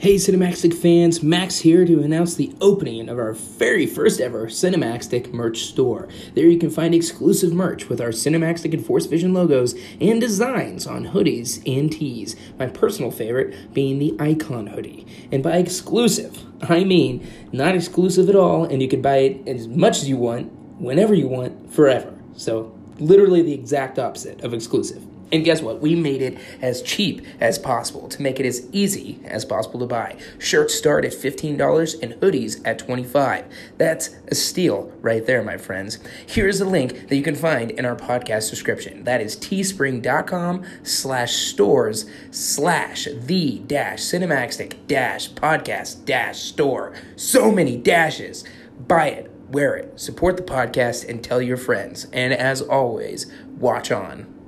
Hey 0.00 0.14
Cinemaxtic 0.14 0.72
fans, 0.72 1.22
Max 1.22 1.58
here 1.58 1.84
to 1.84 2.00
announce 2.00 2.34
the 2.34 2.54
opening 2.58 3.10
of 3.10 3.18
our 3.18 3.34
very 3.34 3.84
first 3.84 4.18
ever 4.18 4.46
Cinemaxtic 4.46 5.30
merch 5.30 5.64
store. 5.64 6.08
There 6.34 6.46
you 6.46 6.58
can 6.58 6.70
find 6.70 6.94
exclusive 6.94 7.52
merch 7.52 7.90
with 7.90 8.00
our 8.00 8.08
Cinemaxtic 8.08 8.72
and 8.72 8.82
Force 8.82 9.04
Vision 9.04 9.34
logos 9.34 9.74
and 10.00 10.18
designs 10.18 10.86
on 10.86 11.08
hoodies 11.08 11.62
and 11.66 11.92
tees. 11.92 12.34
My 12.58 12.68
personal 12.68 13.10
favorite 13.10 13.74
being 13.74 13.98
the 13.98 14.16
Icon 14.18 14.68
hoodie. 14.68 15.06
And 15.30 15.42
by 15.42 15.58
exclusive, 15.58 16.46
I 16.62 16.82
mean 16.84 17.30
not 17.52 17.74
exclusive 17.74 18.30
at 18.30 18.36
all, 18.36 18.64
and 18.64 18.80
you 18.80 18.88
can 18.88 19.02
buy 19.02 19.18
it 19.18 19.46
as 19.46 19.68
much 19.68 19.98
as 19.98 20.08
you 20.08 20.16
want, 20.16 20.50
whenever 20.80 21.12
you 21.12 21.28
want, 21.28 21.70
forever. 21.70 22.18
So, 22.32 22.74
literally 22.98 23.42
the 23.42 23.52
exact 23.52 23.98
opposite 23.98 24.40
of 24.40 24.54
exclusive. 24.54 25.09
And 25.32 25.44
guess 25.44 25.62
what? 25.62 25.80
We 25.80 25.94
made 25.94 26.22
it 26.22 26.38
as 26.60 26.82
cheap 26.82 27.24
as 27.40 27.58
possible 27.58 28.08
to 28.08 28.22
make 28.22 28.40
it 28.40 28.46
as 28.46 28.66
easy 28.72 29.20
as 29.24 29.44
possible 29.44 29.78
to 29.80 29.86
buy. 29.86 30.18
Shirts 30.38 30.74
start 30.74 31.04
at 31.04 31.12
$15 31.12 32.02
and 32.02 32.14
hoodies 32.14 32.60
at 32.64 32.78
25. 32.78 33.44
That's 33.78 34.10
a 34.28 34.34
steal 34.34 34.92
right 35.00 35.24
there, 35.24 35.42
my 35.42 35.56
friends. 35.56 35.98
Here's 36.26 36.60
a 36.60 36.64
link 36.64 37.08
that 37.08 37.16
you 37.16 37.22
can 37.22 37.36
find 37.36 37.70
in 37.70 37.84
our 37.84 37.96
podcast 37.96 38.50
description. 38.50 39.04
That 39.04 39.20
is 39.20 39.36
teespring.com 39.36 40.64
slash 40.82 41.34
stores 41.34 42.06
slash 42.30 43.06
the 43.12 43.60
dash 43.60 44.00
cinemaxtic 44.00 44.86
dash 44.86 45.30
podcast 45.30 46.04
dash 46.04 46.40
store. 46.40 46.92
So 47.16 47.52
many 47.52 47.76
dashes. 47.76 48.44
Buy 48.88 49.08
it, 49.08 49.30
wear 49.50 49.76
it, 49.76 50.00
support 50.00 50.36
the 50.36 50.42
podcast, 50.42 51.08
and 51.08 51.22
tell 51.22 51.40
your 51.40 51.56
friends. 51.56 52.06
And 52.12 52.32
as 52.32 52.62
always, 52.62 53.30
watch 53.58 53.92
on. 53.92 54.39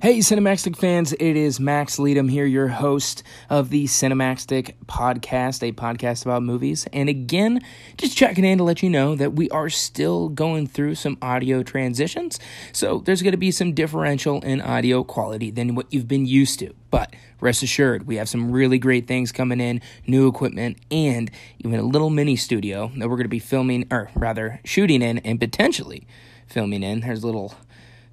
Hey, 0.00 0.18
Cinemaxtic 0.20 0.76
fans, 0.76 1.12
it 1.12 1.36
is 1.36 1.58
Max 1.58 1.98
Leadham 1.98 2.28
here, 2.28 2.46
your 2.46 2.68
host 2.68 3.24
of 3.50 3.68
the 3.70 3.84
Cinemaxtic 3.84 4.74
podcast, 4.86 5.62
a 5.62 5.72
podcast 5.72 6.24
about 6.24 6.44
movies. 6.44 6.86
And 6.92 7.08
again, 7.08 7.62
just 7.96 8.16
checking 8.16 8.44
in 8.44 8.58
to 8.58 8.64
let 8.64 8.80
you 8.80 8.88
know 8.90 9.16
that 9.16 9.32
we 9.32 9.50
are 9.50 9.68
still 9.68 10.28
going 10.28 10.68
through 10.68 10.94
some 10.94 11.18
audio 11.20 11.64
transitions. 11.64 12.38
So 12.72 13.00
there's 13.04 13.22
going 13.22 13.32
to 13.32 13.38
be 13.38 13.50
some 13.50 13.74
differential 13.74 14.40
in 14.42 14.60
audio 14.60 15.02
quality 15.02 15.50
than 15.50 15.74
what 15.74 15.92
you've 15.92 16.08
been 16.08 16.26
used 16.26 16.60
to. 16.60 16.72
But 16.92 17.14
rest 17.40 17.64
assured, 17.64 18.06
we 18.06 18.16
have 18.16 18.28
some 18.28 18.52
really 18.52 18.78
great 18.78 19.08
things 19.08 19.32
coming 19.32 19.60
in, 19.60 19.82
new 20.06 20.28
equipment, 20.28 20.78
and 20.92 21.28
even 21.58 21.80
a 21.80 21.82
little 21.82 22.08
mini 22.08 22.36
studio 22.36 22.90
that 22.96 23.08
we're 23.08 23.16
going 23.16 23.24
to 23.24 23.28
be 23.28 23.40
filming, 23.40 23.88
or 23.90 24.10
rather, 24.14 24.60
shooting 24.64 25.02
in 25.02 25.18
and 25.18 25.40
potentially 25.40 26.06
filming 26.48 26.82
in. 26.82 27.00
There's 27.00 27.22
a 27.22 27.26
little, 27.26 27.54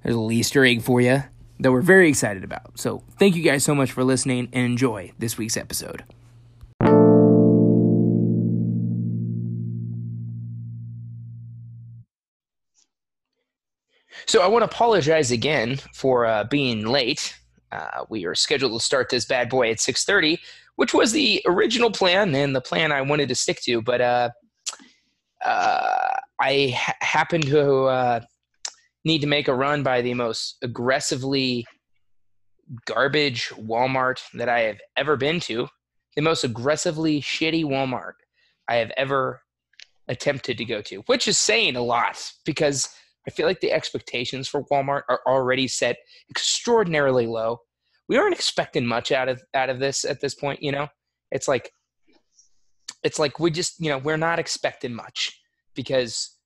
there's 0.02 0.14
a 0.14 0.18
little 0.18 0.32
Easter 0.32 0.64
egg 0.64 0.82
for 0.82 1.00
you 1.00 1.24
that 1.58 1.72
we're 1.72 1.82
very 1.82 2.08
excited 2.08 2.44
about. 2.44 2.78
So, 2.78 3.02
thank 3.18 3.34
you 3.34 3.42
guys 3.42 3.64
so 3.64 3.74
much 3.74 3.90
for 3.92 4.04
listening 4.04 4.48
and 4.52 4.64
enjoy 4.64 5.12
this 5.18 5.38
week's 5.38 5.56
episode. 5.56 6.04
So, 14.26 14.42
I 14.42 14.48
want 14.48 14.62
to 14.62 14.66
apologize 14.66 15.30
again 15.30 15.78
for 15.94 16.26
uh, 16.26 16.44
being 16.44 16.86
late. 16.86 17.34
Uh, 17.72 18.04
we 18.08 18.26
are 18.26 18.34
scheduled 18.34 18.78
to 18.78 18.84
start 18.84 19.08
this 19.08 19.24
bad 19.24 19.48
boy 19.48 19.70
at 19.70 19.78
6:30, 19.78 20.38
which 20.76 20.92
was 20.92 21.12
the 21.12 21.42
original 21.46 21.90
plan 21.90 22.34
and 22.34 22.54
the 22.54 22.60
plan 22.60 22.92
I 22.92 23.00
wanted 23.00 23.28
to 23.28 23.34
stick 23.34 23.60
to, 23.62 23.82
but 23.82 24.00
uh, 24.00 24.30
uh 25.44 26.16
I 26.40 26.74
ha- 26.76 26.96
happened 27.00 27.44
to 27.46 27.84
uh, 27.84 28.20
need 29.04 29.20
to 29.20 29.26
make 29.26 29.48
a 29.48 29.54
run 29.54 29.82
by 29.82 30.02
the 30.02 30.14
most 30.14 30.56
aggressively 30.62 31.66
garbage 32.84 33.48
Walmart 33.50 34.20
that 34.34 34.48
I 34.48 34.60
have 34.60 34.80
ever 34.96 35.16
been 35.16 35.40
to, 35.40 35.68
the 36.16 36.22
most 36.22 36.44
aggressively 36.44 37.20
shitty 37.20 37.64
Walmart 37.64 38.14
I 38.68 38.76
have 38.76 38.90
ever 38.96 39.42
attempted 40.08 40.58
to 40.58 40.64
go 40.64 40.82
to, 40.82 41.02
which 41.06 41.28
is 41.28 41.38
saying 41.38 41.76
a 41.76 41.82
lot 41.82 42.32
because 42.44 42.88
I 43.26 43.30
feel 43.30 43.46
like 43.46 43.60
the 43.60 43.72
expectations 43.72 44.48
for 44.48 44.64
Walmart 44.64 45.02
are 45.08 45.20
already 45.26 45.68
set 45.68 45.96
extraordinarily 46.30 47.26
low. 47.26 47.60
We 48.08 48.16
aren't 48.16 48.34
expecting 48.34 48.86
much 48.86 49.10
out 49.10 49.28
of 49.28 49.42
out 49.54 49.68
of 49.68 49.80
this 49.80 50.04
at 50.04 50.20
this 50.20 50.34
point, 50.34 50.62
you 50.62 50.70
know. 50.70 50.88
It's 51.32 51.48
like 51.48 51.72
it's 53.02 53.18
like 53.18 53.40
we 53.40 53.50
just, 53.50 53.80
you 53.80 53.90
know, 53.90 53.98
we're 53.98 54.16
not 54.16 54.38
expecting 54.38 54.94
much 54.94 55.36
because 55.76 56.36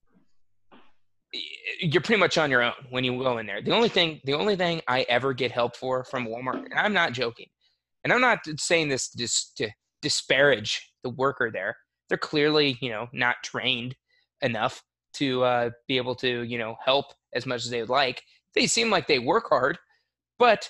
you're 1.80 2.02
pretty 2.02 2.20
much 2.20 2.36
on 2.36 2.50
your 2.50 2.62
own 2.62 2.72
when 2.90 3.04
you 3.04 3.16
go 3.22 3.38
in 3.38 3.46
there. 3.46 3.62
The 3.62 3.74
only 3.74 3.88
thing, 3.88 4.20
the 4.24 4.34
only 4.34 4.56
thing 4.56 4.82
I 4.88 5.06
ever 5.08 5.32
get 5.32 5.52
help 5.52 5.76
for 5.76 6.04
from 6.04 6.26
Walmart, 6.26 6.64
and 6.64 6.74
I'm 6.74 6.92
not 6.92 7.12
joking, 7.12 7.46
and 8.04 8.12
I'm 8.12 8.20
not 8.20 8.40
saying 8.58 8.88
this 8.88 9.10
just 9.12 9.56
to 9.58 9.70
disparage 10.02 10.92
the 11.02 11.10
worker 11.10 11.50
there. 11.52 11.76
They're 12.08 12.18
clearly, 12.18 12.76
you 12.80 12.90
know, 12.90 13.06
not 13.12 13.36
trained 13.44 13.94
enough 14.42 14.82
to 15.14 15.42
uh, 15.44 15.70
be 15.86 15.96
able 15.96 16.14
to, 16.16 16.42
you 16.42 16.58
know, 16.58 16.76
help 16.84 17.06
as 17.34 17.46
much 17.46 17.64
as 17.64 17.70
they 17.70 17.80
would 17.80 17.88
like. 17.88 18.22
They 18.54 18.66
seem 18.66 18.90
like 18.90 19.06
they 19.06 19.18
work 19.18 19.48
hard, 19.48 19.78
but 20.38 20.68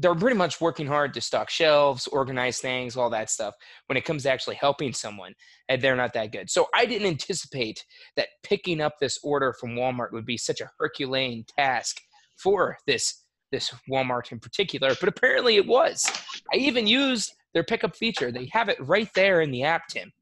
they're 0.00 0.14
pretty 0.14 0.36
much 0.36 0.60
working 0.60 0.86
hard 0.86 1.12
to 1.14 1.20
stock 1.20 1.50
shelves, 1.50 2.06
organize 2.06 2.58
things, 2.58 2.96
all 2.96 3.10
that 3.10 3.30
stuff. 3.30 3.54
When 3.86 3.96
it 3.96 4.04
comes 4.04 4.22
to 4.22 4.30
actually 4.30 4.56
helping 4.56 4.92
someone, 4.92 5.34
and 5.68 5.80
they're 5.80 5.96
not 5.96 6.14
that 6.14 6.32
good. 6.32 6.50
So 6.50 6.68
I 6.74 6.86
didn't 6.86 7.08
anticipate 7.08 7.84
that 8.16 8.28
picking 8.42 8.80
up 8.80 8.94
this 8.98 9.18
order 9.22 9.52
from 9.52 9.76
Walmart 9.76 10.12
would 10.12 10.26
be 10.26 10.38
such 10.38 10.60
a 10.60 10.70
Herculean 10.78 11.44
task 11.56 12.00
for 12.36 12.78
this 12.86 13.24
this 13.52 13.74
Walmart 13.90 14.30
in 14.30 14.38
particular, 14.38 14.94
but 15.00 15.08
apparently 15.08 15.56
it 15.56 15.66
was. 15.66 16.08
I 16.52 16.56
even 16.56 16.86
used 16.86 17.32
their 17.52 17.64
pickup 17.64 17.96
feature. 17.96 18.30
They 18.30 18.48
have 18.52 18.68
it 18.68 18.78
right 18.80 19.08
there 19.14 19.40
in 19.40 19.50
the 19.50 19.64
app, 19.64 19.88
Tim. 19.88 20.12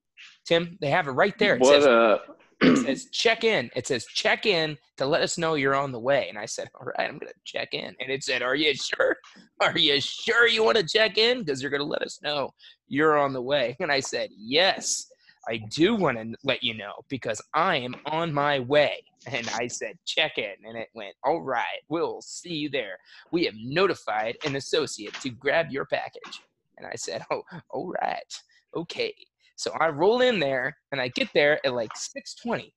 Tim, 0.47 0.79
they 0.81 0.89
have 0.89 1.09
it 1.09 1.13
right 1.13 1.39
there. 1.39 1.57
It 1.57 1.61
what 1.61 1.83
says, 1.83 1.85
a 1.85 2.21
it 2.61 2.77
says 2.79 3.07
check 3.13 3.45
in. 3.45 3.71
It 3.77 3.87
says 3.87 4.07
check 4.07 4.47
in 4.47 4.77
to 4.97 5.07
let 5.07 5.23
us 5.23 5.39
know 5.39 5.55
you're 5.55 5.75
on 5.75 5.93
the 5.93 6.01
way. 6.01 6.29
And 6.29 6.39
I 6.39 6.47
said, 6.47 6.69
all 6.75 6.87
right, 6.87 7.09
I'm 7.09 7.21
to 7.21 7.33
check 7.45 7.73
in. 7.73 7.95
And 8.01 8.11
it 8.11 8.25
said, 8.25 8.43
are 8.43 8.57
you 8.57 8.75
sure? 8.75 9.17
Are 9.61 9.77
you 9.77 10.01
sure 10.01 10.47
you 10.47 10.63
want 10.63 10.77
to 10.77 10.87
check 10.87 11.19
in? 11.19 11.41
Because 11.41 11.61
you're 11.61 11.77
to 11.77 11.83
let 11.83 12.03
us 12.03 12.21
know 12.23 12.55
you're 12.87 13.19
on 13.19 13.33
the 13.33 13.43
way. 13.43 13.77
And 13.81 13.91
I 13.91 13.99
said, 13.99 14.31
yes, 14.37 15.11
I 15.49 15.59
do 15.71 15.97
want 15.97 16.19
to 16.19 16.35
let 16.45 16.63
you 16.63 16.75
know 16.75 16.93
because 17.09 17.41
I 17.55 17.77
am 17.77 17.97
on 18.07 18.33
my 18.33 18.61
way. 18.61 19.03
And 19.27 19.49
I 19.55 19.67
said, 19.67 19.99
check 20.07 20.39
in. 20.39 20.55
And 20.65 20.77
it 20.77 20.89
went, 20.95 21.15
all 21.25 21.43
right, 21.43 21.83
we'll 21.89 22.23
see 22.23 22.55
you 22.55 22.71
there. 22.71 22.99
We 23.33 23.45
have 23.47 23.55
notified 23.61 24.37
an 24.45 24.57
associate 24.57 25.15
to 25.23 25.31
grab 25.31 25.71
your 25.71 25.87
package. 25.87 26.43
And 26.77 26.87
I 26.87 26.95
said, 26.95 27.25
oh, 27.31 27.43
all 27.71 27.93
right, 28.01 28.43
okay. 28.77 29.13
So 29.59 29.73
I 29.81 29.89
roll 29.89 30.21
in 30.21 30.39
there 30.39 30.77
and 30.93 31.01
I 31.01 31.09
get 31.09 31.29
there 31.35 31.59
at 31.67 31.75
like 31.75 31.91
620. 31.97 32.73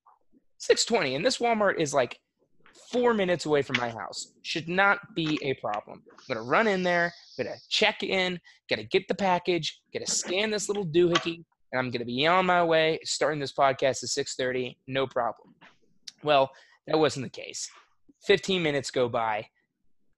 620. 0.58 1.16
And 1.16 1.24
this 1.24 1.38
Walmart 1.38 1.80
is 1.80 1.94
like 1.94 2.20
four 2.92 3.14
minutes 3.14 3.46
away 3.46 3.62
from 3.62 3.78
my 3.78 3.90
house. 3.90 4.34
Should 4.42 4.68
not 4.68 4.98
be 5.16 5.40
a 5.44 5.54
problem. 5.56 6.02
I'm 6.10 6.36
gonna 6.36 6.42
run 6.42 6.66
in 6.66 6.82
there, 6.82 7.14
I'm 7.38 7.46
gonna 7.46 7.58
check 7.70 8.02
in, 8.02 8.40
gotta 8.68 8.84
get 8.84 9.08
the 9.08 9.14
package, 9.14 9.80
gotta 9.94 10.10
scan 10.10 10.50
this 10.50 10.68
little 10.68 10.86
doohickey, 10.86 11.46
and 11.72 11.80
I'm 11.80 11.92
gonna 11.92 12.04
be 12.04 12.26
on 12.26 12.48
my 12.48 12.64
way, 12.64 13.00
starting 13.04 13.40
this 13.40 13.54
podcast 13.54 14.04
at 14.04 14.10
6:30, 14.10 14.76
no 14.88 15.06
problem. 15.06 15.54
Well, 16.24 16.52
that 16.88 16.98
wasn't 16.98 17.26
the 17.32 17.42
case. 17.42 17.70
15 18.26 18.64
minutes 18.64 18.90
go 18.90 19.08
by. 19.08 19.48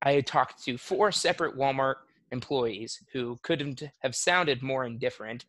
I 0.01 0.13
had 0.13 0.25
talked 0.25 0.63
to 0.63 0.77
four 0.77 1.11
separate 1.11 1.57
Walmart 1.57 1.95
employees 2.31 3.03
who 3.11 3.37
couldn't 3.43 3.83
have 4.01 4.15
sounded 4.15 4.63
more 4.63 4.85
indifferent 4.85 5.45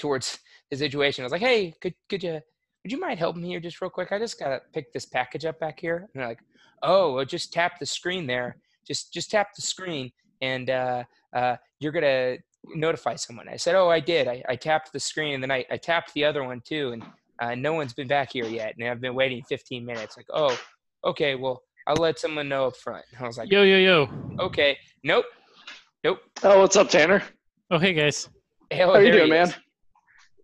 towards 0.00 0.38
the 0.70 0.76
situation. 0.76 1.22
I 1.22 1.26
was 1.26 1.32
like, 1.32 1.42
"Hey, 1.42 1.74
could 1.80 1.94
could 2.08 2.22
you 2.22 2.40
would 2.82 2.90
you 2.92 2.98
mind 2.98 3.18
helping 3.18 3.42
me 3.42 3.48
here 3.48 3.60
just 3.60 3.80
real 3.80 3.90
quick? 3.90 4.10
I 4.10 4.18
just 4.18 4.38
gotta 4.40 4.60
pick 4.72 4.92
this 4.92 5.06
package 5.06 5.44
up 5.44 5.60
back 5.60 5.78
here." 5.78 5.96
And 5.98 6.08
they're 6.14 6.28
like, 6.28 6.40
"Oh, 6.82 7.14
well, 7.14 7.24
just 7.24 7.52
tap 7.52 7.78
the 7.78 7.86
screen 7.86 8.26
there. 8.26 8.56
Just 8.86 9.12
just 9.12 9.30
tap 9.30 9.54
the 9.54 9.62
screen, 9.62 10.10
and 10.40 10.70
uh, 10.70 11.04
uh, 11.36 11.56
you're 11.78 11.92
gonna 11.92 12.38
notify 12.74 13.14
someone." 13.16 13.48
I 13.48 13.56
said, 13.56 13.74
"Oh, 13.74 13.88
I 13.90 14.00
did. 14.00 14.26
I, 14.26 14.42
I 14.48 14.56
tapped 14.56 14.92
the 14.92 15.00
screen, 15.00 15.34
and 15.34 15.42
then 15.42 15.50
I, 15.50 15.64
I 15.70 15.76
tapped 15.76 16.14
the 16.14 16.24
other 16.24 16.42
one 16.42 16.60
too, 16.64 16.92
and 16.92 17.04
uh, 17.40 17.54
no 17.54 17.74
one's 17.74 17.92
been 17.92 18.08
back 18.08 18.32
here 18.32 18.46
yet, 18.46 18.74
and 18.78 18.88
I've 18.88 19.00
been 19.00 19.14
waiting 19.14 19.42
15 19.48 19.84
minutes." 19.84 20.16
Like, 20.16 20.26
"Oh, 20.32 20.58
okay. 21.04 21.34
Well, 21.34 21.62
I'll 21.86 21.96
let 21.96 22.18
someone 22.18 22.48
know 22.48 22.66
up 22.68 22.76
front." 22.76 23.04
I 23.20 23.26
was 23.26 23.36
like, 23.36 23.50
Yo, 23.52 23.62
yo, 23.62 23.76
yo. 23.76 24.08
"Okay, 24.40 24.78
nope, 25.04 25.26
nope." 26.04 26.20
oh, 26.42 26.60
what's 26.60 26.76
up, 26.76 26.88
Tanner? 26.88 27.22
Oh, 27.70 27.78
hey, 27.78 27.92
guys. 27.92 28.28
Hell, 28.72 28.94
How 28.94 29.00
you 29.00 29.12
doing, 29.12 29.30
man? 29.30 29.48
is. 29.48 29.54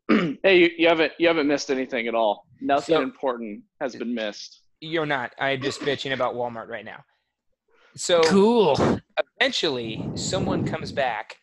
Man? 0.09 0.39
hey, 0.43 0.59
you, 0.59 0.71
you 0.79 0.89
haven't 0.89 1.13
you 1.19 1.27
haven't 1.29 1.47
missed 1.47 1.71
anything 1.71 2.07
at 2.09 2.15
all. 2.15 2.47
Nothing 2.61 2.97
So- 2.97 3.03
important 3.03 3.63
has 3.81 3.95
been 3.97 4.15
missed. 4.15 4.61
You're 4.81 5.07
not. 5.07 5.33
I'm 5.41 5.63
just 5.63 5.81
bitching 5.81 6.13
about 6.13 6.35
Walmart 6.35 6.69
right 6.69 6.85
now. 6.85 7.03
So 7.97 8.21
Cool. 8.25 8.77
eventually, 9.41 10.07
someone 10.15 10.67
comes 10.67 10.93
back 10.93 11.37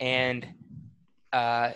and 0.00 0.46
uh, 1.32 1.70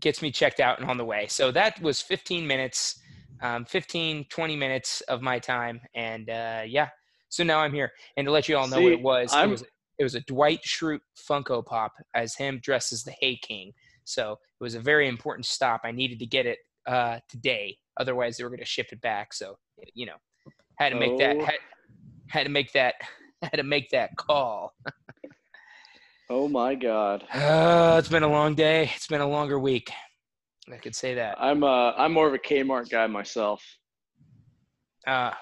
gets 0.00 0.22
me 0.22 0.30
checked 0.30 0.60
out 0.60 0.80
and 0.80 0.88
on 0.88 0.96
the 0.96 1.04
way. 1.04 1.26
So 1.28 1.50
that 1.50 1.78
was 1.82 2.00
15 2.00 2.46
minutes, 2.46 3.00
um, 3.42 3.66
15, 3.66 4.24
20 4.30 4.56
minutes 4.56 5.02
of 5.02 5.20
my 5.20 5.38
time. 5.38 5.78
And 5.94 6.30
uh, 6.30 6.62
yeah, 6.66 6.88
so 7.28 7.44
now 7.44 7.60
I'm 7.60 7.74
here. 7.74 7.92
And 8.16 8.24
to 8.26 8.30
let 8.30 8.48
you 8.48 8.56
all 8.56 8.66
know 8.66 8.80
what 8.80 8.92
it 8.92 9.02
was, 9.02 9.30
it 9.34 9.46
was 9.48 9.62
it 9.98 10.02
was 10.04 10.14
a 10.14 10.20
Dwight 10.20 10.62
Schrute 10.62 11.00
Funko 11.28 11.64
Pop 11.64 11.92
as 12.14 12.34
him 12.34 12.60
dressed 12.62 12.92
as 12.94 13.04
the 13.04 13.12
Hay 13.20 13.36
King. 13.36 13.72
So 14.04 14.32
it 14.32 14.62
was 14.62 14.74
a 14.74 14.80
very 14.80 15.08
important 15.08 15.46
stop. 15.46 15.80
I 15.84 15.90
needed 15.92 16.18
to 16.20 16.26
get 16.26 16.46
it 16.46 16.58
uh, 16.86 17.18
today, 17.28 17.76
otherwise 17.98 18.36
they 18.36 18.44
were 18.44 18.50
going 18.50 18.60
to 18.60 18.64
ship 18.66 18.88
it 18.92 19.00
back. 19.00 19.32
So 19.34 19.56
you 19.94 20.06
know, 20.06 20.16
had 20.78 20.90
to 20.90 20.96
make 20.98 21.18
that 21.18 21.36
Oh. 21.36 21.44
had, 21.44 21.54
had 22.28 22.44
to 22.44 22.50
make 22.50 22.72
that 22.72 22.94
had 23.42 23.56
to 23.56 23.62
make 23.62 23.90
that 23.90 24.10
call. 24.16 24.74
Oh 26.30 26.48
my 26.48 26.74
God. 26.74 27.24
Uh, 27.34 27.96
it's 27.98 28.08
been 28.08 28.22
a 28.22 28.28
long 28.28 28.54
day. 28.54 28.90
It's 28.96 29.06
been 29.06 29.20
a 29.20 29.26
longer 29.28 29.58
week. 29.58 29.90
I 30.72 30.76
could 30.78 30.94
say 30.96 31.14
that. 31.14 31.36
I'm 31.40 31.62
uh 31.62 31.92
I'm 31.92 32.12
more 32.12 32.26
of 32.26 32.34
a 32.34 32.38
Kmart 32.38 32.88
guy 32.90 33.06
myself. 33.06 33.62
Uh, 35.06 35.32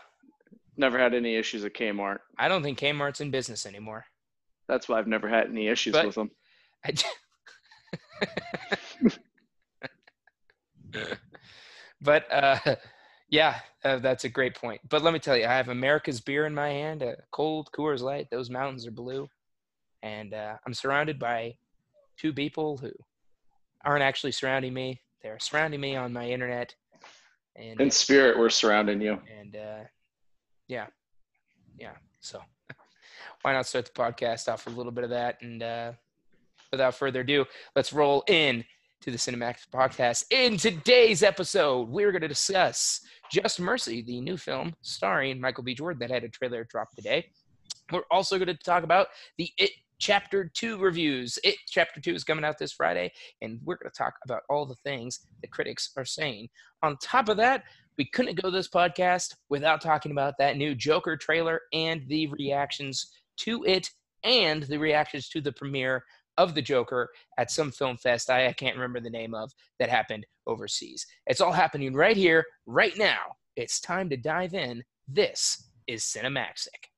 Never 0.77 0.99
had 0.99 1.13
any 1.15 1.37
issues 1.37 1.65
at 1.65 1.75
Kmart. 1.75 2.19
I 2.39 2.49
don't 2.49 2.63
think 2.63 2.79
Kmart's 2.81 3.21
in 3.21 3.31
business 3.31 3.67
anymore. 3.67 4.05
That's 4.69 4.89
why 4.89 4.99
I've 4.99 5.07
never 5.07 5.29
had 5.29 5.47
any 5.49 5.69
issues 5.69 5.93
But- 5.93 6.07
with 6.07 6.15
them. 6.17 6.31
I 6.85 6.93
but 12.01 12.33
uh, 12.33 12.59
yeah, 13.29 13.61
uh, 13.85 13.99
that's 13.99 14.25
a 14.25 14.29
great 14.29 14.55
point. 14.55 14.81
But 14.89 15.03
let 15.03 15.13
me 15.13 15.19
tell 15.19 15.37
you, 15.37 15.45
I 15.45 15.53
have 15.53 15.69
America's 15.69 16.21
beer 16.21 16.47
in 16.47 16.55
my 16.55 16.69
hand, 16.69 17.03
a 17.03 17.17
cold 17.31 17.71
Coors 17.77 18.01
Light. 18.01 18.29
Those 18.31 18.51
mountains 18.51 18.87
are 18.87 18.91
blue, 18.93 19.29
and 20.03 20.35
uh, 20.35 20.57
I'm 20.67 20.75
surrounded 20.75 21.19
by 21.19 21.57
two 22.17 22.33
people 22.33 22.77
who 22.77 22.91
aren't 23.85 24.03
actually 24.03 24.33
surrounding 24.33 24.75
me. 24.75 25.01
They're 25.23 25.39
surrounding 25.41 25.81
me 25.81 25.97
on 25.97 26.13
my 26.13 26.29
internet, 26.29 26.75
and 27.57 27.81
In 27.81 27.91
spirit, 27.91 28.39
we're 28.39 28.51
surrounding 28.51 29.01
you. 29.01 29.19
and 29.39 29.57
uh, 29.57 29.85
yeah, 30.69 30.87
yeah. 31.79 31.93
So 32.21 32.41
why 33.43 33.53
not 33.53 33.67
start 33.67 33.87
the 33.87 33.93
podcast 33.93 34.53
off 34.53 34.67
with 34.67 34.75
a 34.75 34.77
little 34.77 34.93
bit 34.93 35.05
of 35.05 35.11
that? 35.11 35.41
And 35.43 35.63
uh, 35.63 35.93
without 36.73 36.95
further 36.95 37.21
ado, 37.21 37.45
let's 37.77 37.93
roll 37.93 38.25
in 38.29 38.65
to 39.03 39.11
the 39.11 39.19
Cinemax 39.19 39.67
podcast. 39.73 40.25
In 40.31 40.57
today's 40.57 41.23
episode, 41.23 41.89
we're 41.91 42.11
going 42.13 42.23
to 42.23 42.29
discuss 42.29 43.01
Just 43.31 43.61
Mercy, 43.61 44.01
the 44.03 44.21
new 44.23 44.39
film 44.39 44.73
starring 44.81 45.39
Michael 45.39 45.65
B. 45.65 45.75
Jordan 45.75 45.99
that 46.01 46.11
had 46.11 46.25
a 46.25 46.31
trailer 46.31 46.65
drop 46.65 46.89
today. 46.97 47.27
We're 47.93 48.05
also 48.11 48.39
going 48.39 48.47
to 48.47 48.55
talk 48.55 48.85
about 48.85 49.09
the 49.37 49.51
It 49.59 49.73
Chapter 49.99 50.51
2 50.55 50.79
reviews. 50.79 51.39
It 51.45 51.57
Chapter 51.69 52.01
2 52.01 52.15
is 52.15 52.25
coming 52.25 52.45
out 52.45 52.57
this 52.59 52.73
Friday, 52.73 53.13
and 53.43 53.61
we're 53.65 53.77
going 53.77 53.91
to 53.91 53.97
talk 53.97 54.15
about 54.25 54.43
all 54.49 54.65
the 54.65 54.77
things 54.77 55.21
the 55.43 55.49
critics 55.49 55.91
are 55.99 56.07
saying. 56.07 56.49
On 56.83 56.97
top 57.03 57.29
of 57.29 57.37
that, 57.37 57.65
we 57.99 58.07
couldn't 58.07 58.41
go 58.41 58.51
this 58.51 58.69
podcast 58.69 59.35
without 59.51 59.83
talking 59.83 60.11
about 60.13 60.39
that 60.39 60.57
new 60.57 60.75
Joker 60.75 61.19
trailer 61.19 61.61
and 61.75 62.03
the 62.09 62.29
reactions 62.29 63.13
to 63.41 63.63
it 63.65 63.91
and 64.25 64.63
the 64.65 64.79
reactions 64.79 65.29
to 65.29 65.41
the 65.41 65.53
premiere 65.53 66.05
of 66.39 66.55
the 66.55 66.63
Joker 66.63 67.11
at 67.39 67.51
some 67.51 67.71
film 67.71 67.97
fest 67.97 68.31
I, 68.31 68.47
I 68.47 68.53
can't 68.53 68.77
remember 68.77 69.01
the 69.01 69.11
name 69.11 69.35
of 69.35 69.53
that 69.79 69.89
happened 69.89 70.27
overseas. 70.47 71.07
It's 71.27 71.41
all 71.41 71.53
happening 71.53 71.95
right 71.95 72.17
here, 72.17 72.45
right 72.67 72.97
now. 72.97 73.37
It's 73.57 73.81
time 73.81 74.09
to 74.11 74.17
dive 74.17 74.55
in. 74.55 74.83
This 75.07 75.69
is 75.87 76.03
Cinemaxic. 76.03 76.89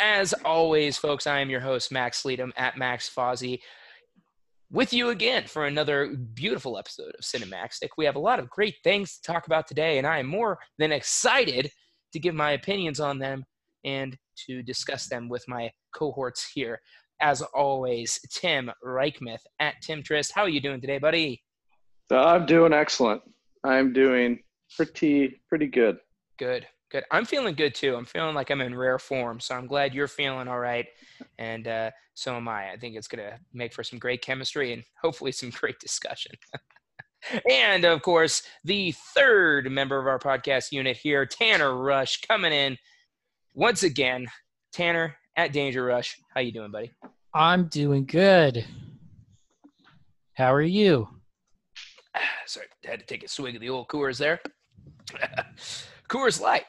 As 0.00 0.32
always, 0.46 0.96
folks, 0.96 1.26
I 1.26 1.40
am 1.40 1.50
your 1.50 1.60
host, 1.60 1.92
Max 1.92 2.24
Leadham 2.24 2.54
at 2.56 2.78
Max 2.78 3.12
Fozzie, 3.14 3.60
with 4.72 4.94
you 4.94 5.10
again 5.10 5.44
for 5.46 5.66
another 5.66 6.16
beautiful 6.32 6.78
episode 6.78 7.12
of 7.18 7.22
Cinemaxic. 7.22 7.90
We 7.98 8.06
have 8.06 8.16
a 8.16 8.20
lot 8.20 8.38
of 8.38 8.48
great 8.48 8.76
things 8.82 9.18
to 9.18 9.30
talk 9.30 9.44
about 9.44 9.68
today, 9.68 9.98
and 9.98 10.06
I 10.06 10.20
am 10.20 10.26
more 10.26 10.58
than 10.78 10.90
excited 10.90 11.70
to 12.14 12.18
give 12.18 12.34
my 12.34 12.52
opinions 12.52 12.98
on 12.98 13.18
them 13.18 13.44
and 13.84 14.16
to 14.46 14.62
discuss 14.62 15.06
them 15.06 15.28
with 15.28 15.44
my 15.46 15.70
cohorts 15.94 16.50
here. 16.50 16.80
As 17.20 17.42
always, 17.42 18.18
Tim 18.32 18.70
Reichmuth 18.82 19.42
at 19.58 19.74
Tim 19.82 20.02
Trist. 20.02 20.32
How 20.34 20.44
are 20.44 20.48
you 20.48 20.62
doing 20.62 20.80
today, 20.80 20.96
buddy? 20.96 21.42
Uh, 22.10 22.24
I'm 22.24 22.46
doing 22.46 22.72
excellent. 22.72 23.20
I'm 23.64 23.92
doing 23.92 24.38
pretty 24.74 25.42
pretty 25.46 25.66
good. 25.66 25.98
Good, 26.38 26.66
good. 26.90 27.04
I'm 27.10 27.24
feeling 27.24 27.54
good 27.54 27.74
too. 27.74 27.94
I'm 27.96 28.04
feeling 28.04 28.34
like 28.34 28.50
I'm 28.50 28.60
in 28.60 28.74
rare 28.74 28.98
form, 28.98 29.40
so 29.40 29.54
I'm 29.54 29.66
glad 29.66 29.94
you're 29.94 30.08
feeling 30.08 30.48
all 30.48 30.58
right, 30.58 30.86
and 31.38 31.66
uh, 31.66 31.90
so 32.14 32.36
am 32.36 32.48
I. 32.48 32.72
I 32.72 32.76
think 32.76 32.96
it's 32.96 33.08
gonna 33.08 33.38
make 33.52 33.72
for 33.72 33.82
some 33.82 33.98
great 33.98 34.22
chemistry 34.22 34.72
and 34.72 34.82
hopefully 35.00 35.32
some 35.32 35.50
great 35.60 35.78
discussion. 35.78 36.32
and 37.50 37.84
of 37.84 38.02
course, 38.02 38.42
the 38.64 38.94
third 39.14 39.70
member 39.70 39.98
of 39.98 40.06
our 40.06 40.18
podcast 40.18 40.72
unit 40.72 40.96
here, 40.96 41.26
Tanner 41.26 41.76
Rush, 41.76 42.20
coming 42.22 42.52
in 42.52 42.76
once 43.54 43.82
again. 43.82 44.26
Tanner 44.72 45.16
at 45.36 45.52
Danger 45.52 45.84
Rush, 45.84 46.16
how 46.34 46.40
you 46.40 46.52
doing, 46.52 46.70
buddy? 46.70 46.92
I'm 47.34 47.66
doing 47.66 48.04
good. 48.06 48.64
How 50.34 50.52
are 50.54 50.62
you? 50.62 51.08
Sorry, 52.46 52.66
had 52.84 53.00
to 53.00 53.06
take 53.06 53.24
a 53.24 53.28
swig 53.28 53.54
of 53.54 53.60
the 53.60 53.68
old 53.68 53.88
Coors 53.88 54.18
there. 54.18 54.40
Coors 56.08 56.40
Light. 56.40 56.64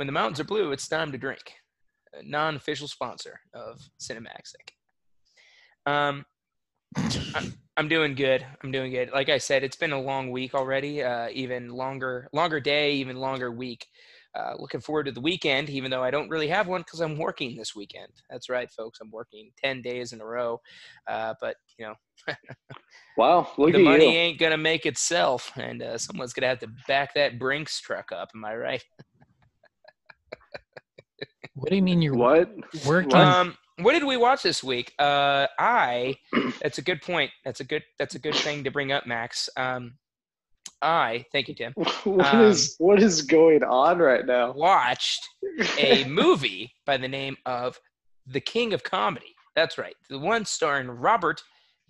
When 0.00 0.06
the 0.06 0.12
mountains 0.14 0.40
are 0.40 0.44
blue, 0.44 0.72
it's 0.72 0.88
time 0.88 1.12
to 1.12 1.18
drink. 1.18 1.56
A 2.14 2.22
non-official 2.22 2.88
sponsor 2.88 3.38
of 3.52 3.82
Cinemaxic. 4.00 4.70
Um, 5.84 6.24
I'm, 7.34 7.52
I'm 7.76 7.86
doing 7.86 8.14
good. 8.14 8.46
I'm 8.64 8.72
doing 8.72 8.92
good. 8.92 9.10
Like 9.12 9.28
I 9.28 9.36
said, 9.36 9.62
it's 9.62 9.76
been 9.76 9.92
a 9.92 10.00
long 10.00 10.30
week 10.30 10.54
already. 10.54 11.02
Uh, 11.02 11.28
even 11.34 11.68
longer, 11.68 12.30
longer 12.32 12.60
day, 12.60 12.94
even 12.94 13.16
longer 13.16 13.52
week. 13.52 13.88
Uh, 14.34 14.54
looking 14.58 14.80
forward 14.80 15.04
to 15.04 15.12
the 15.12 15.20
weekend, 15.20 15.68
even 15.68 15.90
though 15.90 16.02
I 16.02 16.10
don't 16.10 16.30
really 16.30 16.48
have 16.48 16.66
one 16.66 16.80
because 16.80 17.00
I'm 17.00 17.18
working 17.18 17.54
this 17.54 17.76
weekend. 17.76 18.10
That's 18.30 18.48
right, 18.48 18.70
folks. 18.70 19.00
I'm 19.02 19.10
working 19.10 19.50
10 19.62 19.82
days 19.82 20.14
in 20.14 20.22
a 20.22 20.26
row. 20.26 20.62
Uh, 21.08 21.34
but, 21.42 21.56
you 21.76 21.84
know, 21.84 21.94
Wow, 23.18 23.50
look 23.58 23.72
the 23.72 23.84
money 23.84 24.12
you. 24.14 24.18
ain't 24.18 24.38
gonna 24.38 24.56
make 24.56 24.86
itself, 24.86 25.52
and 25.56 25.82
uh, 25.82 25.98
someone's 25.98 26.32
gonna 26.32 26.46
have 26.46 26.60
to 26.60 26.68
back 26.88 27.12
that 27.14 27.38
Brinks 27.38 27.78
truck 27.78 28.12
up. 28.12 28.30
Am 28.34 28.46
I 28.46 28.56
right? 28.56 28.82
What 31.54 31.70
do 31.70 31.76
you 31.76 31.82
mean 31.82 32.00
you're 32.00 32.14
What? 32.14 32.50
working? 32.86 33.10
What? 33.10 33.20
Um, 33.20 33.56
what 33.80 33.92
did 33.92 34.04
we 34.04 34.16
watch 34.16 34.42
this 34.42 34.62
week? 34.62 34.92
Uh, 34.98 35.46
I. 35.58 36.16
That's 36.62 36.78
a 36.78 36.82
good 36.82 37.02
point. 37.02 37.30
That's 37.44 37.60
a 37.60 37.64
good. 37.64 37.82
That's 37.98 38.14
a 38.14 38.18
good 38.18 38.34
thing 38.34 38.64
to 38.64 38.70
bring 38.70 38.92
up, 38.92 39.06
Max. 39.06 39.48
Um, 39.56 39.94
I. 40.82 41.24
Thank 41.32 41.48
you, 41.48 41.54
Tim. 41.54 41.74
What 42.04 42.34
Um, 42.34 42.40
is 42.44 42.76
what 42.78 43.02
is 43.02 43.22
going 43.22 43.62
on 43.64 43.98
right 43.98 44.24
now? 44.24 44.52
Watched 44.52 45.26
a 45.78 46.04
movie 46.04 46.72
by 46.86 46.96
the 46.96 47.08
name 47.08 47.36
of 47.46 47.78
The 48.26 48.40
King 48.40 48.72
of 48.72 48.82
Comedy. 48.82 49.34
That's 49.56 49.76
right, 49.78 49.96
the 50.08 50.18
one 50.18 50.44
starring 50.44 50.88
Robert 50.88 51.42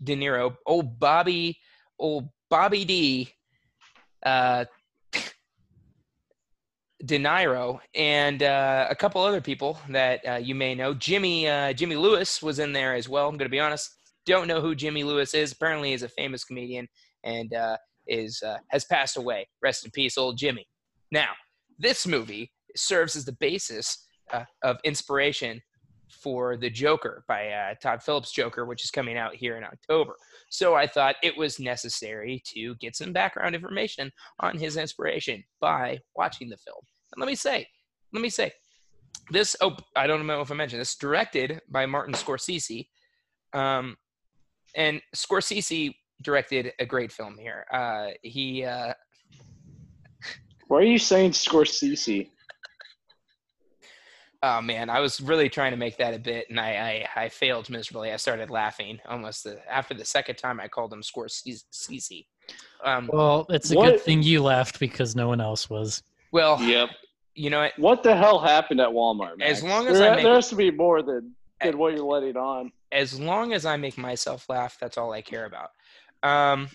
De 0.03 0.17
Niro, 0.17 0.57
old 0.67 0.99
Bobby, 0.99 1.59
old 1.99 2.29
Bobby 2.49 2.85
D. 2.85 3.29
Uh, 4.25 4.65
De 7.07 7.19
Niro 7.19 7.81
and 7.95 8.43
uh, 8.43 8.87
a 8.91 8.95
couple 8.95 9.23
other 9.23 9.41
people 9.41 9.79
that 9.89 10.21
uh, 10.29 10.37
you 10.37 10.55
may 10.55 10.75
know. 10.75 10.93
Jimmy 10.95 11.49
uh, 11.49 11.73
Jimmy 11.73 11.97
Lewis 11.97 12.43
was 12.43 12.59
in 12.59 12.73
there 12.73 12.95
as 12.95 13.09
well. 13.09 13.27
I'm 13.29 13.37
going 13.37 13.47
to 13.47 13.51
be 13.51 13.61
honest, 13.61 13.91
don't 14.27 14.47
know 14.47 14.61
who 14.61 14.75
Jimmy 14.75 15.03
Lewis 15.03 15.35
is. 15.35 15.53
Apparently, 15.53 15.91
he's 15.91 16.03
a 16.03 16.09
famous 16.09 16.45
comedian 16.45 16.89
and 17.25 17.53
uh, 17.55 17.77
is 18.07 18.43
uh, 18.43 18.59
has 18.69 18.85
passed 18.85 19.17
away. 19.17 19.49
Rest 19.63 19.85
in 19.85 19.91
peace, 19.91 20.19
old 20.19 20.37
Jimmy. 20.37 20.67
Now, 21.11 21.31
this 21.79 22.07
movie 22.07 22.53
serves 22.77 23.17
as 23.17 23.25
the 23.25 23.33
basis 23.33 24.07
uh, 24.33 24.45
of 24.63 24.79
inspiration 24.85 25.61
for 26.11 26.57
the 26.57 26.71
Joker 26.71 27.25
by 27.29 27.49
uh, 27.49 27.75
Todd 27.83 28.03
Phillips' 28.03 28.33
Joker, 28.33 28.65
which 28.65 28.85
is 28.85 28.91
coming 28.91 29.17
out 29.17 29.35
here 29.35 29.57
in 29.57 29.65
October. 29.65 30.15
So 30.51 30.75
I 30.75 30.87
thought 30.87 31.17
it 31.23 31.37
was 31.37 31.61
necessary 31.61 32.43
to 32.47 32.75
get 32.77 32.97
some 32.97 33.13
background 33.13 33.55
information 33.55 34.11
on 34.41 34.59
his 34.59 34.77
inspiration 34.77 35.43
by 35.61 35.99
watching 36.17 36.49
the 36.49 36.57
film. 36.57 36.83
And 37.13 37.21
let 37.21 37.27
me 37.27 37.35
say, 37.35 37.67
let 38.13 38.23
me 38.23 38.31
say, 38.31 38.53
this. 39.31 39.57
Oh, 39.61 39.77
I 39.97 40.07
don't 40.07 40.27
know 40.27 40.41
if 40.41 40.51
I 40.51 40.55
mentioned 40.55 40.81
this. 40.81 40.97
Directed 40.97 41.61
by 41.69 41.87
Martin 41.87 42.15
Scorsese, 42.15 42.89
um, 43.53 43.97
and 44.77 45.01
Scorsese 45.15 45.95
directed 46.23 46.73
a 46.79 46.87
great 46.87 47.13
film 47.13 47.37
here. 47.39 47.65
Uh, 47.73 48.09
he 48.23 48.65
uh, 48.65 48.93
Why 50.69 50.79
are 50.79 50.85
you 50.85 50.99
saying 50.99 51.33
Scorsese? 51.33 52.29
Oh 54.43 54.63
man, 54.63 54.89
I 54.89 55.01
was 55.01 55.21
really 55.21 55.51
trying 55.51 55.73
to 55.73 55.77
make 55.77 55.99
that 55.99 56.15
a 56.15 56.19
bit, 56.19 56.49
and 56.49 56.59
I 56.59 57.07
I, 57.17 57.25
I 57.25 57.29
failed 57.29 57.69
miserably. 57.69 58.11
I 58.13 58.17
started 58.17 58.49
laughing 58.51 58.99
almost 59.07 59.45
the, 59.45 59.61
after 59.71 59.93
the 59.93 60.05
second 60.05 60.37
time 60.37 60.59
I 60.61 60.67
called 60.69 60.93
him 60.93 61.03
Scorsese. 61.03 62.25
Um, 62.85 63.11
well, 63.13 63.47
it's 63.51 63.71
a 63.71 63.75
What- 63.77 63.91
good 63.93 64.01
thing 64.01 64.23
you 64.23 64.43
left 64.43 64.81
because 64.81 65.15
no 65.15 65.29
one 65.29 65.41
else 65.41 65.69
was. 65.69 66.03
well, 66.33 66.61
Yep. 66.63 66.89
you 67.35 67.51
know 67.51 67.61
what? 67.61 67.79
What 67.79 68.03
the 68.03 68.17
hell 68.17 68.39
happened 68.39 68.81
at 68.81 68.89
Walmart? 68.89 69.37
Max? 69.39 69.59
As 69.59 69.63
long 69.63 69.87
as 69.89 69.99
there, 69.99 70.13
I 70.13 70.17
make- 70.17 70.25
there 70.25 70.35
has 70.35 70.49
to 70.49 70.57
be 70.57 70.71
more 70.71 71.03
than, 71.03 71.35
than 71.63 71.77
what 71.77 71.95
you're 71.95 72.05
letting 72.05 72.37
on. 72.39 72.73
As 72.93 73.21
long 73.21 73.53
as 73.53 73.67
I 73.67 73.77
make 73.77 73.99
myself 73.99 74.49
laugh, 74.49 74.79
that's 74.81 74.97
all 74.97 75.13
I 75.13 75.21
care 75.23 75.45
about. 75.45 75.71
Um, 76.23 76.69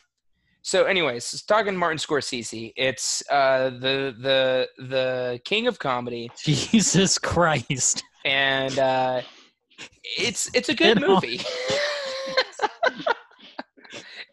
so, 0.66 0.86
anyways, 0.86 1.44
talking 1.44 1.78
Martin 1.78 2.00
Scorsese, 2.00 2.74
it's 2.76 3.22
uh, 3.30 3.70
the 3.70 4.16
the 4.20 4.68
the 4.80 5.40
king 5.46 5.68
of 5.68 5.78
comedy, 5.78 6.32
Jesus 6.44 7.20
Christ. 7.20 8.04
and 8.26 8.80
uh, 8.80 9.22
it's 10.18 10.50
it's 10.56 10.70
a 10.70 10.74
good 10.74 10.98
Get 10.98 11.08
movie. 11.08 11.40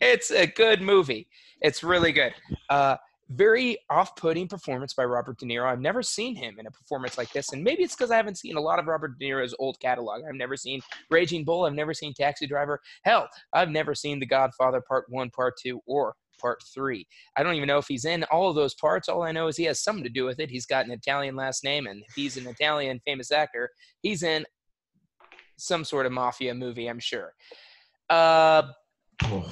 it's 0.00 0.30
a 0.30 0.46
good 0.46 0.80
movie. 0.80 1.28
It's 1.60 1.84
really 1.84 2.12
good. 2.12 2.32
Uh, 2.70 2.96
very 3.34 3.78
off-putting 3.90 4.48
performance 4.48 4.94
by 4.94 5.04
Robert 5.04 5.38
De 5.38 5.46
Niro. 5.46 5.70
I've 5.70 5.80
never 5.80 6.02
seen 6.02 6.34
him 6.34 6.56
in 6.58 6.66
a 6.66 6.70
performance 6.70 7.18
like 7.18 7.32
this, 7.32 7.52
and 7.52 7.62
maybe 7.62 7.82
it's 7.82 7.94
because 7.94 8.10
I 8.10 8.16
haven't 8.16 8.38
seen 8.38 8.56
a 8.56 8.60
lot 8.60 8.78
of 8.78 8.86
Robert 8.86 9.18
De 9.18 9.26
Niro's 9.26 9.54
old 9.58 9.78
catalog. 9.80 10.22
I've 10.28 10.34
never 10.34 10.56
seen 10.56 10.80
Raging 11.10 11.44
Bull. 11.44 11.64
I've 11.64 11.74
never 11.74 11.94
seen 11.94 12.14
Taxi 12.14 12.46
Driver. 12.46 12.80
Hell, 13.04 13.28
I've 13.52 13.70
never 13.70 13.94
seen 13.94 14.18
The 14.20 14.26
Godfather 14.26 14.82
Part 14.86 15.06
One, 15.08 15.30
Part 15.30 15.54
Two, 15.62 15.80
or 15.86 16.14
Part 16.40 16.60
Three. 16.74 17.06
I 17.36 17.42
don't 17.42 17.54
even 17.54 17.68
know 17.68 17.78
if 17.78 17.86
he's 17.88 18.04
in 18.04 18.24
all 18.24 18.48
of 18.48 18.56
those 18.56 18.74
parts. 18.74 19.08
All 19.08 19.22
I 19.22 19.32
know 19.32 19.48
is 19.48 19.56
he 19.56 19.64
has 19.64 19.82
something 19.82 20.04
to 20.04 20.10
do 20.10 20.24
with 20.24 20.40
it. 20.40 20.50
He's 20.50 20.66
got 20.66 20.86
an 20.86 20.92
Italian 20.92 21.36
last 21.36 21.64
name, 21.64 21.86
and 21.86 22.02
he's 22.14 22.36
an 22.36 22.46
Italian 22.46 23.00
famous 23.04 23.30
actor, 23.30 23.70
he's 24.02 24.22
in 24.22 24.44
some 25.58 25.84
sort 25.84 26.06
of 26.06 26.12
mafia 26.12 26.54
movie, 26.54 26.88
I'm 26.88 26.98
sure. 26.98 27.32
Uh, 28.10 28.62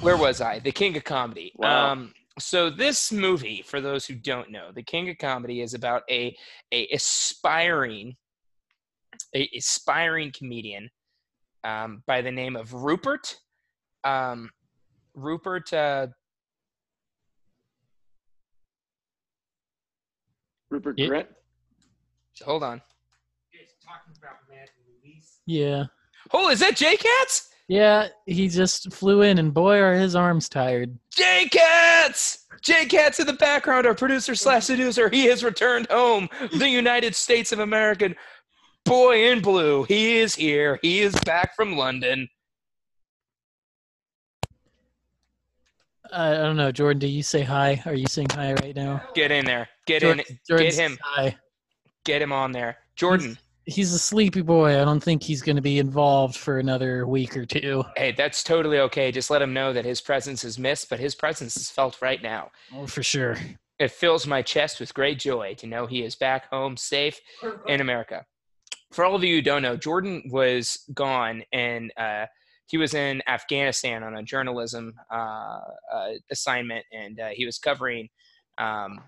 where 0.01 0.17
was 0.17 0.41
I? 0.41 0.59
The 0.59 0.71
King 0.71 0.97
of 0.97 1.03
Comedy. 1.03 1.53
Wow. 1.55 1.91
Um, 1.93 2.13
so 2.39 2.69
this 2.69 3.11
movie, 3.11 3.61
for 3.65 3.81
those 3.81 4.05
who 4.05 4.15
don't 4.15 4.51
know, 4.51 4.71
The 4.73 4.83
King 4.83 5.09
of 5.09 5.17
Comedy 5.17 5.61
is 5.61 5.73
about 5.73 6.03
a 6.09 6.35
a 6.73 6.87
aspiring 6.93 8.15
a 9.35 9.49
aspiring 9.55 10.31
comedian 10.31 10.89
um, 11.63 12.03
by 12.07 12.21
the 12.21 12.31
name 12.31 12.55
of 12.55 12.73
Rupert. 12.73 13.37
Um, 14.03 14.49
Rupert. 15.13 15.71
Uh, 15.73 16.07
Rupert 20.69 20.97
Yeah. 20.97 21.07
Grint. 21.07 21.27
hold 22.43 22.63
on. 22.63 22.81
Yeah. 25.45 25.85
Oh, 26.33 26.49
is 26.49 26.59
that 26.59 26.77
J 26.77 26.95
Cats? 26.95 27.49
Yeah, 27.67 28.09
he 28.25 28.49
just 28.49 28.91
flew 28.91 29.21
in 29.21 29.37
and 29.37 29.53
boy 29.53 29.79
are 29.79 29.93
his 29.93 30.15
arms 30.15 30.49
tired. 30.49 30.97
J 31.15 31.47
Cats! 31.49 32.45
J 32.61 32.85
Cats 32.85 33.19
in 33.19 33.27
the 33.27 33.33
background, 33.33 33.87
our 33.87 33.95
producer 33.95 34.35
slash 34.35 34.65
seducer. 34.65 35.09
He 35.09 35.25
has 35.25 35.43
returned 35.43 35.87
home. 35.89 36.29
The 36.57 36.69
United 36.69 37.15
States 37.15 37.51
of 37.51 37.59
American 37.59 38.15
boy 38.85 39.31
in 39.31 39.41
blue. 39.41 39.83
He 39.83 40.17
is 40.17 40.35
here. 40.35 40.79
He 40.81 40.99
is 41.01 41.15
back 41.21 41.55
from 41.55 41.75
London. 41.75 42.27
I 46.11 46.31
I 46.31 46.37
don't 46.37 46.57
know, 46.57 46.71
Jordan, 46.71 46.99
do 46.99 47.07
you 47.07 47.23
say 47.23 47.41
hi? 47.41 47.81
Are 47.85 47.95
you 47.95 48.07
saying 48.07 48.29
hi 48.31 48.53
right 48.53 48.75
now? 48.75 49.01
Get 49.15 49.31
in 49.31 49.45
there. 49.45 49.69
Get 49.87 50.01
Jordan, 50.01 50.25
in. 50.29 50.39
Jordan 50.47 50.67
Get 50.67 50.75
him. 50.75 50.97
Hi. 51.01 51.37
Get 52.03 52.21
him 52.21 52.33
on 52.33 52.51
there. 52.51 52.77
Jordan. 52.95 53.29
He's 53.29 53.37
a 53.67 53.99
sleepy 53.99 54.41
boy. 54.41 54.81
I 54.81 54.85
don't 54.85 54.99
think 54.99 55.23
he's 55.23 55.41
going 55.41 55.55
to 55.55 55.61
be 55.61 55.79
involved 55.79 56.35
for 56.35 56.59
another 56.59 57.07
week 57.07 57.37
or 57.37 57.45
two. 57.45 57.83
Hey, 57.95 58.11
that's 58.11 58.43
totally 58.43 58.79
okay. 58.79 59.11
Just 59.11 59.29
let 59.29 59.41
him 59.41 59.53
know 59.53 59.73
that 59.73 59.85
his 59.85 60.01
presence 60.01 60.43
is 60.43 60.57
missed, 60.57 60.89
but 60.89 60.99
his 60.99 61.15
presence 61.15 61.57
is 61.57 61.69
felt 61.69 62.01
right 62.01 62.21
now. 62.21 62.51
Oh, 62.73 62.87
for 62.87 63.03
sure. 63.03 63.37
It 63.79 63.91
fills 63.91 64.27
my 64.27 64.41
chest 64.41 64.79
with 64.79 64.93
great 64.93 65.19
joy 65.19 65.55
to 65.55 65.67
know 65.67 65.85
he 65.85 66.03
is 66.03 66.15
back 66.15 66.49
home 66.49 66.77
safe 66.77 67.19
in 67.67 67.81
America. 67.81 68.25
For 68.91 69.05
all 69.05 69.15
of 69.15 69.23
you 69.23 69.35
who 69.35 69.41
don't 69.41 69.61
know, 69.61 69.77
Jordan 69.77 70.23
was 70.29 70.83
gone 70.93 71.43
and 71.51 71.91
uh, 71.97 72.25
he 72.71 72.77
was 72.77 72.93
in 72.93 73.21
Afghanistan 73.27 74.01
on 74.01 74.15
a 74.15 74.23
journalism 74.23 74.93
uh, 75.13 75.59
uh, 75.93 76.09
assignment, 76.31 76.85
and 76.93 77.19
uh, 77.19 77.27
he 77.33 77.45
was 77.45 77.57
covering 77.59 78.07
um, 78.57 79.01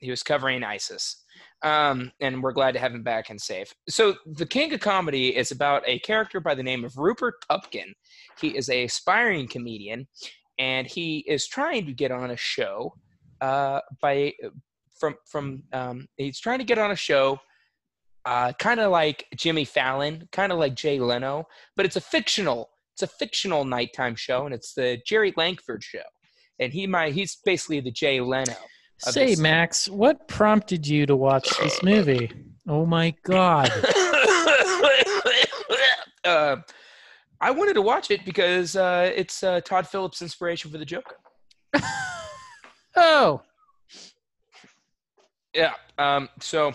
he 0.00 0.10
was 0.10 0.24
covering 0.24 0.64
ISIS. 0.64 1.22
Um, 1.62 2.12
and 2.20 2.42
we're 2.42 2.52
glad 2.52 2.72
to 2.72 2.78
have 2.78 2.94
him 2.94 3.02
back 3.02 3.30
and 3.30 3.40
safe. 3.40 3.74
So, 3.88 4.14
The 4.26 4.46
King 4.46 4.72
of 4.74 4.80
Comedy 4.80 5.36
is 5.36 5.50
about 5.50 5.82
a 5.86 5.98
character 6.00 6.38
by 6.38 6.54
the 6.54 6.62
name 6.62 6.84
of 6.84 6.96
Rupert 6.96 7.34
Pupkin. 7.48 7.94
He 8.40 8.56
is 8.56 8.68
a 8.68 8.84
aspiring 8.84 9.48
comedian, 9.48 10.06
and 10.58 10.86
he 10.86 11.24
is 11.26 11.48
trying 11.48 11.84
to 11.86 11.92
get 11.92 12.12
on 12.12 12.30
a 12.30 12.36
show 12.36 12.94
uh, 13.40 13.80
by 14.00 14.34
from 14.98 15.16
from 15.26 15.62
um, 15.72 16.06
he's 16.16 16.40
trying 16.40 16.58
to 16.58 16.64
get 16.64 16.78
on 16.78 16.90
a 16.90 16.96
show 16.96 17.40
uh, 18.24 18.52
kind 18.58 18.80
of 18.80 18.90
like 18.90 19.26
Jimmy 19.36 19.64
Fallon, 19.64 20.28
kind 20.32 20.52
of 20.52 20.58
like 20.58 20.74
Jay 20.74 21.00
Leno, 21.00 21.46
but 21.76 21.86
it's 21.86 21.96
a 21.96 22.00
fictional 22.00 22.70
it's 22.94 23.02
a 23.02 23.06
fictional 23.06 23.64
nighttime 23.64 24.16
show, 24.16 24.44
and 24.44 24.54
it's 24.54 24.74
the 24.74 24.98
Jerry 25.06 25.32
Langford 25.36 25.84
show, 25.84 26.02
and 26.58 26.72
he 26.72 26.86
might 26.86 27.14
he's 27.14 27.38
basically 27.44 27.80
the 27.80 27.92
Jay 27.92 28.20
Leno. 28.20 28.56
Say, 28.98 29.36
Max, 29.36 29.88
what 29.88 30.26
prompted 30.28 30.86
you 30.86 31.06
to 31.06 31.16
watch 31.16 31.48
this 31.60 31.82
movie? 31.82 32.30
Oh 32.66 32.84
my 32.84 33.14
God. 33.22 33.70
uh, 36.24 36.56
I 37.40 37.50
wanted 37.52 37.74
to 37.74 37.82
watch 37.82 38.10
it 38.10 38.24
because 38.24 38.74
uh, 38.76 39.12
it's 39.14 39.42
uh, 39.42 39.60
Todd 39.60 39.86
Phillips' 39.86 40.20
inspiration 40.20 40.70
for 40.70 40.78
the 40.78 40.84
Joker. 40.84 41.16
Oh, 43.00 43.42
Yeah. 45.54 45.74
Um, 45.98 46.28
so, 46.40 46.72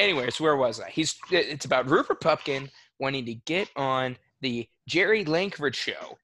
anyways, 0.00 0.40
where 0.40 0.56
was 0.56 0.80
I? 0.80 0.90
He's 0.90 1.16
it's 1.30 1.64
about 1.64 1.88
Rupert 1.88 2.20
Pupkin 2.20 2.68
wanting 2.98 3.24
to 3.26 3.34
get 3.34 3.68
on 3.76 4.16
the 4.40 4.68
Jerry 4.88 5.24
Langford 5.24 5.76
show 5.76 6.18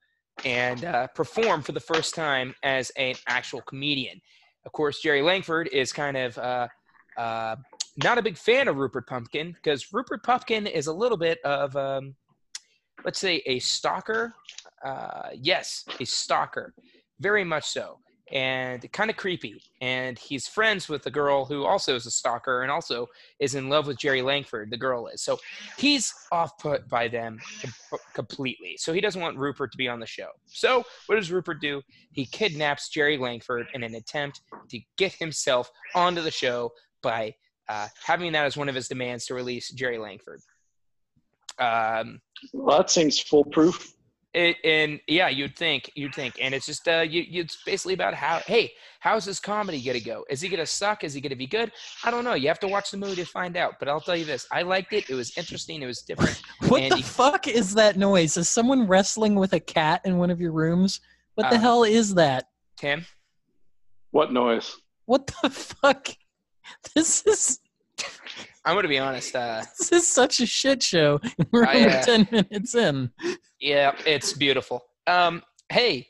and 0.44 0.84
uh, 0.84 1.06
perform 1.08 1.62
for 1.62 1.70
the 1.72 1.80
first 1.80 2.14
time 2.14 2.54
as 2.64 2.90
an 2.96 3.14
actual 3.28 3.60
comedian. 3.62 4.20
Of 4.67 4.73
course, 4.73 5.00
Jerry 5.00 5.23
Langford 5.23 5.69
is 5.73 5.93
kind 5.93 6.17
of 6.17 6.38
uh, 6.38 6.69
uh, 7.17 7.57
not 7.97 8.19
a 8.19 8.23
big 8.23 8.37
fan 8.37 8.69
of 8.69 8.76
Rupert 8.76 9.07
Pupkin 9.07 9.52
because 9.52 9.93
Rupert 9.93 10.23
Pupkin 10.23 10.67
is 10.67 10.87
a 10.87 10.93
little 10.93 11.17
bit 11.17 11.38
of, 11.45 11.75
um, 11.76 12.14
let's 13.05 13.19
say, 13.19 13.43
a 13.47 13.59
stalker. 13.59 14.35
Uh, 14.85 15.31
yes, 15.35 15.85
a 15.99 16.05
stalker, 16.05 16.75
very 17.21 17.45
much 17.45 17.64
so 17.64 17.99
and 18.30 18.90
kind 18.92 19.10
of 19.10 19.16
creepy. 19.16 19.62
And 19.80 20.18
he's 20.18 20.46
friends 20.46 20.88
with 20.88 21.02
the 21.02 21.10
girl 21.10 21.44
who 21.44 21.64
also 21.64 21.96
is 21.96 22.06
a 22.06 22.10
stalker 22.10 22.62
and 22.62 22.70
also 22.70 23.06
is 23.38 23.54
in 23.54 23.68
love 23.68 23.87
with 23.87 23.99
Jerry 23.99 24.22
Langford, 24.22 24.70
the 24.70 24.76
girl 24.76 25.08
is. 25.08 25.22
So 25.22 25.38
he's 25.78 26.12
off 26.30 26.58
put 26.58 26.88
by 26.88 27.08
them 27.08 27.38
completely. 28.14 28.76
So 28.78 28.92
he 28.92 29.00
doesn't 29.00 29.20
want 29.20 29.37
Rupert 29.37 29.72
to 29.72 29.78
be 29.78 29.88
on 29.88 30.00
the 30.00 30.06
show. 30.06 30.28
So 30.46 30.84
what 31.06 31.16
does 31.16 31.32
Rupert 31.32 31.60
do? 31.60 31.82
He 32.12 32.26
kidnaps 32.26 32.88
Jerry 32.88 33.18
Langford 33.18 33.66
in 33.75 33.82
an 33.82 33.94
attempt 33.94 34.42
to 34.68 34.80
get 34.96 35.12
himself 35.12 35.70
onto 35.94 36.22
the 36.22 36.30
show 36.30 36.72
by 37.02 37.34
uh, 37.68 37.88
having 38.04 38.32
that 38.32 38.46
as 38.46 38.56
one 38.56 38.68
of 38.68 38.75
his 38.75 38.88
demands 38.88 39.26
to 39.26 39.34
release 39.34 39.70
Jerry 39.70 39.99
Langford. 39.99 40.40
Um, 41.58 42.20
Well, 42.52 42.78
that 42.78 42.90
seems 42.90 43.18
foolproof. 43.18 43.94
It, 44.32 44.56
and 44.64 45.00
yeah, 45.08 45.28
you'd 45.28 45.56
think, 45.56 45.90
you'd 45.96 46.14
think, 46.14 46.34
and 46.40 46.54
it's 46.54 46.66
just, 46.66 46.87
uh, 46.87 47.00
you, 47.00 47.22
you, 47.22 47.40
it's 47.42 47.58
basically 47.66 47.94
about 47.94 48.14
how, 48.14 48.38
hey, 48.46 48.72
how's 49.00 49.25
this 49.25 49.40
comedy 49.40 49.82
gonna 49.82 49.99
go? 50.00 50.25
Is 50.30 50.40
he 50.40 50.49
gonna 50.49 50.66
suck? 50.66 51.02
Is 51.02 51.12
he 51.14 51.20
gonna 51.20 51.34
be 51.34 51.46
good? 51.49 51.72
I 52.04 52.10
don't 52.12 52.22
know. 52.25 52.34
You 52.34 52.46
have 52.49 52.60
to 52.60 52.68
watch 52.68 52.90
the 52.92 52.96
movie 52.96 53.16
to 53.16 53.25
find 53.25 53.56
out. 53.56 53.75
But 53.80 53.88
I'll 53.88 54.00
tell 54.00 54.14
you 54.16 54.25
this: 54.25 54.46
I 54.52 54.62
liked 54.62 54.92
it. 54.92 55.10
It 55.10 55.14
was 55.14 55.37
interesting. 55.37 55.82
It 55.82 55.87
was 55.87 56.02
different. 56.02 56.40
what 56.68 56.82
Andy. 56.82 56.96
the 57.02 57.06
fuck 57.08 57.49
is 57.49 57.75
that 57.75 57.96
noise? 57.96 58.37
Is 58.37 58.49
someone 58.49 58.87
wrestling 58.87 59.34
with 59.34 59.52
a 59.52 59.60
cat 59.60 60.00
in 60.04 60.16
one 60.18 60.30
of 60.30 60.40
your 60.40 60.52
rooms? 60.52 61.00
What 61.34 61.50
the 61.50 61.56
Uh, 61.56 61.60
hell 61.60 61.84
is 61.84 62.14
that? 62.14 62.44
Tim, 62.76 63.04
What 64.12 64.32
noise? 64.32 64.76
What 65.06 65.26
the 65.42 65.50
fuck? 65.82 66.08
This 66.94 67.26
is 67.26 67.58
I'm 68.64 68.75
gonna 68.75 68.88
be 68.88 68.99
honest. 68.99 69.35
Uh, 69.35 69.62
this 69.79 69.93
is 69.93 70.07
such 70.07 70.40
a 70.40 70.47
shit 70.47 70.83
show. 70.83 71.21
We're 71.50 71.67
I, 71.67 71.75
only 71.75 71.88
uh, 71.88 72.02
ten 72.02 72.29
minutes 72.31 72.75
in. 72.75 73.11
yeah, 73.61 73.95
it's 74.07 74.33
beautiful. 74.33 74.83
Um, 75.07 75.43
hey, 75.71 76.09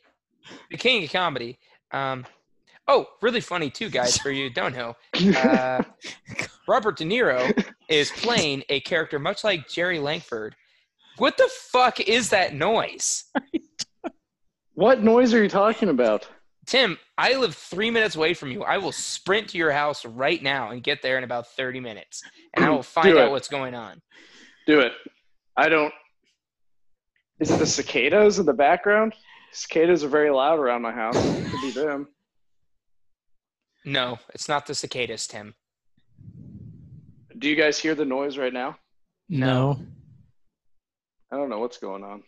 the 0.71 0.77
king 0.77 1.05
of 1.05 1.13
comedy. 1.13 1.59
Um, 1.93 2.27
oh, 2.89 3.07
really 3.23 3.41
funny 3.41 3.71
too, 3.71 3.89
guys. 3.89 4.19
For 4.19 4.31
you 4.31 4.49
who 4.49 4.51
don't 4.51 4.75
know, 4.75 4.95
uh, 5.39 5.83
Robert 6.69 6.97
De 6.97 7.05
Niro 7.05 7.65
is 7.89 8.11
playing 8.11 8.65
a 8.69 8.81
character 8.81 9.19
much 9.19 9.45
like 9.45 9.69
Jerry 9.69 9.99
Langford. 9.99 10.55
What 11.19 11.37
the 11.37 11.51
fuck 11.71 12.01
is 12.01 12.31
that 12.31 12.55
noise? 12.55 13.25
What 14.75 15.03
noise 15.03 15.35
are 15.35 15.43
you 15.43 15.49
talking 15.51 15.91
about? 15.91 16.27
Tim, 16.67 16.99
I 17.19 17.35
live 17.35 17.55
three 17.55 17.91
minutes 17.91 18.17
away 18.17 18.35
from 18.35 18.51
you. 18.51 18.63
I 18.63 18.79
will 18.79 18.93
sprint 18.93 19.49
to 19.51 19.59
your 19.59 19.73
house 19.73 20.05
right 20.05 20.43
now 20.43 20.71
and 20.71 20.83
get 20.83 21.03
there 21.03 21.19
in 21.19 21.25
about 21.25 21.49
30 21.49 21.81
minutes. 21.81 22.23
And 22.55 22.65
I 22.65 22.71
will 22.71 22.83
find 22.99 23.17
out 23.17 23.31
what's 23.31 23.49
going 23.49 23.75
on. 23.75 24.01
Do 24.67 24.81
it. 24.81 24.93
I 25.57 25.69
don't. 25.69 25.93
Is 27.41 27.51
it 27.51 27.59
the 27.59 27.67
cicadas 27.67 28.39
in 28.39 28.47
the 28.47 28.53
background? 28.53 29.15
Cicadas 29.53 30.05
are 30.05 30.09
very 30.09 30.31
loud 30.31 30.59
around 30.59 30.83
my 30.83 30.93
house. 30.93 31.17
It 31.17 31.51
could 31.51 31.61
be 31.63 31.71
them. 31.71 32.09
No, 33.83 34.19
it's 34.35 34.47
not 34.47 34.67
the 34.67 34.75
cicadas, 34.75 35.27
Tim. 35.27 35.55
do 37.39 37.49
you 37.49 37.57
guys 37.57 37.79
hear 37.79 37.95
the 37.95 38.05
noise 38.05 38.37
right 38.37 38.53
now? 38.53 38.77
No. 39.31 39.81
I 41.33 41.37
don't 41.37 41.49
know 41.49 41.61
what's 41.61 41.79
going 41.79 42.05
on. 42.05 42.23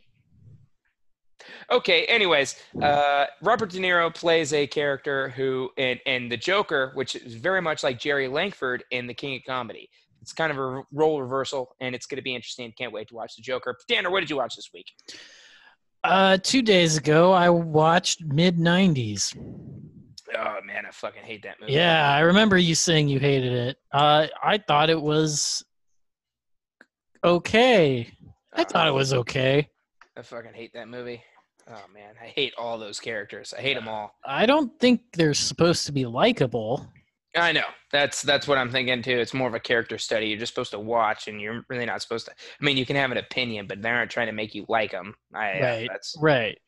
Okay. 1.70 2.04
Anyways, 2.06 2.56
uh, 2.82 3.26
Robert 3.42 3.70
De 3.70 3.78
Niro 3.78 4.14
plays 4.14 4.52
a 4.52 4.66
character 4.66 5.30
who, 5.30 5.70
and 5.78 5.98
and 6.06 6.30
the 6.30 6.36
Joker, 6.36 6.92
which 6.94 7.14
is 7.14 7.34
very 7.34 7.60
much 7.60 7.82
like 7.82 7.98
Jerry 7.98 8.28
Langford 8.28 8.84
in 8.90 9.06
The 9.06 9.14
King 9.14 9.36
of 9.36 9.42
Comedy. 9.46 9.88
It's 10.20 10.32
kind 10.32 10.52
of 10.52 10.58
a 10.58 10.82
role 10.92 11.20
reversal, 11.20 11.74
and 11.80 11.94
it's 11.94 12.06
going 12.06 12.16
to 12.16 12.22
be 12.22 12.34
interesting. 12.34 12.72
Can't 12.78 12.92
wait 12.92 13.08
to 13.08 13.14
watch 13.14 13.34
the 13.36 13.42
Joker. 13.42 13.76
Tanner, 13.88 14.10
what 14.10 14.20
did 14.20 14.30
you 14.30 14.36
watch 14.36 14.54
this 14.54 14.70
week? 14.72 14.86
Uh, 16.04 16.38
two 16.38 16.62
days 16.62 16.96
ago, 16.96 17.32
I 17.32 17.50
watched 17.50 18.22
mid 18.24 18.56
'90s. 18.56 19.36
Oh 20.36 20.58
man, 20.64 20.86
I 20.86 20.90
fucking 20.92 21.22
hate 21.22 21.42
that 21.42 21.60
movie. 21.60 21.72
Yeah, 21.72 22.08
I 22.10 22.20
remember 22.20 22.56
you 22.56 22.74
saying 22.74 23.08
you 23.08 23.18
hated 23.18 23.52
it. 23.52 23.76
Uh, 23.92 24.28
I 24.42 24.58
thought 24.58 24.90
it 24.90 25.00
was 25.00 25.64
okay. 27.24 28.12
I 28.52 28.64
thought 28.64 28.88
it 28.88 28.94
was 28.94 29.12
okay. 29.12 29.68
I 30.16 30.22
fucking 30.22 30.54
hate 30.54 30.72
that 30.74 30.88
movie. 30.88 31.22
Oh 31.68 31.84
man, 31.94 32.14
I 32.20 32.26
hate 32.26 32.54
all 32.58 32.78
those 32.78 33.00
characters. 33.00 33.54
I 33.56 33.60
hate 33.60 33.74
them 33.74 33.88
all. 33.88 34.14
I 34.24 34.46
don't 34.46 34.78
think 34.80 35.00
they're 35.12 35.34
supposed 35.34 35.86
to 35.86 35.92
be 35.92 36.06
likable. 36.06 36.86
I 37.34 37.52
know. 37.52 37.64
That's 37.90 38.22
that's 38.22 38.46
what 38.46 38.58
I'm 38.58 38.70
thinking 38.70 39.02
too. 39.02 39.18
It's 39.18 39.32
more 39.32 39.48
of 39.48 39.54
a 39.54 39.60
character 39.60 39.96
study. 39.96 40.26
You're 40.26 40.38
just 40.38 40.52
supposed 40.52 40.72
to 40.72 40.80
watch, 40.80 41.28
and 41.28 41.40
you're 41.40 41.64
really 41.68 41.86
not 41.86 42.02
supposed 42.02 42.26
to. 42.26 42.32
I 42.32 42.64
mean, 42.64 42.76
you 42.76 42.84
can 42.84 42.96
have 42.96 43.10
an 43.10 43.18
opinion, 43.18 43.66
but 43.66 43.80
they 43.80 43.88
aren't 43.88 44.10
trying 44.10 44.26
to 44.26 44.32
make 44.32 44.54
you 44.54 44.66
like 44.68 44.90
them. 44.90 45.14
I, 45.34 45.58
uh, 45.58 45.62
Right. 45.62 45.88
That's 45.90 46.16
Right. 46.20 46.58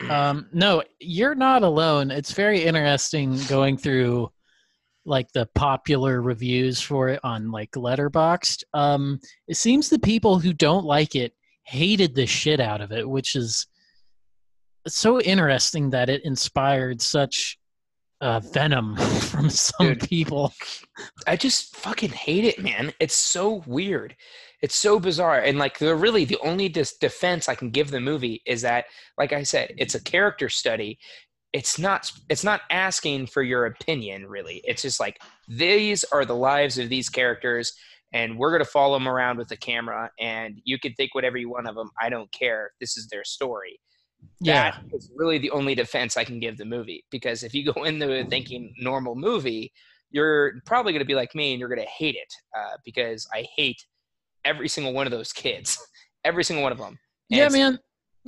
um, 0.10 0.48
no, 0.52 0.82
you're 1.00 1.34
not 1.34 1.62
alone. 1.62 2.10
It's 2.10 2.32
very 2.32 2.64
interesting 2.64 3.38
going 3.48 3.78
through 3.78 4.30
like 5.04 5.32
the 5.32 5.46
popular 5.54 6.20
reviews 6.20 6.80
for 6.80 7.08
it 7.08 7.20
on 7.24 7.50
like 7.50 7.70
Letterboxd. 7.72 8.64
Um, 8.74 9.18
it 9.46 9.56
seems 9.56 9.88
the 9.88 9.98
people 9.98 10.38
who 10.38 10.52
don't 10.52 10.84
like 10.84 11.16
it 11.16 11.32
hated 11.62 12.14
the 12.14 12.26
shit 12.26 12.60
out 12.60 12.80
of 12.80 12.92
it, 12.92 13.08
which 13.08 13.34
is 13.34 13.66
so 14.96 15.20
interesting 15.20 15.90
that 15.90 16.08
it 16.08 16.24
inspired 16.24 17.00
such 17.00 17.58
uh, 18.20 18.40
venom 18.40 18.96
from 19.20 19.50
some 19.50 19.88
Dude. 19.88 20.08
people. 20.08 20.52
I 21.26 21.36
just 21.36 21.76
fucking 21.76 22.10
hate 22.10 22.44
it, 22.44 22.62
man. 22.62 22.92
It's 23.00 23.14
so 23.14 23.62
weird. 23.66 24.16
It's 24.60 24.74
so 24.74 24.98
bizarre. 24.98 25.40
And 25.40 25.58
like 25.58 25.78
the 25.78 25.94
really 25.94 26.24
the 26.24 26.38
only 26.42 26.68
dis- 26.68 26.96
defense 26.96 27.48
I 27.48 27.54
can 27.54 27.70
give 27.70 27.90
the 27.90 28.00
movie 28.00 28.42
is 28.44 28.62
that 28.62 28.86
like 29.16 29.32
I 29.32 29.44
said, 29.44 29.72
it's 29.78 29.94
a 29.94 30.02
character 30.02 30.48
study. 30.48 30.98
It's 31.52 31.78
not 31.78 32.10
it's 32.28 32.44
not 32.44 32.62
asking 32.70 33.28
for 33.28 33.42
your 33.42 33.66
opinion 33.66 34.26
really. 34.26 34.60
It's 34.64 34.82
just 34.82 34.98
like 34.98 35.20
these 35.46 36.04
are 36.04 36.24
the 36.24 36.34
lives 36.34 36.78
of 36.78 36.88
these 36.88 37.08
characters 37.08 37.72
and 38.12 38.38
we're 38.38 38.50
going 38.50 38.64
to 38.64 38.70
follow 38.70 38.98
them 38.98 39.06
around 39.06 39.38
with 39.38 39.48
the 39.48 39.56
camera 39.56 40.10
and 40.18 40.60
you 40.64 40.78
can 40.78 40.92
think 40.94 41.14
whatever 41.14 41.36
you 41.36 41.50
want 41.50 41.68
of 41.68 41.74
them. 41.74 41.90
I 42.00 42.08
don't 42.08 42.30
care. 42.32 42.72
This 42.80 42.96
is 42.96 43.06
their 43.08 43.24
story. 43.24 43.78
Yeah. 44.40 44.76
Is 44.92 45.10
really 45.14 45.38
the 45.38 45.50
only 45.50 45.74
defense 45.74 46.16
I 46.16 46.24
can 46.24 46.38
give 46.40 46.56
the 46.56 46.64
movie 46.64 47.04
because 47.10 47.42
if 47.42 47.54
you 47.54 47.72
go 47.72 47.82
into 47.84 48.10
it 48.10 48.30
thinking 48.30 48.74
normal 48.78 49.14
movie, 49.14 49.72
you're 50.10 50.60
probably 50.64 50.92
going 50.92 51.00
to 51.00 51.06
be 51.06 51.14
like 51.14 51.34
me 51.34 51.52
and 51.52 51.60
you're 51.60 51.68
going 51.68 51.80
to 51.80 51.86
hate 51.86 52.14
it 52.14 52.32
uh, 52.56 52.76
because 52.84 53.26
I 53.32 53.46
hate 53.56 53.84
every 54.44 54.68
single 54.68 54.92
one 54.92 55.06
of 55.06 55.10
those 55.10 55.32
kids, 55.32 55.78
every 56.24 56.44
single 56.44 56.62
one 56.62 56.72
of 56.72 56.78
them. 56.78 56.98
And 57.30 57.38
Yeah, 57.38 57.48
man. 57.48 57.78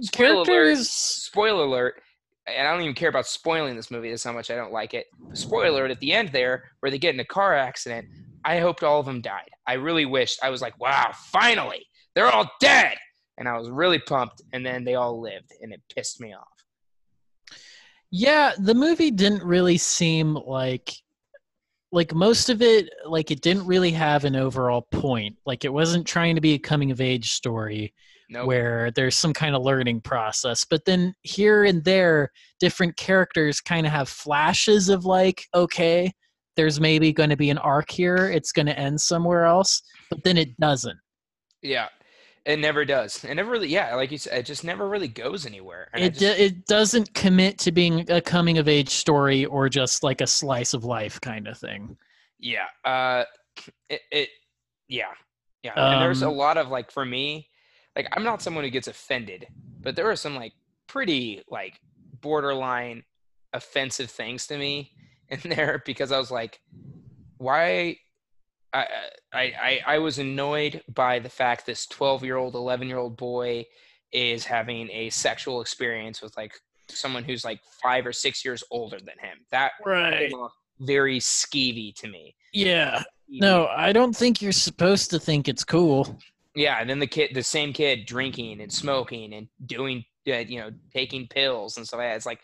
Spoiler 0.02 0.42
alert, 0.42 0.78
spoiler 0.78 1.64
alert, 1.64 2.00
and 2.47 2.66
I 2.66 2.73
don't 2.73 2.82
even 2.82 2.94
care 2.94 3.11
about 3.11 3.26
spoiling 3.26 3.76
this 3.76 3.90
movie. 3.90 4.11
That's 4.11 4.25
how 4.25 4.32
much 4.32 4.50
I 4.50 4.56
don't 4.56 4.73
like 4.73 4.94
it. 4.94 5.06
Spoiler 5.35 5.68
alert 5.68 5.90
at 5.90 6.00
the 6.00 6.12
end 6.12 6.30
there, 6.30 6.70
where 6.80 6.90
they 6.90 6.99
get 6.99 7.14
in 7.14 7.20
a 7.20 7.25
car 7.25 7.54
accident. 7.54 8.06
I 8.44 8.61
hoped 8.61 8.83
all 8.83 9.00
of 9.00 9.07
them 9.07 9.20
died. 9.20 9.50
I 9.66 9.74
really 9.74 10.07
wished. 10.07 10.38
I 10.42 10.48
was 10.48 10.62
like, 10.62 10.79
wow, 10.81 11.11
finally, 11.33 11.85
they're 12.14 12.31
all 12.31 12.50
dead. 12.61 12.96
And 13.40 13.48
I 13.48 13.59
was 13.59 13.70
really 13.70 13.98
pumped, 13.98 14.42
and 14.53 14.64
then 14.64 14.85
they 14.85 14.94
all 14.94 15.20
lived, 15.20 15.53
and 15.61 15.72
it 15.72 15.81
pissed 15.94 16.20
me 16.20 16.35
off. 16.35 16.46
Yeah, 18.11 18.53
the 18.59 18.74
movie 18.74 19.11
didn't 19.11 19.42
really 19.42 19.79
seem 19.79 20.35
like 20.35 20.92
like 21.92 22.14
most 22.14 22.50
of 22.50 22.62
it 22.62 22.88
like 23.05 23.33
it 23.33 23.40
didn't 23.40 23.66
really 23.66 23.90
have 23.90 24.24
an 24.24 24.37
overall 24.37 24.83
point. 24.83 25.37
Like 25.46 25.64
it 25.64 25.72
wasn't 25.72 26.07
trying 26.07 26.35
to 26.37 26.40
be 26.40 26.55
a 26.55 26.59
coming 26.59 26.90
of 26.90 27.00
age 27.00 27.33
story 27.33 27.92
Nope. 28.29 28.46
where 28.46 28.90
there's 28.92 29.16
some 29.16 29.33
kind 29.33 29.57
of 29.57 29.62
learning 29.62 30.03
process. 30.03 30.64
But 30.64 30.85
then 30.85 31.14
here 31.22 31.64
and 31.64 31.85
there 31.85 32.31
different 32.61 32.96
characters 32.96 33.61
kind 33.61 33.87
of 33.87 33.92
have 33.92 34.09
flashes 34.09 34.88
of 34.88 35.05
like 35.05 35.44
okay, 35.55 36.12
there's 36.57 36.81
maybe 36.81 37.12
going 37.12 37.31
to 37.31 37.37
be 37.37 37.50
an 37.50 37.59
arc 37.59 37.90
here, 37.90 38.31
it's 38.31 38.53
going 38.53 38.66
to 38.66 38.79
end 38.79 39.00
somewhere 39.00 39.44
else, 39.44 39.83
but 40.11 40.22
then 40.24 40.37
it 40.37 40.59
doesn't. 40.61 40.98
Yeah, 41.62 41.88
it 42.46 42.59
never 42.59 42.85
does. 42.85 43.22
It 43.24 43.35
never 43.35 43.50
really, 43.50 43.68
yeah, 43.68 43.94
like 43.94 44.11
you 44.11 44.18
said, 44.18 44.38
it 44.38 44.46
just 44.46 44.64
never 44.64 44.88
really 44.88 45.09
goes 45.09 45.46
anywhere. 45.46 45.88
And 45.92 46.03
It, 46.05 46.14
just, 46.14 46.20
do- 46.20 46.42
it 46.44 46.66
doesn't 46.66 47.12
commit 47.14 47.59
to 47.59 47.72
being 47.72 48.11
a 48.11 48.20
coming 48.20 48.59
of 48.59 48.68
age 48.68 48.88
story 48.90 49.44
or 49.44 49.68
just 49.68 50.03
like 50.03 50.20
a 50.20 50.26
slice 50.26 50.72
of 50.74 50.85
life 50.85 51.20
kind 51.20 51.46
of 51.48 51.59
thing. 51.59 51.96
yeah, 52.38 52.66
uh, 52.85 53.24
it, 53.88 54.00
it 54.11 54.29
yeah, 54.88 55.12
yeah. 55.62 55.72
and 55.76 56.00
there's 56.03 56.22
a 56.22 56.29
Um, 56.29 56.37
lot 56.37 56.57
of 56.57 56.68
like 56.68 56.90
for 56.90 57.05
me, 57.05 57.48
like 57.94 58.09
I'm 58.12 58.24
not 58.24 58.40
someone 58.42 58.64
who 58.64 58.70
gets 58.70 58.88
offended, 58.88 59.46
but 59.81 59.94
there 59.94 60.09
are 60.11 60.16
some 60.16 60.35
like 60.37 60.53
pretty 60.87 61.42
like 61.50 61.79
borderline 62.20 63.05
offensive 63.53 64.11
things 64.11 64.46
to 64.46 64.57
me 64.57 64.92
in 65.29 65.40
there 65.44 65.83
because 65.85 66.11
I 66.11 66.18
was 66.18 66.31
like, 66.31 66.61
why? 67.37 67.96
I, 68.72 68.87
I 69.33 69.42
I 69.42 69.80
I 69.87 69.98
was 69.98 70.18
annoyed 70.18 70.83
by 70.94 71.18
the 71.18 71.28
fact 71.28 71.66
this 71.66 71.87
12 71.87 72.24
year 72.24 72.37
old, 72.37 72.54
11 72.54 72.88
year 72.88 72.98
old 72.98 73.16
boy 73.16 73.66
is 74.12 74.44
having 74.44 74.88
a 74.90 75.11
sexual 75.11 75.61
experience 75.61 76.20
with 76.22 76.37
like 76.37 76.52
someone 76.88 77.24
who's 77.24 77.44
like 77.44 77.61
five 77.83 78.06
or 78.06 78.12
six 78.12 78.44
years 78.44 78.64
older 78.70 78.98
than 78.98 79.18
him. 79.20 79.38
That 79.50 79.72
Right. 79.85 80.30
came 80.30 80.38
off 80.38 80.52
very 80.80 81.18
skeevy 81.20 81.94
to 81.96 82.09
me. 82.09 82.35
Yeah. 82.52 83.02
No, 83.28 83.66
I 83.68 83.92
don't 83.92 84.16
think 84.16 84.42
you're 84.42 84.50
supposed 84.50 85.11
to 85.11 85.20
think 85.20 85.48
it's 85.48 85.62
cool. 85.62 86.18
Yeah, 86.56 86.78
and 86.80 86.90
then 86.90 86.98
the 86.98 87.06
kid, 87.06 87.30
the 87.33 87.44
same 87.44 87.72
kid, 87.72 88.06
drinking 88.06 88.61
and 88.61 88.72
smoking 88.72 89.35
and 89.35 89.46
doing, 89.66 90.04
uh, 90.26 90.38
you 90.38 90.59
know, 90.59 90.70
taking 90.92 91.28
pills 91.28 91.76
and 91.76 91.87
stuff 91.87 91.98
like 91.98 92.09
that. 92.09 92.16
It's 92.16 92.26
like, 92.26 92.40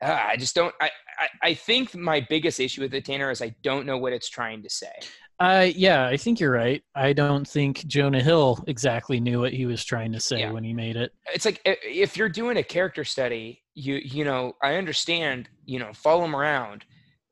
uh, 0.00 0.18
I 0.28 0.36
just 0.36 0.54
don't. 0.54 0.72
I, 0.80 0.90
I 1.18 1.48
I 1.48 1.54
think 1.54 1.96
my 1.96 2.24
biggest 2.30 2.60
issue 2.60 2.80
with 2.80 2.92
the 2.92 3.00
Tanner 3.00 3.30
is 3.32 3.42
I 3.42 3.54
don't 3.62 3.86
know 3.86 3.98
what 3.98 4.12
it's 4.12 4.28
trying 4.30 4.62
to 4.62 4.70
say. 4.70 4.92
Uh, 5.40 5.70
yeah, 5.74 6.06
I 6.06 6.18
think 6.18 6.38
you're 6.38 6.52
right. 6.52 6.82
I 6.94 7.14
don't 7.14 7.48
think 7.48 7.86
Jonah 7.86 8.22
Hill 8.22 8.62
exactly 8.66 9.20
knew 9.20 9.40
what 9.40 9.54
he 9.54 9.64
was 9.64 9.82
trying 9.82 10.12
to 10.12 10.20
say 10.20 10.40
Yeah. 10.40 10.52
when 10.52 10.62
he 10.62 10.74
made 10.74 10.96
it. 10.96 11.12
It's 11.32 11.46
like 11.46 11.62
if 11.64 12.14
you're 12.14 12.28
doing 12.28 12.58
a 12.58 12.62
character 12.62 13.04
study, 13.04 13.62
you 13.74 13.94
you 14.04 14.24
know, 14.24 14.52
I 14.62 14.74
understand, 14.74 15.48
you 15.64 15.78
know, 15.78 15.92
follow 15.94 16.20
them 16.22 16.36
around. 16.36 16.84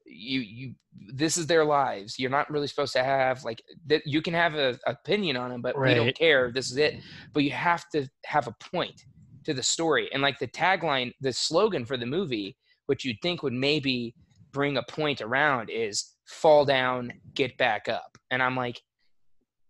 You 0.07 0.41
you 0.41 0.75
this 1.15 1.37
is 1.37 1.47
their 1.47 1.67
lives. 1.67 2.19
You're 2.19 2.31
not 2.31 2.51
really 2.51 2.67
supposed 2.67 2.95
to 2.95 3.05
have 3.05 3.45
like 3.45 3.63
that. 3.87 4.07
You 4.07 4.23
can 4.23 4.33
have 4.33 4.55
an 4.55 4.79
opinion 4.87 5.37
on 5.37 5.51
them, 5.51 5.61
but 5.61 5.79
we 5.79 5.93
don't 5.95 6.17
care. 6.17 6.51
This 6.51 6.71
is 6.71 6.79
it. 6.79 6.95
But 7.35 7.45
you 7.45 7.51
have 7.51 7.91
to 7.91 8.09
have 8.25 8.47
a 8.47 8.55
point 8.73 9.05
to 9.45 9.53
the 9.53 9.63
story. 9.63 10.09
And 10.13 10.23
like 10.23 10.39
the 10.39 10.49
tagline, 10.49 11.13
the 11.21 11.33
slogan 11.33 11.85
for 11.85 11.99
the 11.99 12.07
movie, 12.07 12.57
which 12.87 13.05
you'd 13.05 13.21
think 13.23 13.43
would 13.43 13.53
maybe 13.53 14.15
bring 14.51 14.79
a 14.79 14.83
point 14.83 15.21
around, 15.21 15.69
is 15.69 16.15
"Fall 16.29 16.65
down, 16.65 17.13
get 17.35 17.57
back 17.59 17.89
up." 17.89 18.17
And 18.31 18.41
I'm 18.43 18.55
like, 18.57 18.81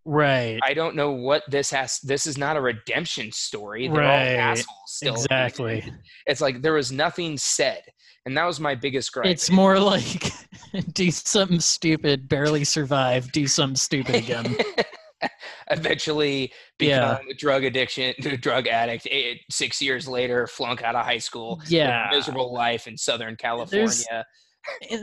Right. 0.05 0.59
I 0.65 0.73
don't 0.73 0.97
know 0.97 1.11
what 1.11 1.43
this 1.49 1.71
has. 1.71 1.99
This 2.01 2.27
is 2.27 2.39
not 2.39 2.57
a 2.57 2.61
redemption 2.63 3.31
story. 3.31 3.89
They're 3.89 3.99
Right. 4.01 4.37
all 4.37 4.41
assholes 4.53 4.67
still. 4.87 5.15
Exactly. 5.15 5.93
It's 6.27 6.41
like 6.41 6.63
there 6.63 6.73
was 6.73 6.91
nothing 6.91 7.37
said, 7.37 7.83
and 8.25 8.35
that 8.37 8.45
was 8.47 8.59
my 8.59 8.75
biggest 8.75 9.13
gripe. 9.13 9.27
It's 9.27 9.51
more 9.51 9.79
like 9.79 10.33
do 10.95 11.11
something 11.11 11.61
stupid, 11.61 12.27
barely 12.27 12.65
survive, 12.65 13.31
do 13.33 13.47
something 13.47 13.77
stupid 13.77 14.15
again. 14.15 14.57
Eventually 15.71 16.53
become 16.79 17.19
Yeah. 17.27 17.31
a 17.31 17.35
drug 17.35 17.65
addiction, 17.65 18.15
drug 18.41 18.67
addict. 18.67 19.07
Eight, 19.11 19.43
six 19.51 19.83
years 19.83 20.09
later, 20.09 20.47
flunk 20.47 20.83
out 20.83 20.95
of 20.95 21.05
high 21.05 21.19
school. 21.19 21.61
Yeah. 21.69 22.09
miserable 22.11 22.53
life 22.53 22.87
in 22.87 22.97
Southern 22.97 23.37
California. 23.37 23.87
There's- 23.87 24.25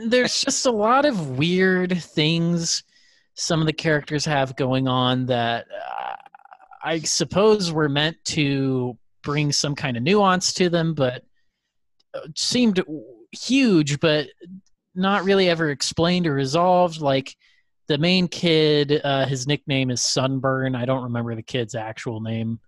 there's 0.06 0.40
just 0.40 0.66
a 0.66 0.70
lot 0.70 1.04
of 1.04 1.38
weird 1.38 2.02
things 2.02 2.84
some 3.36 3.60
of 3.60 3.66
the 3.66 3.72
characters 3.72 4.24
have 4.24 4.56
going 4.56 4.88
on 4.88 5.26
that 5.26 5.66
uh, 5.70 6.14
I 6.82 7.00
suppose 7.00 7.70
were 7.70 7.88
meant 7.88 8.16
to 8.26 8.96
bring 9.22 9.52
some 9.52 9.74
kind 9.74 9.96
of 9.96 10.02
nuance 10.02 10.54
to 10.54 10.70
them, 10.70 10.94
but 10.94 11.22
uh, 12.14 12.20
seemed 12.34 12.82
huge, 13.32 14.00
but 14.00 14.28
not 14.94 15.24
really 15.24 15.50
ever 15.50 15.70
explained 15.70 16.26
or 16.26 16.32
resolved. 16.32 17.00
Like 17.00 17.36
the 17.88 17.98
main 17.98 18.26
kid, 18.26 19.00
uh, 19.04 19.26
his 19.26 19.46
nickname 19.46 19.90
is 19.90 20.00
Sunburn. 20.00 20.74
I 20.74 20.86
don't 20.86 21.04
remember 21.04 21.34
the 21.34 21.42
kid's 21.42 21.74
actual 21.74 22.20
name. 22.20 22.58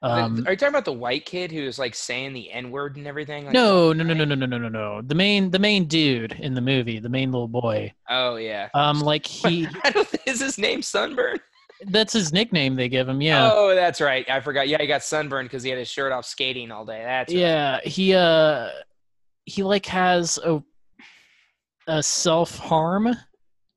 Um, 0.00 0.44
Are 0.46 0.52
you 0.52 0.56
talking 0.56 0.68
about 0.68 0.84
the 0.84 0.92
white 0.92 1.26
kid 1.26 1.50
who 1.50 1.64
was 1.64 1.78
like 1.78 1.94
saying 1.94 2.32
the 2.32 2.52
N 2.52 2.70
word 2.70 2.96
and 2.96 3.06
everything? 3.06 3.46
Like, 3.46 3.52
no, 3.54 3.92
no, 3.92 4.04
no, 4.04 4.14
no, 4.14 4.24
no, 4.24 4.34
no, 4.36 4.46
no, 4.46 4.58
no, 4.58 4.68
no. 4.68 5.02
The 5.02 5.14
main, 5.16 5.50
the 5.50 5.58
main 5.58 5.86
dude 5.86 6.32
in 6.32 6.54
the 6.54 6.60
movie, 6.60 7.00
the 7.00 7.08
main 7.08 7.32
little 7.32 7.48
boy. 7.48 7.92
Oh 8.08 8.36
yeah. 8.36 8.68
Um, 8.74 9.00
like 9.00 9.26
he, 9.26 9.66
I 9.84 9.90
don't 9.90 10.06
think 10.06 10.22
is 10.26 10.40
his 10.40 10.56
name 10.56 10.82
Sunburn. 10.82 11.38
that's 11.86 12.12
his 12.12 12.32
nickname 12.32 12.76
they 12.76 12.88
give 12.88 13.08
him. 13.08 13.20
Yeah, 13.20 13.50
Oh, 13.52 13.74
that's 13.74 14.00
right. 14.00 14.28
I 14.30 14.40
forgot. 14.40 14.68
Yeah, 14.68 14.78
he 14.80 14.86
got 14.86 15.02
sunburned 15.02 15.48
because 15.48 15.64
he 15.64 15.70
had 15.70 15.78
his 15.80 15.88
shirt 15.88 16.12
off 16.12 16.26
skating 16.26 16.70
all 16.70 16.84
day. 16.84 17.02
That's 17.04 17.32
right. 17.32 17.40
yeah. 17.40 17.80
He, 17.82 18.14
uh, 18.14 18.68
he 19.46 19.62
like 19.64 19.86
has 19.86 20.38
a, 20.44 20.62
a 21.88 22.02
self 22.02 22.56
harm 22.56 23.08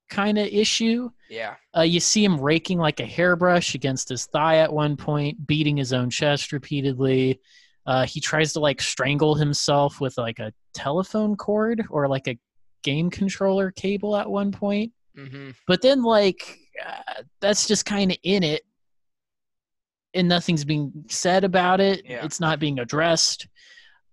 kind 0.09 0.37
of 0.37 0.45
issue. 0.47 1.09
Yeah. 1.31 1.55
Uh, 1.75 1.81
you 1.83 2.01
see 2.01 2.25
him 2.25 2.41
raking 2.41 2.77
like 2.77 2.99
a 2.99 3.05
hairbrush 3.05 3.73
against 3.73 4.09
his 4.09 4.25
thigh 4.25 4.57
at 4.57 4.73
one 4.73 4.97
point, 4.97 5.47
beating 5.47 5.77
his 5.77 5.93
own 5.93 6.09
chest 6.09 6.51
repeatedly. 6.51 7.39
Uh, 7.85 8.05
he 8.05 8.19
tries 8.19 8.51
to 8.53 8.59
like 8.59 8.81
strangle 8.81 9.33
himself 9.35 10.01
with 10.01 10.17
like 10.17 10.39
a 10.39 10.51
telephone 10.73 11.37
cord 11.37 11.83
or 11.89 12.09
like 12.09 12.27
a 12.27 12.37
game 12.83 13.09
controller 13.09 13.71
cable 13.71 14.17
at 14.17 14.29
one 14.29 14.51
point. 14.51 14.91
hmm 15.15 15.51
But 15.67 15.81
then, 15.81 16.03
like, 16.03 16.57
uh, 16.85 17.23
that's 17.39 17.65
just 17.65 17.85
kind 17.85 18.11
of 18.11 18.17
in 18.23 18.43
it, 18.43 18.63
and 20.13 20.27
nothing's 20.27 20.65
being 20.65 20.91
said 21.07 21.45
about 21.45 21.79
it. 21.79 22.03
Yeah. 22.05 22.25
It's 22.25 22.39
not 22.41 22.59
being 22.59 22.77
addressed. 22.79 23.47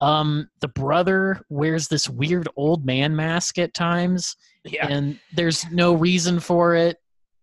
Um, 0.00 0.48
the 0.60 0.68
brother 0.68 1.40
wears 1.48 1.88
this 1.88 2.08
weird 2.08 2.48
old 2.54 2.86
man 2.86 3.16
mask 3.16 3.58
at 3.58 3.74
times, 3.74 4.36
Yeah. 4.64 4.86
and 4.86 5.18
there's 5.34 5.68
no 5.72 5.94
reason 5.94 6.38
for 6.38 6.76
it. 6.76 6.98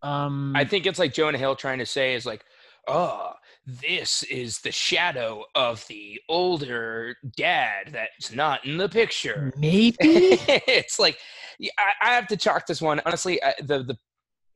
Um, 0.06 0.54
I 0.56 0.64
think 0.66 0.86
it's 0.86 1.00
like 1.00 1.14
Jonah 1.14 1.40
Hill 1.40 1.56
trying 1.56 1.80
to 1.80 1.86
say 1.86 2.14
is 2.14 2.26
like, 2.26 2.46
oh, 2.88 3.34
this 3.66 4.22
is 4.24 4.60
the 4.60 4.72
shadow 4.72 5.44
of 5.56 5.86
the 5.88 6.22
older 6.30 7.16
dad 7.36 7.90
that's 7.92 8.32
not 8.32 8.64
in 8.66 8.78
the 8.78 8.88
picture. 8.88 9.52
maybe. 9.58 9.98
it's 10.02 11.00
like 11.00 11.18
I, 11.80 12.10
I 12.10 12.14
have 12.14 12.28
to 12.28 12.38
chalk 12.38 12.68
this 12.68 12.82
one 12.82 13.02
honestly. 13.06 13.44
I, 13.44 13.56
the 13.64 13.84
the 13.84 13.98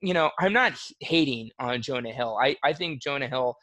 you 0.01 0.13
know 0.13 0.29
I'm 0.39 0.53
not 0.53 0.73
hating 0.99 1.49
on 1.59 1.81
Jonah 1.81 2.13
Hill. 2.13 2.37
I 2.39 2.55
I 2.63 2.73
think 2.73 3.01
Jonah 3.01 3.27
Hill 3.27 3.55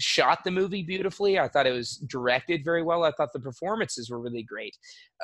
shot 0.00 0.38
the 0.44 0.50
movie 0.50 0.82
beautifully. 0.82 1.38
I 1.38 1.48
thought 1.48 1.66
it 1.66 1.72
was 1.72 1.96
directed 2.08 2.62
very 2.64 2.82
well. 2.82 3.04
I 3.04 3.12
thought 3.12 3.34
the 3.34 3.40
performances 3.40 4.08
were 4.08 4.20
really 4.20 4.42
great. 4.42 4.74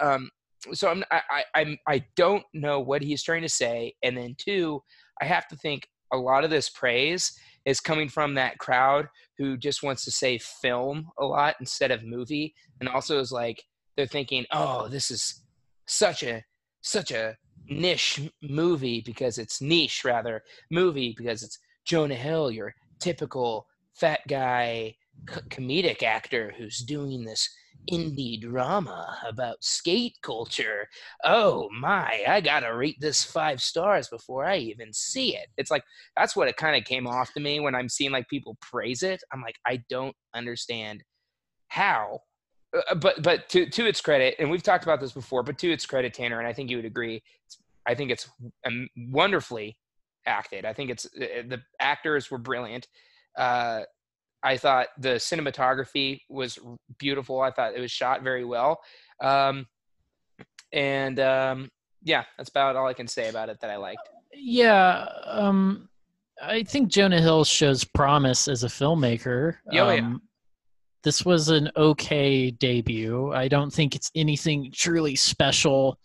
Um, 0.01 0.29
so 0.75 0.91
I'm 0.91 1.03
I, 1.11 1.23
I 1.31 1.45
I'm 1.55 1.79
I 1.89 2.05
don't 2.17 2.45
know 2.53 2.79
what 2.79 3.01
he's 3.01 3.23
trying 3.23 3.43
to 3.43 3.49
say. 3.49 3.95
And 4.03 4.15
then 4.15 4.37
two, 4.39 4.83
I 5.21 5.25
have 5.25 5.49
to 5.49 5.57
think 5.57 5.89
a 6.13 6.17
lot 6.17 6.45
of 6.45 6.51
this 6.51 6.69
praise 6.69 7.33
is 7.65 7.81
coming 7.81 8.09
from 8.09 8.35
that 8.35 8.59
crowd 8.59 9.09
who 9.39 9.57
just 9.57 9.83
wants 9.83 10.05
to 10.05 10.11
say 10.11 10.39
film 10.39 11.09
a 11.19 11.25
lot 11.25 11.57
instead 11.61 11.91
of 11.91 12.05
movie, 12.05 12.55
and 12.81 12.89
also 12.89 13.19
is 13.19 13.33
like 13.33 13.65
they're 13.97 14.07
thinking, 14.07 14.45
oh, 14.53 14.89
this 14.89 15.11
is 15.11 15.43
such 15.87 16.23
a 16.23 16.45
such 16.81 17.11
a 17.11 17.37
niche 17.69 18.21
movie 18.43 19.01
because 19.05 19.39
it's 19.39 19.61
niche 19.61 20.05
rather 20.05 20.43
movie 20.71 21.15
because 21.17 21.43
it's 21.43 21.59
Jonah 21.85 22.15
Hill, 22.15 22.51
your 22.51 22.75
typical 23.01 23.67
fat 23.95 24.21
guy 24.29 24.95
comedic 25.27 26.03
actor 26.03 26.53
who's 26.57 26.79
doing 26.79 27.25
this 27.25 27.49
indie 27.91 28.41
drama 28.41 29.19
about 29.27 29.63
skate 29.63 30.17
culture. 30.23 30.89
Oh 31.25 31.69
my, 31.79 32.23
I 32.29 32.41
gotta 32.41 32.75
rate 32.75 32.97
this 33.01 33.25
five 33.25 33.61
stars 33.61 34.09
before 34.09 34.45
I 34.45 34.59
even 34.59 34.93
see 34.93 35.37
it. 35.37 35.49
It's 35.57 35.71
like 35.71 35.85
that's 36.17 36.37
what 36.37 36.49
it 36.49 36.57
kind 36.57 36.77
of 36.77 36.85
came 36.85 37.07
off 37.07 37.33
to 37.35 37.41
me 37.41 37.61
when 37.61 37.75
I'm 37.75 37.89
seeing 37.89 38.13
like 38.13 38.29
people 38.29 38.57
praise 38.61 39.03
it. 39.03 39.23
I'm 39.33 39.43
like, 39.43 39.57
I 39.67 39.83
don't 39.89 40.15
understand 40.35 41.03
how. 41.69 42.21
Uh, 42.77 42.95
But 42.95 43.23
but 43.23 43.49
to 43.51 43.67
to 43.69 43.87
its 43.87 44.01
credit, 44.01 44.37
and 44.39 44.51
we've 44.51 44.63
talked 44.63 44.85
about 44.85 45.01
this 45.01 45.13
before, 45.13 45.43
but 45.43 45.59
to 45.59 45.73
its 45.73 45.87
credit, 45.87 46.15
Tanner, 46.15 46.39
and 46.39 46.49
I 46.49 46.53
think 46.53 46.71
you 46.71 46.77
would 46.77 46.87
agree. 46.87 47.23
I 47.87 47.95
think 47.95 48.11
it's 48.11 48.31
um, 48.65 48.89
wonderfully 48.97 49.77
acted. 50.27 50.65
I 50.65 50.73
think 50.73 50.91
it's 50.91 51.07
uh, 51.07 51.43
the 51.49 51.61
actors 51.81 52.31
were 52.31 52.39
brilliant. 52.39 52.87
Uh, 53.37 53.83
I 54.43 54.57
thought 54.57 54.89
the 54.99 55.11
cinematography 55.11 56.21
was 56.29 56.59
beautiful. 56.99 57.41
I 57.41 57.51
thought 57.51 57.75
it 57.75 57.81
was 57.81 57.91
shot 57.91 58.23
very 58.23 58.45
well. 58.45 58.81
Um, 59.23 59.67
and 60.73 61.21
um, 61.21 61.71
yeah, 62.03 62.25
that's 62.37 62.51
about 62.51 62.77
all 62.77 62.87
I 62.87 62.95
can 62.95 63.07
say 63.07 63.29
about 63.29 63.49
it 63.49 63.61
that 63.61 63.71
I 63.71 63.77
liked. 63.77 64.09
yeah. 64.35 65.07
Um, 65.27 65.89
I 66.43 66.65
think 66.65 66.89
Jonah 66.89 67.21
Hill 67.21 67.45
shows 67.45 67.85
promise 67.85 68.49
as 68.49 68.65
a 68.65 68.69
filmmaker. 68.69 69.57
Oh, 69.71 69.75
yeah. 69.75 69.83
Um, 69.83 70.23
This 71.05 71.25
was 71.25 71.51
an 71.51 71.71
okay 71.77 72.51
debut. 72.51 73.33
I 73.33 73.47
don't 73.49 73.73
think 73.73 73.95
it's 73.95 74.11
anything 74.17 74.73
truly 74.75 75.15
special. 75.15 75.99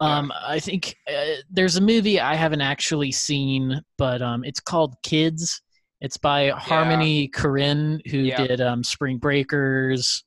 Um, 0.00 0.32
I 0.44 0.60
think 0.60 0.96
uh, 1.08 1.36
there's 1.50 1.76
a 1.76 1.80
movie 1.80 2.20
I 2.20 2.34
haven't 2.34 2.60
actually 2.60 3.12
seen, 3.12 3.80
but 3.98 4.20
um, 4.20 4.44
it's 4.44 4.60
called 4.60 4.94
Kids. 5.02 5.62
It's 6.02 6.16
by 6.16 6.48
Harmony 6.48 7.28
Korine, 7.28 8.04
who 8.10 8.18
Yeah. 8.18 8.44
did 8.44 8.60
um, 8.60 8.82
Spring 8.82 9.18
Breakers, 9.18 10.24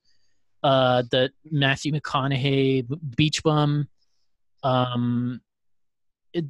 uh, 0.63 1.03
the 1.11 1.31
Matthew 1.51 1.91
McConaughey 1.91 2.87
Beach 3.17 3.43
Bum, 3.43 3.89
um, 4.63 5.41
it, 6.33 6.45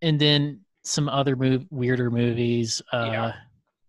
and 0.00 0.18
then 0.18 0.60
some 0.82 1.10
other 1.10 1.36
weirder 1.36 2.10
movies. 2.10 2.80
Uh, 2.90 3.08
Yeah. 3.12 3.32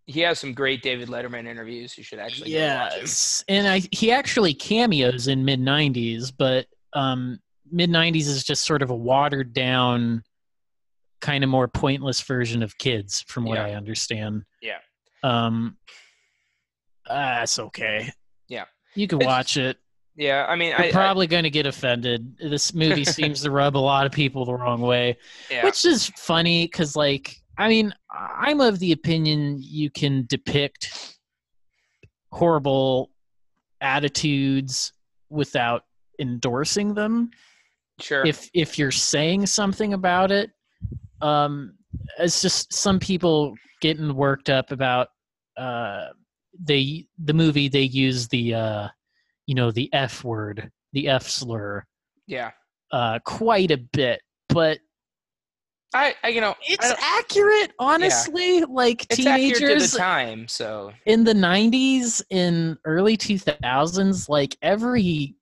He 0.08 0.20
has 0.22 0.40
some 0.40 0.54
great 0.54 0.82
David 0.82 1.08
Letterman 1.08 1.48
interviews. 1.48 1.98
You 1.98 2.04
should 2.04 2.20
actually. 2.20 2.52
Yes, 2.52 3.46
and 3.48 3.66
I 3.66 3.82
he 3.94 4.12
actually 4.12 4.54
cameos 4.54 5.28
in 5.30 5.46
mid 5.46 5.62
'90s, 5.62 6.34
but 6.38 6.68
um, 6.92 7.40
mid 7.72 7.90
'90s 7.90 8.28
is 8.28 8.44
just 8.44 8.66
sort 8.66 8.82
of 8.82 8.90
a 8.90 8.96
watered 8.96 9.54
down, 9.54 10.24
kind 11.22 11.44
of 11.44 11.50
more 11.50 11.68
pointless 11.68 12.22
version 12.22 12.62
of 12.64 12.78
Kids, 12.78 13.24
from 13.28 13.46
what 13.46 13.58
Yeah. 13.58 13.66
I 13.68 13.72
understand. 13.76 14.44
Yeah. 14.62 14.80
Um, 15.24 15.78
that's 17.08 17.60
okay. 17.60 18.12
Yeah. 18.48 18.66
you 18.96 19.08
can 19.08 19.20
It's- 19.22 19.28
watch 19.28 19.58
it. 19.58 19.78
Yeah, 20.18 20.46
I 20.50 20.56
mean, 20.58 20.70
You're 20.72 20.82
I- 20.82 20.92
probably 20.92 21.26
going 21.26 21.44
to 21.46 21.50
get 21.50 21.66
offended. 21.66 22.38
This 22.38 22.74
movie 22.74 23.06
seems 23.18 23.42
to 23.44 23.52
rub 23.52 23.78
a 23.78 23.80
lot 23.80 24.06
of 24.06 24.12
people 24.12 24.44
the 24.46 24.54
wrong 24.54 24.82
way 24.82 25.18
yeah. 25.50 25.64
which 25.64 25.86
is 25.86 26.08
funny 26.18 26.66
because 26.66 26.96
like 26.98 27.36
i 27.58 27.68
mean 27.68 27.94
i'm 28.14 28.60
of 28.62 28.80
the 28.80 28.92
opinion 28.94 29.58
you 29.60 29.90
can 29.90 30.26
depict 30.28 31.18
horrible 32.32 33.12
attitudes 33.82 34.94
without 35.30 35.84
endorsing 36.20 36.94
them 36.94 37.30
sure. 38.00 38.26
if 38.26 38.50
if 38.54 38.78
you're 38.80 38.92
saying 38.92 39.46
something 39.46 39.94
about 39.94 40.32
it 40.32 40.52
um 41.22 41.74
it's 42.20 42.42
just 42.42 42.74
some 42.74 43.00
people 43.00 43.54
getting 43.82 44.16
worked 44.16 44.50
up 44.50 44.72
about 44.72 45.08
uh 45.58 46.08
they 46.60 47.06
the 47.24 47.34
movie 47.34 47.68
they 47.68 47.82
use 47.82 48.28
the 48.28 48.54
uh 48.54 48.88
you 49.48 49.56
know 49.56 49.72
the 49.72 49.90
f 49.94 50.24
word 50.24 50.70
the 50.94 51.08
f 51.08 51.28
slur 51.28 51.84
yeah, 52.28 52.52
uh 52.92 53.20
quite 53.26 53.72
a 53.72 53.78
bit 53.78 54.22
but 54.50 54.80
I, 55.94 56.16
I, 56.24 56.30
you 56.30 56.40
know, 56.40 56.56
it's 56.62 56.90
accurate 57.02 57.74
honestly 57.78 58.64
like 58.64 59.06
it's 59.10 59.26
accurate 59.26 59.58
to 59.58 59.76
the 59.76 59.98
time. 59.98 60.48
So 60.48 60.94
in 61.06 61.26
the 61.26 61.34
90s 61.34 62.22
in 62.30 62.78
early 62.86 63.18
2000s 63.18 64.30
like 64.30 64.58
every 64.62 65.36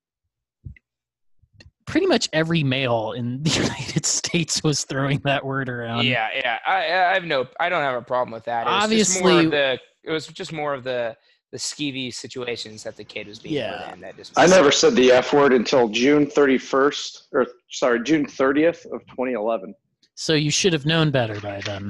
pretty 1.90 2.06
much 2.06 2.30
every 2.34 2.64
male 2.64 3.14
in 3.14 3.42
the 3.44 3.50
united 3.50 4.06
states 4.06 4.64
was 4.64 4.86
throwing 4.86 5.20
that 5.26 5.44
word 5.44 5.68
around 5.70 6.06
yeah, 6.06 6.30
yeah. 6.36 6.60
I, 6.66 6.78
I 7.12 7.14
have 7.16 7.26
no, 7.26 7.48
I 7.60 7.68
don't 7.70 7.82
have 7.82 7.96
a 7.96 8.02
problem 8.06 8.32
with 8.32 8.46
that. 8.46 8.62
It 8.68 8.70
was 8.70 8.72
more 8.72 8.84
Obviously- 9.32 9.46
of 9.46 9.52
the, 9.52 9.80
it 10.04 10.12
was 10.12 10.28
just 10.28 10.54
more 10.54 10.74
of 10.74 10.84
the 10.84 11.16
the 11.52 11.58
skeevy 11.58 12.14
situations 12.14 12.84
that 12.84 12.96
the 12.96 13.04
kid 13.04 13.26
was 13.26 13.40
being 13.40 13.56
Yeah. 13.56 13.82
put 13.86 13.96
in. 13.96 14.02
That 14.02 14.16
just 14.18 14.38
I 14.38 14.46
never 14.46 14.72
said 14.72 14.96
the 14.96 15.12
F 15.12 15.34
word 15.34 15.52
until 15.52 15.90
June 15.90 16.28
31st, 16.28 17.22
or 17.32 17.48
sorry, 17.72 18.04
June 18.04 18.28
30th 18.28 18.86
of 18.94 19.02
2011. 19.08 19.74
so 20.14 20.36
you 20.36 20.52
should 20.52 20.74
have 20.74 20.86
known 20.86 21.10
better 21.10 21.42
by 21.42 21.60
then 21.62 21.90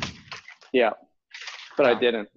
Yeah, 0.72 0.92
but 1.76 1.86
I 1.86 1.94
didn't. 2.00 2.30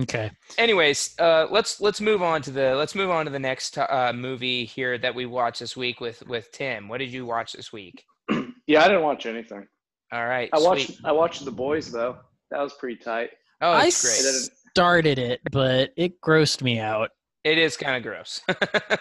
Okay 0.00 0.30
anyways 0.58 1.14
uh 1.18 1.46
let's 1.50 1.80
let's 1.80 2.00
move 2.00 2.22
on 2.22 2.40
to 2.42 2.50
the 2.50 2.74
let's 2.76 2.94
move 2.94 3.10
on 3.10 3.24
to 3.24 3.30
the 3.30 3.38
next 3.38 3.76
uh 3.78 4.12
movie 4.14 4.64
here 4.64 4.96
that 4.98 5.14
we 5.14 5.26
watched 5.26 5.60
this 5.60 5.76
week 5.76 6.00
with 6.00 6.22
with 6.26 6.50
tim 6.52 6.88
what 6.88 6.98
did 6.98 7.10
you 7.12 7.24
watch 7.26 7.52
this 7.52 7.72
week 7.72 8.04
Yeah, 8.66 8.84
I 8.84 8.88
didn't 8.88 9.02
watch 9.02 9.24
anything. 9.26 9.66
all 10.12 10.26
right 10.26 10.50
I 10.52 10.58
watched. 10.58 10.86
sweet. 10.88 10.98
I 11.04 11.12
watched 11.12 11.42
The 11.44 11.50
Boys 11.50 11.90
though. 11.90 12.18
That 12.50 12.60
was 12.60 12.74
pretty 12.74 12.96
tight. 13.02 13.30
oh 13.62 13.70
I 13.72 13.86
it's 13.86 14.04
I 14.04 14.08
great 14.08 14.22
didn't- 14.32 14.52
started 14.70 15.18
it 15.18 15.40
but 15.50 15.90
it 15.96 16.20
grossed 16.20 16.62
me 16.62 16.78
out 16.78 17.10
it 17.44 17.56
is 17.58 17.76
kind 17.76 17.96
of 17.96 18.02
gross 18.02 18.40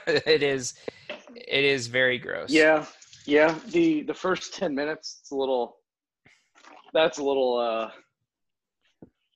it 0.07 0.41
is 0.41 0.73
it 1.35 1.63
is 1.65 1.87
very 1.87 2.17
gross 2.17 2.49
Yeah, 2.49 2.85
yeah. 3.25 3.53
The 3.67 4.03
the 4.03 4.13
first 4.13 4.53
10 4.55 4.73
minutes, 4.73 5.17
it's 5.21 5.31
a 5.31 5.35
little. 5.35 5.75
That's 6.93 7.17
a 7.17 7.23
little 7.23 7.57
uh, 7.59 7.91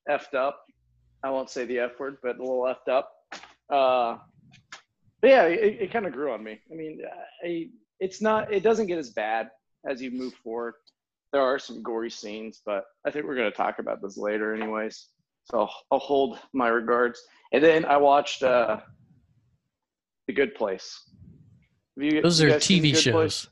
effed 0.09 0.33
up. 0.33 0.61
I 1.23 1.29
won't 1.29 1.49
say 1.49 1.65
the 1.65 1.79
F 1.79 1.99
word, 1.99 2.17
but 2.23 2.37
a 2.37 2.41
little 2.41 2.63
effed 2.63 2.91
up. 2.91 3.11
Uh, 3.69 4.17
But 5.21 5.29
yeah, 5.29 5.43
it, 5.43 5.77
it 5.81 5.91
kind 5.93 6.05
of 6.07 6.13
grew 6.13 6.31
on 6.31 6.43
me. 6.43 6.59
I 6.71 6.75
mean, 6.75 7.01
I, 7.45 7.69
it's 7.99 8.21
not. 8.21 8.51
It 8.51 8.63
doesn't 8.63 8.87
get 8.87 8.97
as 8.97 9.11
bad 9.11 9.51
as 9.87 10.01
you 10.01 10.11
move 10.11 10.33
forward. 10.43 10.73
There 11.31 11.41
are 11.41 11.59
some 11.59 11.81
gory 11.83 12.09
scenes, 12.09 12.61
but 12.65 12.85
I 13.05 13.11
think 13.11 13.25
we're 13.25 13.35
going 13.35 13.51
to 13.51 13.55
talk 13.55 13.79
about 13.79 14.01
this 14.01 14.17
later, 14.17 14.53
anyways. 14.53 15.07
So 15.45 15.59
I'll, 15.61 15.73
I'll 15.91 15.99
hold 15.99 16.39
my 16.53 16.67
regards. 16.67 17.21
And 17.53 17.63
then 17.63 17.85
I 17.85 17.97
watched 17.97 18.43
uh, 18.43 18.79
The 20.27 20.33
Good 20.33 20.55
Place. 20.55 21.07
You- 21.95 22.21
Those 22.21 22.41
you 22.41 22.49
are 22.51 22.57
TV 22.57 22.95
shows. 22.95 23.13
Place? 23.13 23.47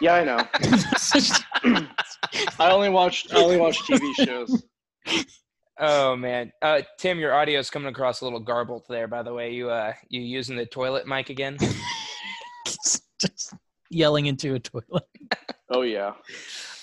Yeah, 0.00 0.14
I 0.14 0.24
know. 0.24 0.38
I 2.58 2.70
only 2.70 2.88
watched 2.90 3.32
I 3.32 3.36
only 3.42 3.58
watch 3.58 3.78
TV 3.82 4.12
shows. 4.16 4.64
Oh 5.78 6.14
man, 6.16 6.52
uh, 6.62 6.82
Tim, 6.98 7.18
your 7.18 7.34
audio 7.34 7.58
is 7.58 7.68
coming 7.70 7.88
across 7.88 8.20
a 8.20 8.24
little 8.24 8.40
garbled 8.40 8.84
there. 8.88 9.08
By 9.08 9.22
the 9.22 9.34
way, 9.34 9.52
you 9.52 9.70
uh, 9.70 9.92
you 10.08 10.20
using 10.20 10.56
the 10.56 10.66
toilet 10.66 11.06
mic 11.06 11.30
again? 11.30 11.58
Just 12.66 13.54
yelling 13.90 14.26
into 14.26 14.54
a 14.54 14.60
toilet. 14.60 15.04
Oh 15.70 15.80
yeah, 15.80 16.08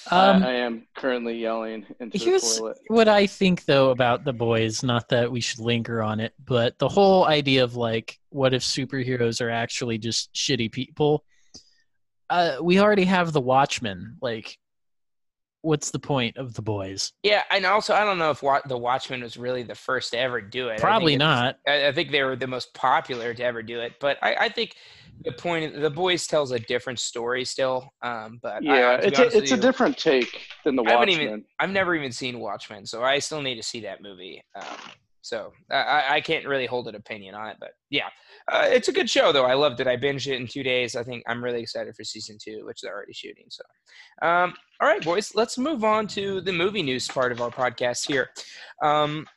Um, 0.09 0.43
I, 0.43 0.49
I 0.49 0.53
am 0.53 0.87
currently 0.95 1.37
yelling 1.37 1.85
into 1.99 2.17
the 2.17 2.39
toilet. 2.39 2.79
what 2.87 3.07
I 3.07 3.27
think 3.27 3.63
though 3.65 3.91
about 3.91 4.25
the 4.25 4.33
boys. 4.33 4.81
Not 4.83 5.07
that 5.09 5.31
we 5.31 5.39
should 5.39 5.59
linger 5.59 6.01
on 6.01 6.19
it, 6.19 6.33
but 6.43 6.77
the 6.79 6.89
whole 6.89 7.25
idea 7.25 7.63
of 7.63 7.75
like, 7.75 8.19
what 8.29 8.55
if 8.55 8.63
superheroes 8.63 9.39
are 9.39 9.51
actually 9.51 9.99
just 9.99 10.33
shitty 10.33 10.71
people? 10.71 11.23
Uh, 12.29 12.57
we 12.61 12.79
already 12.79 13.05
have 13.05 13.31
the 13.33 13.39
Watchmen. 13.39 14.17
Like, 14.19 14.57
what's 15.61 15.91
the 15.91 15.99
point 15.99 16.37
of 16.37 16.53
the 16.53 16.61
boys? 16.61 17.13
Yeah, 17.23 17.43
and 17.51 17.65
also 17.65 17.93
I 17.93 18.03
don't 18.03 18.17
know 18.19 18.31
if 18.31 18.41
Wa- 18.43 18.61
the 18.65 18.77
Watchmen 18.77 19.21
was 19.21 19.37
really 19.37 19.63
the 19.63 19.75
first 19.75 20.11
to 20.11 20.19
ever 20.19 20.41
do 20.41 20.69
it. 20.69 20.79
Probably 20.79 21.13
it's- 21.15 21.19
not. 21.27 21.57
I, 21.67 21.87
I 21.87 21.91
think 21.91 22.11
they 22.11 22.23
were 22.23 22.35
the 22.35 22.47
most 22.47 22.73
popular 22.73 23.33
to 23.33 23.43
ever 23.43 23.61
do 23.63 23.79
it, 23.81 23.93
but 23.99 24.17
I, 24.21 24.35
I 24.35 24.49
think 24.49 24.75
the 25.23 25.31
point 25.31 25.79
the 25.79 25.89
boys 25.89 26.25
tells 26.25 26.51
a 26.51 26.57
different 26.59 26.97
story 26.99 27.45
still. 27.45 27.93
Um, 28.01 28.39
but 28.41 28.63
Yeah, 28.63 28.97
to 28.97 29.01
be 29.01 29.07
it's 29.09 29.19
a, 29.19 29.23
with 29.25 29.35
it's 29.35 29.51
a 29.51 29.57
different 29.57 29.97
take 29.97 30.41
than 30.65 30.75
the 30.75 30.83
I 30.83 30.91
haven't 30.91 31.09
Watchmen. 31.09 31.27
even- 31.27 31.45
I've 31.59 31.69
never 31.71 31.95
even 31.95 32.11
seen 32.11 32.39
Watchmen, 32.39 32.85
so 32.85 33.03
I 33.03 33.19
still 33.19 33.41
need 33.41 33.55
to 33.55 33.63
see 33.63 33.81
that 33.81 34.01
movie. 34.01 34.43
Um, 34.55 34.65
so 35.21 35.53
I- 35.69 36.05
I, 36.15 36.21
can't 36.21 36.45
really 36.47 36.65
hold 36.65 36.87
an 36.87 36.95
opinion 36.95 37.35
on 37.35 37.49
it, 37.49 37.57
but 37.59 37.71
yeah, 37.89 38.09
uh, 38.51 38.65
it's 38.69 38.87
a 38.87 38.91
good 38.91 39.09
show 39.09 39.31
though. 39.31 39.45
I 39.45 39.53
loved 39.53 39.79
it. 39.79 39.87
I 39.87 39.95
binged 39.97 40.27
it 40.27 40.35
in 40.37 40.47
two 40.47 40.63
days. 40.63 40.95
I 40.95 41.03
think 41.03 41.23
I'm 41.27 41.43
really 41.43 41.61
excited 41.61 41.95
for 41.95 42.03
season 42.03 42.37
two, 42.43 42.65
which 42.65 42.81
they're 42.81 42.93
already 42.95 43.13
shooting. 43.13 43.45
So, 43.49 43.63
um, 44.27 44.53
all 44.81 44.87
right, 44.87 45.03
boys, 45.03 45.33
let's 45.35 45.57
move 45.57 45.83
on 45.83 46.07
to 46.07 46.41
the 46.41 46.51
movie 46.53 46.83
news 46.83 47.07
part 47.07 47.31
of 47.31 47.39
our 47.41 47.49
podcast 47.51 48.07
here. 48.07 48.29
Um, 48.81 49.27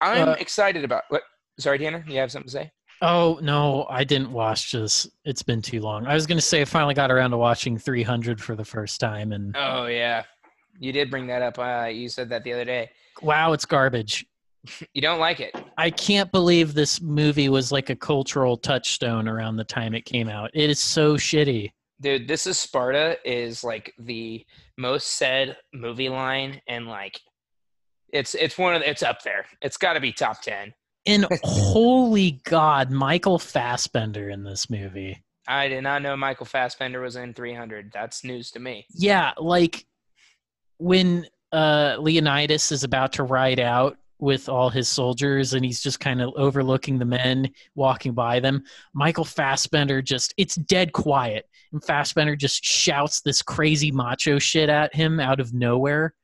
I'm 0.00 0.28
Uh, 0.28 0.32
excited 0.34 0.84
about 0.84 1.02
what. 1.08 1.22
Sorry, 1.58 1.78
Tanner, 1.78 2.04
you 2.06 2.18
have 2.20 2.30
something 2.30 2.46
to 2.46 2.52
say? 2.52 2.70
Oh 3.02 3.38
no, 3.42 3.86
I 3.90 4.04
didn't 4.04 4.32
watch 4.32 4.72
this. 4.72 5.08
It's 5.24 5.42
been 5.42 5.62
too 5.62 5.80
long. 5.80 6.06
I 6.06 6.14
was 6.14 6.26
gonna 6.26 6.40
say 6.40 6.60
I 6.60 6.64
finally 6.64 6.94
got 6.94 7.10
around 7.10 7.30
to 7.32 7.36
watching 7.36 7.78
300 7.78 8.40
for 8.40 8.54
the 8.56 8.64
first 8.64 9.00
time, 9.00 9.32
and 9.32 9.56
Oh 9.56 9.86
yeah, 9.86 10.24
you 10.78 10.92
did 10.92 11.10
bring 11.10 11.26
that 11.28 11.42
up. 11.42 11.58
Uh, 11.58 11.86
you 11.88 12.08
said 12.08 12.28
that 12.30 12.44
the 12.44 12.52
other 12.52 12.64
day. 12.64 12.90
wow, 13.22 13.52
it's 13.52 13.64
garbage. 13.64 14.24
You 14.94 15.02
don't 15.02 15.20
like 15.20 15.40
it. 15.40 15.54
I 15.76 15.90
can't 15.90 16.30
believe 16.32 16.74
this 16.74 17.00
movie 17.00 17.48
was 17.48 17.72
like 17.72 17.90
a 17.90 17.96
cultural 17.96 18.56
touchstone 18.56 19.28
around 19.28 19.56
the 19.56 19.64
time 19.64 19.94
it 19.94 20.04
came 20.04 20.28
out. 20.28 20.50
It 20.54 20.70
is 20.70 20.80
so 20.80 21.14
shitty. 21.16 21.72
Dude, 22.00 22.28
this 22.28 22.46
is 22.46 22.58
Sparta 22.58 23.18
is 23.24 23.64
like 23.64 23.92
the 23.98 24.44
most 24.76 25.14
said 25.14 25.56
movie 25.72 26.08
line 26.08 26.60
and 26.68 26.86
like 26.86 27.20
it's 28.12 28.34
it's 28.34 28.56
one 28.56 28.74
of 28.74 28.80
the, 28.80 28.88
it's 28.88 29.02
up 29.02 29.22
there. 29.22 29.46
It's 29.62 29.76
got 29.76 29.94
to 29.94 30.00
be 30.00 30.12
top 30.12 30.40
10. 30.42 30.72
And 31.06 31.26
holy 31.42 32.40
god, 32.44 32.90
Michael 32.90 33.38
Fassbender 33.38 34.30
in 34.30 34.44
this 34.44 34.70
movie. 34.70 35.22
I 35.46 35.68
did 35.68 35.82
not 35.82 36.02
know 36.02 36.16
Michael 36.16 36.46
Fassbender 36.46 37.00
was 37.00 37.16
in 37.16 37.32
300. 37.32 37.90
That's 37.92 38.22
news 38.22 38.50
to 38.52 38.60
me. 38.60 38.86
Yeah, 38.90 39.32
like 39.38 39.86
when 40.78 41.26
uh 41.52 41.96
Leonidas 41.98 42.70
is 42.70 42.84
about 42.84 43.14
to 43.14 43.22
ride 43.22 43.58
out 43.58 43.96
with 44.18 44.48
all 44.48 44.68
his 44.70 44.88
soldiers 44.88 45.54
and 45.54 45.64
he's 45.64 45.80
just 45.80 46.00
kind 46.00 46.20
of 46.20 46.32
overlooking 46.36 46.98
the 46.98 47.04
men 47.04 47.48
walking 47.74 48.12
by 48.12 48.40
them. 48.40 48.64
Michael 48.94 49.24
Fassbender 49.24 50.02
just 50.02 50.34
it's 50.36 50.56
dead 50.56 50.92
quiet. 50.92 51.48
And 51.72 51.84
Fassbender 51.84 52.34
just 52.34 52.64
shouts 52.64 53.20
this 53.20 53.42
crazy 53.42 53.90
macho 53.92 54.38
shit 54.38 54.68
at 54.68 54.94
him 54.94 55.20
out 55.20 55.38
of 55.40 55.52
nowhere. 55.54 56.14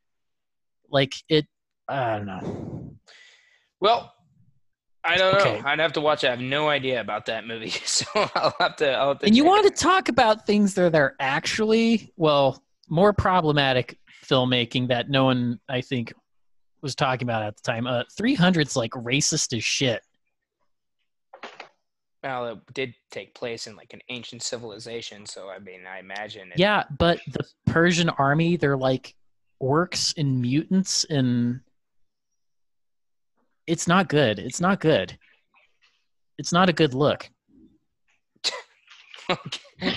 Like 0.90 1.14
it 1.28 1.46
I 1.88 2.16
don't 2.16 2.26
know. 2.26 2.96
Well, 3.80 4.10
I 5.04 5.18
don't 5.18 5.34
Okay. 5.34 5.60
know. 5.60 5.68
I'd 5.68 5.78
have 5.80 5.92
to 5.92 6.00
watch 6.00 6.24
it. 6.24 6.28
I 6.28 6.30
have 6.30 6.40
no 6.40 6.68
idea 6.70 7.00
about 7.00 7.26
that 7.26 7.46
movie. 7.46 7.68
So 7.84 8.06
I'll 8.14 8.54
have 8.58 8.76
to 8.76 8.90
I'll 8.92 9.08
have 9.08 9.18
to 9.20 9.26
And 9.26 9.36
you 9.36 9.44
want 9.44 9.66
it 9.66 9.76
to 9.76 9.82
talk 9.82 10.08
about 10.08 10.46
things 10.46 10.74
that 10.74 10.94
are 10.94 11.14
actually, 11.20 12.12
well, 12.16 12.62
more 12.88 13.12
problematic 13.12 13.98
filmmaking 14.24 14.88
that 14.88 15.10
no 15.10 15.24
one, 15.24 15.60
I 15.68 15.82
think, 15.82 16.12
was 16.84 16.94
talking 16.94 17.26
about 17.26 17.42
at 17.42 17.56
the 17.56 17.62
time. 17.62 17.88
Uh, 17.88 18.04
300's 18.16 18.76
like 18.76 18.92
racist 18.92 19.56
as 19.56 19.64
shit. 19.64 20.02
Well, 22.22 22.46
it 22.46 22.58
did 22.72 22.94
take 23.10 23.34
place 23.34 23.66
in 23.66 23.74
like 23.74 23.92
an 23.92 24.00
ancient 24.08 24.42
civilization, 24.42 25.26
so 25.26 25.48
I 25.48 25.58
mean, 25.58 25.80
I 25.90 25.98
imagine. 25.98 26.52
It, 26.52 26.58
Yeah, 26.58 26.84
but 26.98 27.20
the 27.26 27.44
Persian 27.66 28.08
army, 28.10 28.56
they're 28.56 28.76
like 28.76 29.14
orcs 29.62 30.16
and 30.16 30.40
mutants, 30.40 31.04
and 31.04 31.60
it's 33.66 33.88
not 33.88 34.08
good. 34.08 34.38
It's 34.38 34.60
not 34.60 34.80
good. 34.80 35.18
It's 36.38 36.52
not 36.52 36.68
a 36.68 36.72
good 36.72 36.94
look. 36.94 37.28
Okay. 39.30 39.58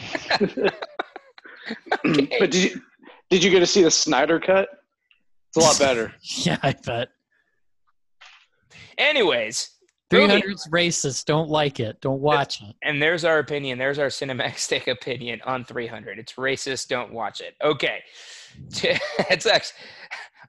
but 2.39 2.49
did 2.49 2.55
you 2.55 2.81
did 3.29 3.43
you 3.43 3.51
get 3.51 3.59
to 3.59 3.65
see 3.65 3.83
the 3.83 3.91
Snyder 3.91 4.39
cut? 4.39 4.69
It's 5.57 5.65
a 5.65 5.67
lot 5.67 5.79
better. 5.79 6.13
Yeah, 6.21 6.57
I 6.63 6.73
bet. 6.85 7.09
Anyways, 8.97 9.69
movie- 10.11 10.41
300's 10.41 10.67
racist. 10.71 11.25
Don't 11.25 11.49
like 11.49 11.79
it. 11.79 11.99
Don't 12.01 12.19
watch 12.21 12.61
it. 12.61 12.75
and 12.83 13.01
there's 13.01 13.23
our 13.25 13.39
opinion. 13.39 13.77
There's 13.77 13.99
our 13.99 14.07
cinematic 14.07 14.87
opinion 14.91 15.41
on 15.45 15.63
300. 15.65 16.19
It's 16.19 16.33
racist. 16.33 16.87
Don't 16.87 17.13
watch 17.13 17.41
it. 17.41 17.55
Okay, 17.63 18.01
it's 19.29 19.45
actually 19.45 19.77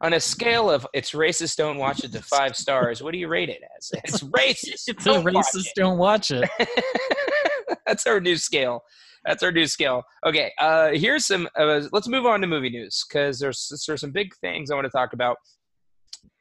on 0.01 0.13
a 0.15 0.21
scale 0.21 0.71
of 0.71 0.87
it's 0.95 1.11
racist. 1.13 1.57
Don't 1.57 1.77
watch 1.77 2.05
it 2.05 2.13
to 2.13 2.23
five 2.23 2.57
stars. 2.57 3.03
What 3.03 3.13
do 3.13 3.19
you 3.19 3.29
rate 3.29 3.49
it 3.49 3.61
as? 3.77 3.91
It's 4.05 4.23
racist. 4.23 4.89
It's 4.89 5.07
a 5.07 5.13
don't 5.13 5.25
watch 5.35 5.47
racist. 5.55 5.67
it. 5.67 5.73
Don't 5.77 5.99
watch 5.99 6.31
it. 6.31 6.49
That's 7.89 8.07
our 8.07 8.21
new 8.21 8.37
scale. 8.37 8.83
That's 9.25 9.43
our 9.43 9.51
new 9.51 9.67
scale. 9.67 10.03
Okay, 10.25 10.53
uh, 10.59 10.91
here's 10.93 11.27
some. 11.27 11.49
Uh, 11.59 11.89
let's 11.91 12.07
move 12.07 12.27
on 12.27 12.41
to 12.43 12.47
movie 12.47 12.71
news 12.71 13.05
because 13.09 13.39
there's 13.39 13.85
there's 13.87 14.01
some 14.01 14.13
big 14.13 14.35
things 14.37 14.71
I 14.71 14.75
want 14.75 14.85
to 14.85 14.91
talk 14.91 15.15
about, 15.15 15.39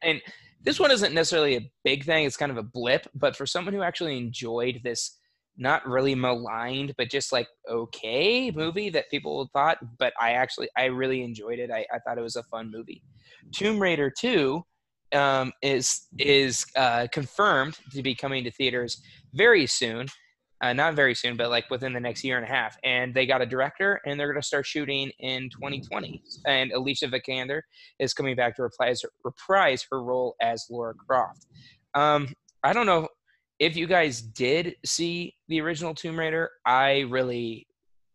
and 0.02 0.20
this 0.62 0.78
one 0.78 0.90
isn't 0.90 1.14
necessarily 1.14 1.56
a 1.56 1.70
big 1.84 2.04
thing. 2.04 2.26
It's 2.26 2.36
kind 2.36 2.52
of 2.52 2.58
a 2.58 2.62
blip, 2.62 3.06
but 3.14 3.34
for 3.34 3.46
someone 3.46 3.72
who 3.72 3.82
actually 3.82 4.18
enjoyed 4.18 4.80
this, 4.84 5.18
not 5.56 5.86
really 5.86 6.14
maligned, 6.14 6.94
but 6.98 7.10
just 7.10 7.32
like 7.32 7.48
okay 7.68 8.50
movie 8.50 8.90
that 8.90 9.10
people 9.10 9.48
thought, 9.54 9.78
but 9.98 10.12
I 10.20 10.32
actually 10.32 10.68
I 10.76 10.84
really 10.84 11.22
enjoyed 11.22 11.58
it. 11.58 11.70
I, 11.70 11.86
I 11.92 11.98
thought 12.00 12.18
it 12.18 12.22
was 12.22 12.36
a 12.36 12.42
fun 12.44 12.70
movie. 12.70 13.02
Tomb 13.52 13.80
Raider 13.80 14.10
Two 14.10 14.64
um, 15.12 15.52
is 15.62 16.06
is 16.18 16.66
uh, 16.76 17.06
confirmed 17.10 17.78
to 17.92 18.02
be 18.02 18.14
coming 18.14 18.44
to 18.44 18.50
theaters 18.50 19.00
very 19.32 19.66
soon 19.66 20.08
uh, 20.60 20.72
not 20.72 20.94
very 20.94 21.14
soon, 21.14 21.36
but 21.36 21.50
like 21.50 21.70
within 21.70 21.92
the 21.92 22.00
next 22.00 22.24
year 22.24 22.36
and 22.36 22.44
a 22.44 22.48
half. 22.48 22.76
And 22.82 23.14
they 23.14 23.26
got 23.26 23.42
a 23.42 23.46
director, 23.46 24.00
and 24.06 24.18
they're 24.18 24.32
going 24.32 24.40
to 24.40 24.46
start 24.46 24.66
shooting 24.66 25.10
in 25.20 25.50
2020. 25.50 26.22
And 26.46 26.72
Alicia 26.72 27.08
Vikander 27.08 27.62
is 27.98 28.12
coming 28.12 28.36
back 28.36 28.56
to 28.56 28.62
reprise, 28.62 29.02
reprise 29.24 29.86
her 29.90 30.02
role 30.02 30.34
as 30.40 30.66
Laura 30.70 30.94
Croft. 30.94 31.46
Um, 31.94 32.28
I 32.62 32.72
don't 32.72 32.86
know 32.86 33.08
if 33.58 33.76
you 33.76 33.86
guys 33.86 34.20
did 34.20 34.76
see 34.84 35.34
the 35.48 35.60
original 35.60 35.94
Tomb 35.94 36.18
Raider. 36.18 36.50
I 36.64 37.00
really 37.08 37.66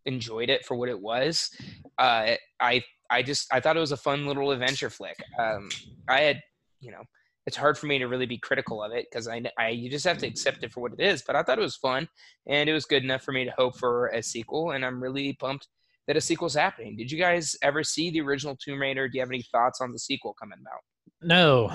enjoyed 0.05 0.49
it 0.49 0.65
for 0.65 0.75
what 0.75 0.89
it 0.89 0.99
was. 0.99 1.49
Uh, 1.97 2.35
I 2.59 2.83
I 3.09 3.21
just 3.21 3.53
I 3.53 3.59
thought 3.59 3.77
it 3.77 3.81
was 3.81 3.91
a 3.91 3.97
fun 3.97 4.25
little 4.25 4.51
adventure 4.51 4.89
flick. 4.89 5.17
Um, 5.39 5.69
I 6.09 6.21
had 6.21 6.41
you 6.79 6.91
know 6.91 7.03
it's 7.45 7.57
hard 7.57 7.77
for 7.77 7.87
me 7.87 7.99
to 7.99 8.07
really 8.07 8.25
be 8.25 8.37
critical 8.37 8.81
of 8.83 8.91
it 8.93 9.07
because 9.09 9.27
I, 9.27 9.41
I 9.57 9.69
you 9.69 9.89
just 9.89 10.05
have 10.05 10.17
to 10.19 10.27
accept 10.27 10.63
it 10.63 10.71
for 10.71 10.79
what 10.79 10.93
it 10.93 11.01
is. 11.01 11.23
But 11.25 11.35
I 11.35 11.43
thought 11.43 11.59
it 11.59 11.61
was 11.61 11.75
fun 11.75 12.07
and 12.47 12.69
it 12.69 12.73
was 12.73 12.85
good 12.85 13.03
enough 13.03 13.23
for 13.23 13.31
me 13.31 13.45
to 13.45 13.51
hope 13.57 13.77
for 13.77 14.07
a 14.07 14.23
sequel. 14.23 14.71
And 14.71 14.85
I'm 14.85 15.01
really 15.01 15.33
pumped 15.33 15.67
that 16.07 16.17
a 16.17 16.21
sequel's 16.21 16.55
happening. 16.55 16.95
Did 16.95 17.11
you 17.11 17.17
guys 17.17 17.55
ever 17.61 17.83
see 17.83 18.11
the 18.11 18.21
original 18.21 18.55
Tomb 18.55 18.81
Raider? 18.81 19.07
Do 19.07 19.17
you 19.17 19.21
have 19.21 19.29
any 19.29 19.43
thoughts 19.51 19.81
on 19.81 19.91
the 19.91 19.99
sequel 19.99 20.33
coming 20.39 20.59
out? 20.71 20.81
No, 21.21 21.67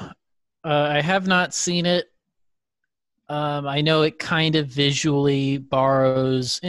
uh, 0.65 0.89
I 0.91 1.01
have 1.01 1.27
not 1.27 1.55
seen 1.55 1.87
it. 1.87 2.07
Um, 3.29 3.67
I 3.67 3.81
know 3.83 4.03
it 4.03 4.19
kind 4.19 4.57
of 4.57 4.69
visually 4.69 5.59
borrows 5.59 6.61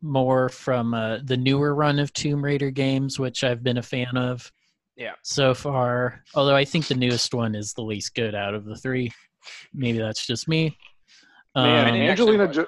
more 0.00 0.48
from 0.48 0.94
uh, 0.94 1.18
the 1.22 1.36
newer 1.36 1.74
run 1.74 1.98
of 1.98 2.12
Tomb 2.12 2.42
Raider 2.42 2.70
games, 2.70 3.18
which 3.18 3.44
I've 3.44 3.62
been 3.62 3.78
a 3.78 3.82
fan 3.82 4.16
of. 4.16 4.50
Yeah. 4.98 5.12
So 5.22 5.54
far, 5.54 6.24
although 6.34 6.56
I 6.56 6.64
think 6.64 6.88
the 6.88 6.94
newest 6.96 7.32
one 7.32 7.54
is 7.54 7.72
the 7.72 7.82
least 7.82 8.14
good 8.16 8.34
out 8.34 8.52
of 8.54 8.64
the 8.64 8.74
three. 8.74 9.12
Maybe 9.72 9.98
that's 9.98 10.26
just 10.26 10.48
me. 10.48 10.76
Man, 11.54 11.88
Um, 11.88 11.94
it 11.94 12.10
Angelina 12.10 12.52
jo- 12.52 12.66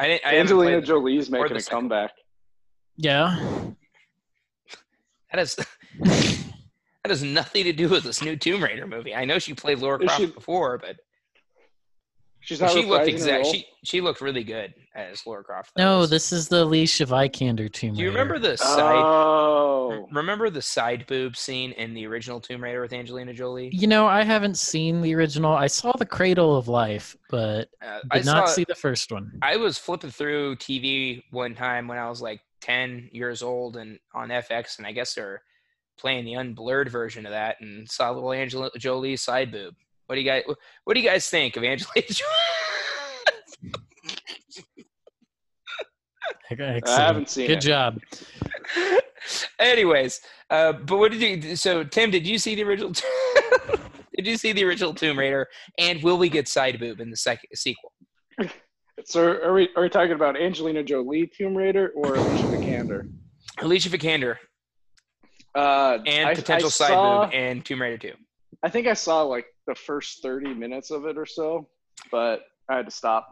I 0.00 0.08
didn't. 0.08 0.26
I 0.26 0.36
Angelina 0.36 0.80
Jolie's 0.82 1.30
making 1.30 1.56
a 1.56 1.60
second 1.60 1.76
one. 1.76 1.82
comeback. 1.82 2.10
Yeah. 2.96 3.70
That 5.32 5.40
is 5.40 5.54
that 6.00 7.08
has 7.10 7.22
nothing 7.22 7.64
to 7.64 7.72
do 7.72 7.88
with 7.88 8.02
this 8.04 8.20
new 8.22 8.36
Tomb 8.36 8.62
Raider 8.62 8.86
movie. 8.86 9.14
I 9.14 9.24
know 9.24 9.38
she 9.38 9.54
played 9.54 9.78
Laura 9.78 9.98
Croft 10.00 10.18
she- 10.20 10.26
before, 10.26 10.76
but 10.78 10.96
She's 12.46 12.60
not 12.60 12.70
she 12.70 12.84
looked 12.84 13.06
reprising 13.06 13.08
exact. 13.08 13.46
She 13.46 13.66
she 13.82 14.00
looked 14.00 14.20
really 14.20 14.44
good 14.44 14.72
as 14.94 15.26
Laura 15.26 15.42
Croft. 15.42 15.72
though. 15.74 15.82
No, 15.82 16.06
this 16.06 16.32
is 16.32 16.46
the 16.48 16.62
Alicia 16.62 17.04
Vikander 17.06 17.70
Tomb 17.72 17.90
Raider. 17.90 17.96
Do 17.96 18.02
you 18.02 18.08
remember 18.08 18.38
the 18.38 18.56
side? 18.56 18.94
Oh, 18.94 20.06
Remember 20.12 20.48
the 20.48 20.62
side 20.62 21.06
boob 21.08 21.36
scene 21.36 21.72
in 21.72 21.92
the 21.92 22.06
original 22.06 22.40
Tomb 22.40 22.62
Raider 22.62 22.80
with 22.80 22.92
Angelina 22.92 23.32
Jolie? 23.34 23.70
You 23.72 23.88
know, 23.88 24.06
I 24.06 24.22
haven't 24.22 24.58
seen 24.58 25.02
the 25.02 25.14
original. 25.16 25.52
I 25.54 25.66
saw 25.66 25.90
the 25.92 26.06
Cradle 26.06 26.56
of 26.56 26.68
Life, 26.68 27.16
but 27.30 27.68
Uh, 27.82 27.98
did 28.12 28.28
I 28.28 28.32
not 28.32 28.48
saw. 28.48 28.54
see 28.54 28.64
the 28.68 28.74
first 28.76 29.10
one. 29.10 29.32
I 29.42 29.56
was 29.56 29.76
flipping 29.78 30.10
through 30.10 30.56
TV 30.56 31.22
one 31.32 31.54
time 31.56 31.88
when 31.88 31.98
I 31.98 32.08
was 32.08 32.22
like 32.22 32.40
ten 32.60 33.08
years 33.12 33.42
old 33.42 33.76
and 33.76 33.98
on 34.14 34.28
FX, 34.28 34.78
and 34.78 34.86
I 34.86 34.92
guess 34.92 35.14
they're 35.14 35.42
playing 35.98 36.24
the 36.24 36.34
unblurred 36.34 36.90
version 36.90 37.26
of 37.26 37.32
that, 37.32 37.56
and 37.60 37.90
saw 37.90 38.10
little 38.10 38.32
Angela 38.32 38.70
Jolie 38.78 39.16
side 39.16 39.50
boob. 39.50 39.74
What 40.06 40.14
do 40.16 40.20
you 40.20 40.26
guys? 40.26 40.42
What 40.84 40.94
do 40.94 41.00
you 41.00 41.08
guys 41.08 41.28
think 41.28 41.56
of 41.56 41.64
Angelina 41.64 42.06
Jolie? 42.08 42.30
Excellent. 46.50 46.88
I 46.88 47.00
haven't 47.00 47.28
seen 47.28 47.48
Good 47.48 47.58
it. 47.58 47.60
job. 47.62 47.98
Anyways, 49.58 50.20
uh, 50.50 50.72
but 50.72 50.98
what 50.98 51.10
did 51.12 51.20
you? 51.44 51.56
So 51.56 51.82
Tim, 51.82 52.10
did 52.10 52.26
you 52.26 52.38
see 52.38 52.54
the 52.54 52.62
original? 52.62 52.92
did 54.16 54.26
you 54.26 54.36
see 54.36 54.52
the 54.52 54.62
original 54.64 54.94
Tomb 54.94 55.18
Raider? 55.18 55.48
And 55.78 56.00
will 56.02 56.18
we 56.18 56.28
get 56.28 56.46
side 56.46 56.78
boob 56.78 57.00
in 57.00 57.10
the 57.10 57.16
second 57.16 57.48
sequel? 57.54 57.92
So 59.04 59.22
are 59.42 59.52
we 59.52 59.68
are 59.76 59.82
we 59.82 59.88
talking 59.88 60.12
about 60.12 60.40
Angelina 60.40 60.82
Jolie 60.84 61.26
Tomb 61.36 61.56
Raider 61.56 61.92
or 61.96 62.14
Alicia 62.14 62.44
Vikander? 62.46 63.08
Alicia 63.58 63.88
Vikander 63.88 64.36
Uh, 65.54 65.98
and 66.06 66.28
I- 66.28 66.34
potential 66.34 66.68
I 66.68 66.70
side 66.70 66.88
saw- 66.88 67.24
boob 67.24 67.34
and 67.34 67.64
Tomb 67.64 67.82
Raider 67.82 67.98
Two. 67.98 68.14
I 68.62 68.68
think 68.70 68.86
I 68.86 68.94
saw 68.94 69.22
like 69.22 69.46
the 69.66 69.74
first 69.74 70.22
thirty 70.22 70.54
minutes 70.54 70.90
of 70.90 71.06
it 71.06 71.18
or 71.18 71.26
so, 71.26 71.68
but 72.10 72.42
I 72.68 72.76
had 72.76 72.86
to 72.86 72.92
stop. 72.92 73.28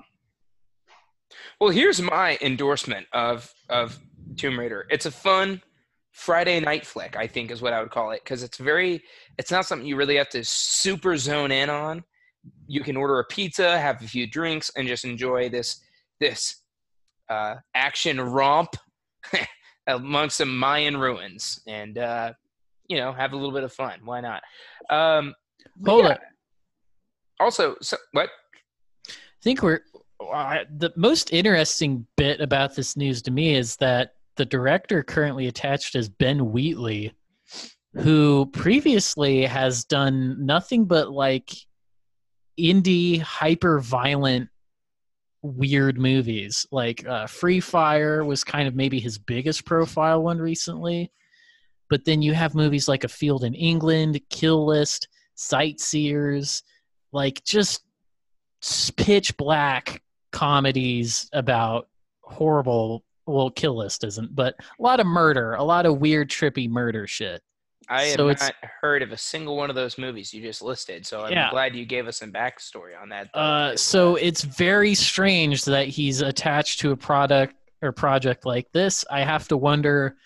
Well, 1.61 1.70
here's 1.70 2.01
my 2.01 2.38
endorsement 2.40 3.07
of 3.12 3.53
of 3.68 3.99
Tomb 4.37 4.59
Raider. 4.59 4.87
It's 4.90 5.07
a 5.07 5.11
fun 5.11 5.62
Friday 6.12 6.61
night 6.61 6.87
flick, 6.87 7.16
I 7.16 7.27
think 7.27 7.51
is 7.51 7.61
what 7.61 7.73
I 7.73 7.81
would 7.81 7.90
call 7.90 8.12
it, 8.12 8.20
because 8.23 8.42
it's 8.42 8.59
very. 8.59 9.03
It's 9.38 9.51
not 9.51 9.66
something 9.66 9.87
you 9.87 9.97
really 9.97 10.16
have 10.16 10.29
to 10.31 10.44
super 10.44 11.16
zone 11.16 11.51
in 11.51 11.70
on. 11.70 12.05
You 12.66 12.83
can 12.83 12.97
order 12.97 13.18
a 13.18 13.25
pizza, 13.25 13.79
have 13.79 14.03
a 14.03 14.07
few 14.07 14.27
drinks, 14.27 14.70
and 14.77 14.87
just 14.87 15.05
enjoy 15.05 15.49
this 15.49 15.81
this 16.20 16.62
uh, 17.29 17.57
action 17.75 18.20
romp 18.20 18.77
amongst 19.87 20.37
some 20.37 20.57
Mayan 20.57 20.97
ruins, 20.97 21.61
and 21.66 21.99
uh, 21.99 22.33
you 22.88 22.97
know 22.97 23.12
have 23.12 23.33
a 23.33 23.37
little 23.37 23.53
bit 23.53 23.64
of 23.64 23.73
fun. 23.73 24.01
Why 24.05 24.20
not? 24.20 24.42
Um, 24.90 25.35
but 25.77 25.90
Hold 25.90 26.05
yeah, 26.05 26.12
it. 26.12 26.20
Also, 27.40 27.77
so, 27.81 27.96
what? 28.12 28.29
I 29.09 29.12
think 29.42 29.62
we're 29.62 29.81
I- 30.33 30.64
the 30.77 30.92
most 30.96 31.33
interesting 31.33 32.07
bit 32.16 32.40
about 32.40 32.74
this 32.74 32.96
news 32.96 33.22
to 33.22 33.31
me 33.31 33.55
is 33.55 33.77
that 33.77 34.14
the 34.37 34.44
director 34.44 35.03
currently 35.03 35.46
attached 35.46 35.94
is 35.94 36.09
Ben 36.09 36.50
Wheatley, 36.50 37.12
who 37.94 38.46
previously 38.46 39.44
has 39.44 39.85
done 39.85 40.44
nothing 40.44 40.85
but 40.87 41.11
like 41.11 41.50
indie 42.59 43.20
hyper 43.20 43.81
violent 43.81 44.48
weird 45.42 45.98
movies 45.98 46.66
like 46.72 47.07
uh, 47.07 47.27
free 47.27 47.61
fire 47.61 48.24
was 48.24 48.42
kind 48.42 48.66
of 48.66 48.74
maybe 48.74 48.98
his 48.98 49.18
biggest 49.18 49.66
profile 49.66 50.22
one 50.22 50.38
recently 50.38 51.12
but 51.90 52.05
then 52.07 52.22
you 52.22 52.33
have 52.33 52.55
movies 52.55 52.88
like 52.88 53.05
a 53.05 53.09
field 53.09 53.44
in 53.44 53.53
england 53.55 54.18
kill 54.31 54.64
list 54.64 55.09
sightseers 55.35 56.62
like 57.12 57.42
just 57.44 57.83
pitch 58.97 59.37
black 59.37 60.03
comedies 60.33 61.29
about 61.33 61.88
horrible 62.23 63.05
well 63.27 63.51
kill 63.51 63.77
list 63.77 64.05
isn't 64.05 64.35
but 64.35 64.55
a 64.79 64.83
lot 64.83 65.01
of 65.01 65.07
murder 65.07 65.55
a 65.55 65.62
lot 65.62 65.87
of 65.87 65.99
weird 65.99 66.29
trippy 66.31 66.68
murder 66.68 67.07
shit 67.07 67.42
I 67.87 68.05
have 68.05 68.16
So 68.16 68.29
it's- 68.31 68.40
not 68.49 68.70
heard 68.81 69.03
of 69.03 69.12
a 69.12 69.16
single 69.18 69.57
one 69.59 69.68
of 69.68 69.77
those 69.77 69.99
movies 69.99 70.33
you 70.33 70.40
just 70.40 70.62
listed, 70.62 71.05
so 71.05 71.20
I'm 71.20 71.33
Yeah. 71.33 71.51
glad 71.51 71.77
you 71.77 71.85
gave 71.85 72.09
us 72.09 72.16
some 72.16 72.33
backstory 72.33 72.99
on 72.99 73.11
that. 73.11 73.29
though, 73.35 73.38
uh, 73.40 73.77
so 73.77 74.12
uh, 74.14 74.20
it's 74.23 74.40
very 74.40 74.94
strange 74.94 75.66
that 75.66 75.88
he's 75.88 76.23
attached 76.23 76.81
to 76.81 76.92
a 76.92 76.97
product 76.97 77.55
or 77.83 77.92
project 77.92 78.47
like 78.47 78.73
this 78.73 79.05
i 79.11 79.20
have 79.20 79.47
to 79.49 79.57
wonder 79.59 80.16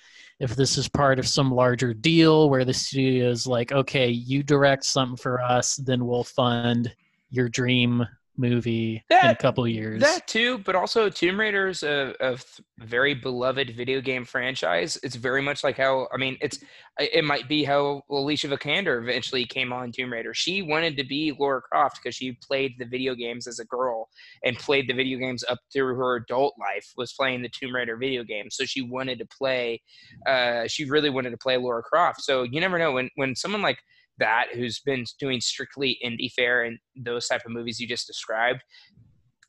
if 0.41 0.55
this 0.57 0.79
is 0.79 0.89
part 0.89 1.19
of 1.19 1.27
some 1.27 1.51
larger 1.53 1.93
deal 1.93 2.49
where 2.51 2.65
the 2.65 2.75
studio 2.75 3.29
is 3.29 3.47
like 3.47 3.73
okay 3.73 4.09
you 4.09 4.43
direct 4.43 4.85
something 4.85 5.17
for 5.17 5.41
us 5.41 5.77
then 5.77 6.07
we'll 6.07 6.25
fund 6.25 6.95
your 7.31 7.49
dream 7.49 8.07
movie 8.41 9.03
in 9.11 9.17
a 9.17 9.21
That- 9.23 9.39
couple 9.41 9.67
years 9.67 10.01
that 10.01 10.29
too, 10.29 10.59
but 10.59 10.77
also 10.77 11.11
Tomb 11.11 11.41
Raider's 11.41 11.83
a, 11.83 12.15
a 12.21 12.39
very 12.79 13.13
beloved 13.13 13.71
video 13.77 14.01
game 14.01 14.25
franchise. 14.25 14.97
It's 15.03 15.17
very 15.17 15.43
much 15.43 15.65
like 15.65 15.77
how 15.77 16.07
I 16.15 16.19
mean, 16.19 16.39
it's 16.41 16.61
it 17.01 17.25
might 17.25 17.49
be 17.49 17.65
how 17.65 18.03
Alicia 18.09 18.47
Vikander 18.47 19.03
eventually 19.03 19.45
came 19.45 19.73
on 19.73 19.91
Tomb 19.91 20.13
Raider. 20.13 20.35
She 20.35 20.63
wanted 20.63 20.97
to 20.99 21.05
be 21.05 21.35
Laura 21.37 21.61
Croft 21.61 21.99
because 22.01 22.15
she 22.15 22.31
played 22.33 22.77
the 22.79 22.85
video 22.85 23.17
games 23.17 23.49
as 23.49 23.59
a 23.59 23.65
girl 23.65 23.98
and 24.45 24.59
played 24.59 24.89
the 24.89 24.95
video 24.95 25.19
games 25.19 25.45
up 25.49 25.59
through 25.73 25.95
her 25.97 26.17
adult 26.17 26.55
life. 26.59 26.87
Was 26.97 27.13
playing 27.13 27.43
the 27.43 27.51
Tomb 27.51 27.75
Raider 27.75 27.97
video 27.97 28.25
game, 28.25 28.47
so 28.51 28.65
she 28.65 28.83
wanted 28.83 29.19
to 29.19 29.27
play. 29.27 29.81
Uh, 30.27 30.67
she 30.67 30.85
really 30.85 31.11
wanted 31.11 31.31
to 31.31 31.39
play 31.39 31.57
Laura 31.57 31.83
Croft. 31.83 32.23
So 32.23 32.43
you 32.43 32.61
never 32.61 32.79
know 32.79 32.93
when 32.93 33.11
when 33.17 33.35
someone 33.35 33.63
like 33.63 33.79
that 34.19 34.47
who's 34.53 34.81
been 34.81 35.05
doing 35.21 35.41
strictly 35.41 35.99
indie 36.05 36.33
fare 36.33 36.65
and 36.65 36.79
those 36.97 37.29
type 37.29 37.43
of 37.47 37.53
movies 37.53 37.79
you 37.79 37.87
just 37.87 38.05
described 38.05 38.65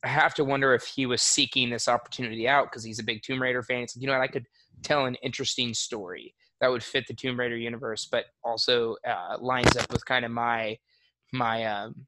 I 0.03 0.08
have 0.08 0.34
to 0.36 0.45
wonder 0.45 0.73
if 0.73 0.86
he 0.86 1.05
was 1.05 1.21
seeking 1.21 1.69
this 1.69 1.88
opportunity 1.88 2.47
out 2.47 2.65
because 2.65 2.84
he's 2.84 2.99
a 2.99 3.03
big 3.03 3.21
Tomb 3.21 3.41
Raider 3.41 3.63
fan. 3.63 3.82
It's 3.82 3.95
like, 3.95 4.01
you 4.01 4.08
know 4.08 4.13
what, 4.13 4.21
I 4.21 4.27
could 4.27 4.45
tell 4.82 5.05
an 5.05 5.15
interesting 5.15 5.73
story 5.73 6.34
that 6.62 6.69
would 6.69 6.84
fit 6.84 7.05
the 7.08 7.13
Tomb 7.13 7.39
Raider 7.39 7.58
universe, 7.58 8.08
but 8.10 8.25
also 8.43 8.95
uh, 9.08 9.38
lines 9.39 9.75
up 9.75 9.91
with 9.91 10.05
kind 10.05 10.25
of 10.25 10.32
my 10.32 10.77
my 11.32 11.63
um 11.65 12.08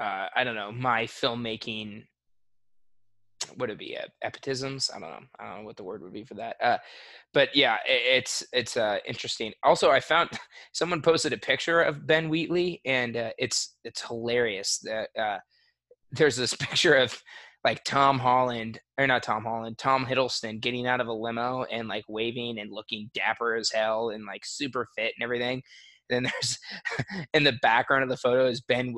uh, 0.00 0.26
I 0.34 0.44
don't 0.44 0.54
know 0.54 0.72
my 0.72 1.04
filmmaking. 1.04 2.04
Would 3.56 3.70
it 3.70 3.78
be 3.78 3.96
epitisms? 4.24 4.90
I 4.94 5.00
don't 5.00 5.10
know. 5.10 5.26
I 5.38 5.46
don't 5.46 5.58
know 5.58 5.64
what 5.64 5.76
the 5.76 5.84
word 5.84 6.02
would 6.02 6.12
be 6.12 6.24
for 6.24 6.34
that. 6.34 6.56
Uh, 6.62 6.78
but 7.32 7.54
yeah, 7.54 7.74
i 7.74 7.78
it's 7.86 8.42
it's 8.52 8.76
uh, 8.76 8.98
interesting. 9.06 9.52
Also, 9.62 9.90
I 9.90 10.00
found 10.00 10.30
someone 10.72 11.02
posted 11.02 11.32
a 11.32 11.38
picture 11.38 11.80
of 11.80 12.06
Ben 12.06 12.28
Wheatley, 12.28 12.80
and 12.84 13.16
uh, 13.16 13.30
it's 13.38 13.76
it's 13.84 14.06
hilarious 14.06 14.78
that 14.84 15.08
uh, 15.18 15.38
there's 16.12 16.36
this 16.36 16.54
picture 16.60 16.94
of 16.94 17.20
like 17.64 17.84
Tom 17.84 18.18
Holland 18.18 18.80
or 18.98 19.06
not 19.06 19.22
Tom 19.22 19.44
Holland, 19.44 19.76
Tom 19.76 20.06
Hiddleston 20.06 20.60
getting 20.60 20.86
out 20.86 21.00
of 21.00 21.08
a 21.08 21.12
limo 21.12 21.64
and 21.64 21.88
like 21.88 22.04
waving 22.08 22.58
and 22.58 22.72
looking 22.72 23.10
dapper 23.14 23.54
as 23.54 23.70
hell 23.70 24.10
and 24.10 24.24
like 24.24 24.46
super 24.46 24.86
fit 24.96 25.12
and 25.18 25.22
everything. 25.22 25.62
then 26.08 26.22
there's 26.22 26.58
in 27.34 27.44
the 27.44 27.58
background 27.60 28.02
of 28.02 28.08
the 28.08 28.16
photo 28.16 28.46
is 28.46 28.62
Ben 28.62 28.94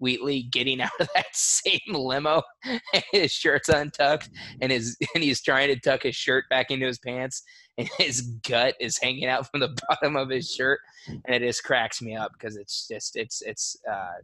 Wheatley 0.00 0.44
getting 0.44 0.80
out 0.82 0.90
of 1.00 1.08
that 1.14 1.26
same 1.32 1.80
limo, 1.88 2.42
his 3.12 3.32
shirt's 3.32 3.68
untucked, 3.68 4.30
and 4.60 4.72
his 4.72 4.96
and 5.14 5.22
he's 5.22 5.42
trying 5.42 5.68
to 5.68 5.80
tuck 5.80 6.02
his 6.02 6.16
shirt 6.16 6.44
back 6.50 6.70
into 6.70 6.86
his 6.86 6.98
pants, 6.98 7.42
and 7.76 7.88
his 7.98 8.22
gut 8.48 8.74
is 8.80 8.98
hanging 8.98 9.26
out 9.26 9.50
from 9.50 9.60
the 9.60 9.76
bottom 9.88 10.16
of 10.16 10.30
his 10.30 10.52
shirt, 10.52 10.80
and 11.06 11.34
it 11.34 11.40
just 11.40 11.64
cracks 11.64 12.02
me 12.02 12.16
up 12.16 12.32
because 12.32 12.56
it's 12.56 12.86
just 12.88 13.16
it's 13.16 13.42
it's 13.42 13.76
uh, 13.90 14.18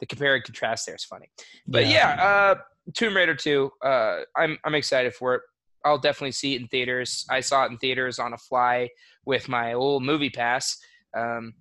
the 0.00 0.06
compare 0.06 0.34
and 0.34 0.44
contrast 0.44 0.86
there 0.86 0.94
is 0.94 1.04
funny. 1.04 1.30
But 1.66 1.86
yeah, 1.86 2.10
uh, 2.22 2.54
Tomb 2.92 3.16
Raider 3.16 3.34
2, 3.34 3.70
uh, 3.82 4.20
I'm 4.36 4.58
I'm 4.64 4.74
excited 4.74 5.14
for 5.14 5.34
it. 5.36 5.42
I'll 5.84 5.98
definitely 5.98 6.32
see 6.32 6.54
it 6.54 6.62
in 6.62 6.68
theaters. 6.68 7.26
I 7.28 7.40
saw 7.40 7.64
it 7.64 7.70
in 7.70 7.78
theaters 7.78 8.18
on 8.18 8.32
a 8.32 8.38
fly 8.38 8.88
with 9.26 9.48
my 9.48 9.74
old 9.74 10.02
movie 10.02 10.30
pass. 10.30 10.78
Um, 11.16 11.52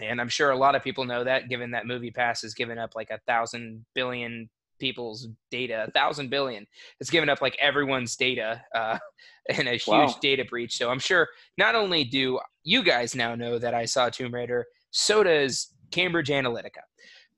and 0.00 0.20
I'm 0.20 0.28
sure 0.28 0.50
a 0.50 0.56
lot 0.56 0.74
of 0.74 0.82
people 0.84 1.04
know 1.04 1.24
that, 1.24 1.48
given 1.48 1.70
that 1.72 1.86
Movie 1.86 2.10
Pass 2.10 2.42
has 2.42 2.54
given 2.54 2.78
up 2.78 2.92
like 2.94 3.10
a 3.10 3.18
thousand 3.26 3.84
billion 3.94 4.48
people's 4.78 5.28
data, 5.50 5.84
a 5.86 5.90
thousand 5.90 6.30
billion. 6.30 6.66
It's 7.00 7.10
given 7.10 7.28
up 7.28 7.42
like 7.42 7.56
everyone's 7.60 8.16
data 8.16 8.62
uh, 8.74 8.98
in 9.58 9.68
a 9.68 9.72
huge 9.72 9.86
Wow. 9.86 10.14
data 10.22 10.44
breach. 10.44 10.76
So 10.76 10.90
I'm 10.90 10.98
sure 10.98 11.28
not 11.58 11.74
only 11.74 12.04
do 12.04 12.40
you 12.64 12.82
guys 12.82 13.14
now 13.14 13.34
know 13.34 13.58
that 13.58 13.74
I 13.74 13.84
saw 13.84 14.08
Tomb 14.08 14.34
Raider, 14.34 14.66
so 14.90 15.22
does 15.22 15.74
Cambridge 15.90 16.28
Analytica. 16.28 16.80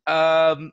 Um, 0.07 0.71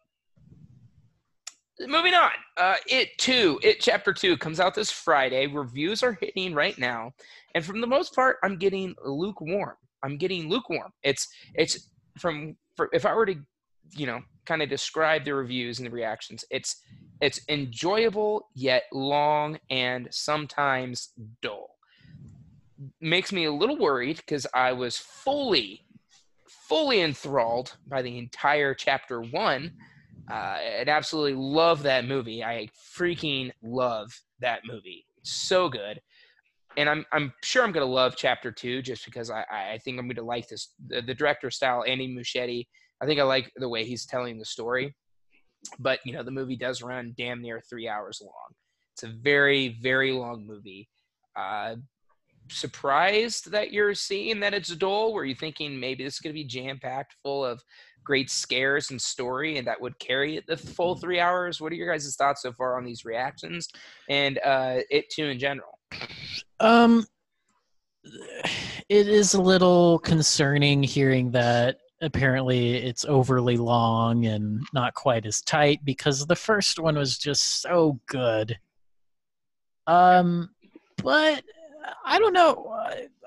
moving 1.79 2.13
on. 2.13 2.31
Uh, 2.57 2.75
it 2.87 3.09
two, 3.17 3.59
it 3.63 3.79
chapter 3.79 4.13
two 4.13 4.37
comes 4.37 4.59
out 4.59 4.75
this 4.75 4.91
Friday. 4.91 5.47
Reviews 5.47 6.03
are 6.03 6.17
hitting 6.21 6.53
right 6.53 6.77
now, 6.77 7.13
and 7.55 7.63
from 7.65 7.81
the 7.81 7.87
most 7.87 8.13
part, 8.13 8.37
I'm 8.43 8.57
getting 8.57 8.95
lukewarm. 9.03 9.75
I'm 10.03 10.17
getting 10.17 10.49
lukewarm. 10.49 10.91
It's 11.03 11.27
it's 11.55 11.89
from 12.17 12.55
for, 12.75 12.89
if 12.93 13.05
I 13.05 13.13
were 13.13 13.25
to 13.25 13.35
you 13.95 14.05
know, 14.05 14.21
kind 14.45 14.61
of 14.61 14.69
describe 14.69 15.25
the 15.25 15.33
reviews 15.33 15.79
and 15.79 15.85
the 15.85 15.91
reactions. 15.91 16.43
It's 16.49 16.81
it's 17.21 17.41
enjoyable 17.49 18.47
yet 18.55 18.83
long 18.93 19.59
and 19.69 20.07
sometimes 20.11 21.09
dull. 21.41 21.75
Makes 23.01 23.33
me 23.33 23.45
a 23.45 23.51
little 23.51 23.77
worried 23.77 24.17
because 24.17 24.47
I 24.53 24.71
was 24.71 24.97
fully, 24.97 25.85
fully 26.47 27.01
enthralled 27.01 27.75
by 27.87 28.01
the 28.01 28.17
entire 28.17 28.73
chapter 28.73 29.21
one. 29.21 29.73
Uh, 30.31 30.57
and 30.79 30.89
absolutely 30.89 31.33
love 31.33 31.83
that 31.83 32.05
movie. 32.05 32.43
I 32.43 32.69
freaking 32.95 33.51
love 33.63 34.21
that 34.39 34.61
movie. 34.65 35.05
so 35.23 35.67
good. 35.67 35.99
And 36.77 36.89
I'm 36.89 37.05
I'm 37.11 37.33
sure 37.43 37.63
I'm 37.63 37.71
gonna 37.71 37.85
love 37.85 38.15
chapter 38.15 38.51
two 38.51 38.81
just 38.81 39.05
because 39.05 39.29
I, 39.31 39.43
I 39.51 39.79
think 39.83 39.99
I'm 39.99 40.07
gonna 40.07 40.25
like 40.25 40.47
this 40.47 40.73
the, 40.87 41.01
the 41.01 41.13
director 41.13 41.49
style, 41.49 41.83
Andy 41.87 42.07
Muschietti. 42.07 42.67
I 43.01 43.05
think 43.05 43.19
I 43.19 43.23
like 43.23 43.51
the 43.55 43.69
way 43.69 43.85
he's 43.85 44.05
telling 44.05 44.37
the 44.37 44.45
story. 44.45 44.95
But 45.79 45.99
you 46.05 46.13
know 46.13 46.23
the 46.23 46.31
movie 46.31 46.55
does 46.55 46.81
run 46.81 47.13
damn 47.17 47.41
near 47.41 47.61
three 47.69 47.87
hours 47.87 48.21
long. 48.21 48.53
It's 48.93 49.03
a 49.03 49.13
very 49.21 49.79
very 49.81 50.11
long 50.11 50.45
movie. 50.45 50.87
Uh 51.35 51.75
surprised 52.51 53.51
that 53.51 53.71
you're 53.71 53.93
seeing 53.93 54.39
that 54.39 54.53
it's 54.53 54.75
dull. 54.75 55.13
Were 55.13 55.25
you 55.25 55.35
thinking 55.35 55.79
maybe 55.79 56.03
this 56.03 56.15
is 56.15 56.19
going 56.19 56.33
to 56.33 56.39
be 56.39 56.43
jam 56.43 56.79
packed 56.81 57.15
full 57.23 57.45
of 57.45 57.61
great 58.03 58.29
scares 58.29 58.89
and 58.89 58.99
story 58.99 59.57
and 59.57 59.67
that 59.67 59.79
would 59.79 59.99
carry 59.99 60.37
it 60.37 60.45
the 60.47 60.57
full 60.57 60.95
three 60.95 61.19
hours? 61.19 61.61
What 61.61 61.71
are 61.71 61.75
your 61.75 61.91
guys' 61.91 62.15
thoughts 62.15 62.41
so 62.41 62.51
far 62.53 62.77
on 62.77 62.85
these 62.85 63.05
reactions 63.05 63.67
and 64.09 64.39
uh 64.39 64.79
it 64.89 65.09
too 65.09 65.25
in 65.25 65.39
general 65.39 65.78
Um, 66.59 67.05
it 68.89 69.07
is 69.07 69.33
a 69.33 69.41
little 69.41 69.99
concerning 69.99 70.83
hearing 70.83 71.31
that 71.31 71.77
apparently 72.01 72.75
it's 72.75 73.05
overly 73.05 73.57
long 73.57 74.25
and 74.25 74.61
not 74.73 74.93
quite 74.93 75.25
as 75.25 75.41
tight 75.41 75.83
because 75.83 76.25
the 76.25 76.35
first 76.35 76.79
one 76.79 76.95
was 76.95 77.17
just 77.17 77.61
so 77.61 77.99
good. 78.07 78.57
Um, 79.87 80.49
but 80.97 81.43
I 82.05 82.19
don't 82.19 82.33
know. 82.33 82.75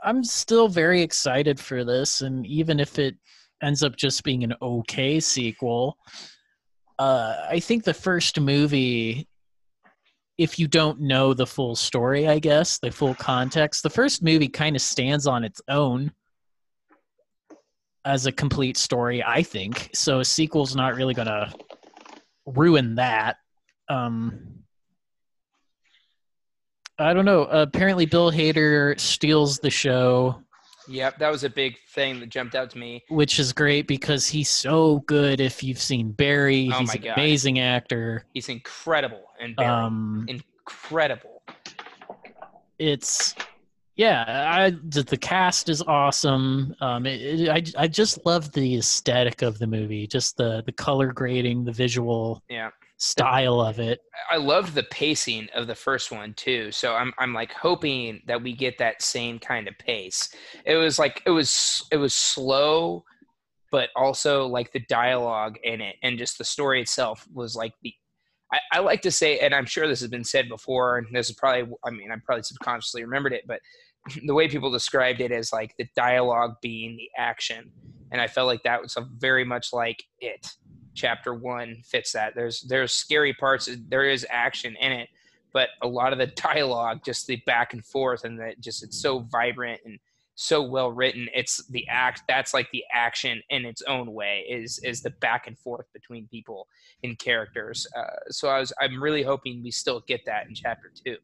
I'm 0.05 0.25
still 0.25 0.69
very 0.69 1.03
excited 1.03 1.61
for 1.61 1.85
this, 1.85 2.23
and 2.23 2.47
even 2.47 2.81
if 2.81 2.99
it 2.99 3.17
ends 3.63 3.83
up 3.83 3.97
just 3.97 4.25
being 4.25 4.43
an 4.43 4.55
okay 4.61 5.21
sequel, 5.21 5.97
uh, 6.99 7.35
I 7.49 7.61
think 7.61 7.85
the 7.85 7.95
first 7.95 8.41
movie 8.41 9.29
if 10.39 10.59
you 10.59 10.66
don't 10.66 11.01
know 11.01 11.35
the 11.35 11.47
full 11.47 11.76
story, 11.76 12.26
I 12.26 12.39
guess, 12.39 12.78
the 12.78 12.91
full 12.91 13.14
context, 13.14 13.83
the 13.83 13.91
first 13.91 14.22
movie 14.22 14.49
kind 14.49 14.76
of 14.76 14.83
stands 14.83 15.26
on 15.26 15.45
its 15.45 15.61
own 15.68 16.12
as 18.05 18.26
a 18.26 18.33
complete 18.33 18.76
story, 18.76 19.22
I 19.22 19.43
think. 19.43 19.91
So 19.95 20.20
a 20.20 20.24
sequel's 20.24 20.74
not 20.74 20.95
really 20.95 21.14
going 21.14 21.28
to 21.28 21.53
ruin 22.47 22.97
that. 22.97 23.37
Um, 23.89 24.62
I 26.99 27.14
don't 27.14 27.24
know. 27.24 27.45
apparently, 27.45 28.07
Bill 28.07 28.30
Hader 28.30 28.99
steals 28.99 29.59
the 29.59 29.70
show, 29.70 30.43
yep 30.89 31.18
that 31.18 31.30
was 31.30 31.45
a 31.45 31.51
big 31.51 31.76
thing 31.95 32.20
that 32.20 32.28
jumped 32.28 32.55
out 32.55 32.70
to 32.70 32.78
me 32.78 33.03
which 33.09 33.39
is 33.39 33.53
great 33.53 33.87
because 33.87 34.26
he's 34.26 34.49
so 34.51 35.01
good. 35.07 35.41
If 35.41 35.62
you've 35.62 35.80
seen 35.80 36.12
Barry, 36.12 36.70
Oh 36.72 36.78
he's 36.80 36.95
an 36.95 37.03
God. 37.03 37.12
amazing 37.18 37.59
actor. 37.61 38.24
he's 38.35 38.49
incredible 38.49 39.22
and 39.41 39.55
Barry. 39.57 39.68
Um, 39.70 40.26
incredible 40.28 41.43
it's 42.78 43.35
yeah 43.97 44.24
i 44.51 44.70
the, 44.89 45.03
the 45.03 45.16
cast 45.16 45.68
is 45.68 45.83
awesome 45.83 46.74
um 46.80 47.05
it, 47.07 47.20
it, 47.41 47.49
i 47.49 47.83
i 47.83 47.87
just 47.87 48.24
love 48.24 48.51
the 48.53 48.76
aesthetic 48.78 49.43
of 49.43 49.59
the 49.59 49.66
movie 49.66 50.07
just 50.07 50.37
the 50.37 50.62
the 50.66 50.72
color 50.72 51.12
grading 51.12 51.64
the 51.64 51.72
visual 51.72 52.43
yeah 52.49 52.70
style 53.03 53.61
of 53.61 53.79
it 53.79 54.01
I 54.31 54.37
loved 54.37 54.75
the 54.75 54.85
pacing 54.85 55.49
of 55.55 55.67
the 55.67 55.75
first 55.75 56.11
one 56.11 56.35
too. 56.35 56.73
So 56.73 56.95
I'm 56.95 57.13
I'm 57.19 57.35
like 57.35 57.53
hoping 57.53 58.23
that 58.27 58.43
we 58.43 58.55
get 58.55 58.79
that 58.79 59.03
same 59.03 59.39
kind 59.39 59.69
of 59.69 59.77
pace. 59.79 60.31
It 60.65 60.77
was 60.77 60.99
like 60.99 61.23
it 61.27 61.31
was 61.31 61.87
it 61.93 61.97
was 61.99 62.15
slow, 62.15 63.05
but 63.71 63.91
also 63.97 64.47
like 64.47 64.73
the 64.73 64.85
dialogue 64.89 65.59
in 65.63 65.81
it 65.81 65.97
and 66.03 66.19
just 66.19 66.39
the 66.39 66.45
story 66.45 66.81
itself 66.81 67.27
was 67.33 67.55
like 67.55 67.75
the. 67.83 67.93
I, 68.53 68.59
I 68.73 68.79
like 68.81 69.01
to 69.03 69.11
say, 69.11 69.39
and 69.39 69.55
I'm 69.55 69.65
sure 69.65 69.89
this 69.89 70.01
has 70.01 70.11
been 70.11 70.25
said 70.25 70.49
before, 70.49 70.99
and 70.99 71.07
this 71.13 71.31
is 71.31 71.37
probably 71.37 71.75
I 71.85 71.91
mean 71.91 72.11
I 72.11 72.17
probably 72.25 72.45
subconsciously 72.45 73.05
remembered 73.05 73.33
it, 73.33 73.45
but 73.47 73.61
the 74.27 74.35
way 74.35 74.49
people 74.49 74.71
described 74.71 75.21
it 75.21 75.33
as 75.33 75.53
like 75.53 75.75
the 75.79 75.87
dialogue 75.95 76.55
being 76.63 76.97
the 76.97 77.11
action, 77.19 77.71
and 78.11 78.21
I 78.21 78.29
felt 78.29 78.47
like 78.47 78.63
that 78.63 78.83
was 78.83 78.97
very 79.19 79.45
much 79.45 79.73
like 79.73 80.03
it 80.21 80.49
chapter 80.95 81.34
one 81.34 81.82
fits 81.84 82.12
that. 82.12 82.34
There's 82.34 82.62
there's 82.62 82.93
scary 82.93 83.34
parts. 83.34 83.68
There 83.88 84.09
is 84.09 84.26
action 84.30 84.76
in 84.80 84.93
it, 84.93 85.09
but 85.53 85.70
a 85.82 85.88
lot 85.88 86.12
of 86.12 86.18
the 86.18 86.26
dialogue, 86.36 87.01
just 87.05 87.26
the 87.26 87.36
back 87.47 87.72
and 87.72 87.84
forth, 87.84 88.24
and 88.24 88.38
that 88.40 88.61
just 88.61 88.82
it's 88.82 89.01
so 89.01 89.20
vibrant 89.20 89.80
and 89.84 89.99
so 90.34 90.62
well 90.62 90.90
written. 90.90 91.28
It's 91.34 91.66
the 91.66 91.86
act. 91.88 92.22
That's 92.26 92.55
like 92.55 92.70
the 92.72 92.84
action 92.93 93.43
in 93.51 93.64
its 93.64 93.82
own 93.82 94.12
way. 94.12 94.45
Is 94.49 94.78
is 94.80 95.03
the 95.03 95.11
back 95.11 95.47
and 95.47 95.59
forth 95.59 95.86
between 95.93 96.26
people 96.28 96.68
and 97.05 97.18
characters. 97.18 97.86
Uh, 97.97 98.30
so 98.30 98.49
I 98.49 98.59
was 98.59 98.72
I'm 98.80 99.03
really 99.03 99.22
hoping 99.22 99.62
we 99.62 99.70
still 99.70 100.01
get 100.07 100.24
that 100.26 100.47
in 100.49 100.55
chapter 100.55 100.90
two. 101.05 101.16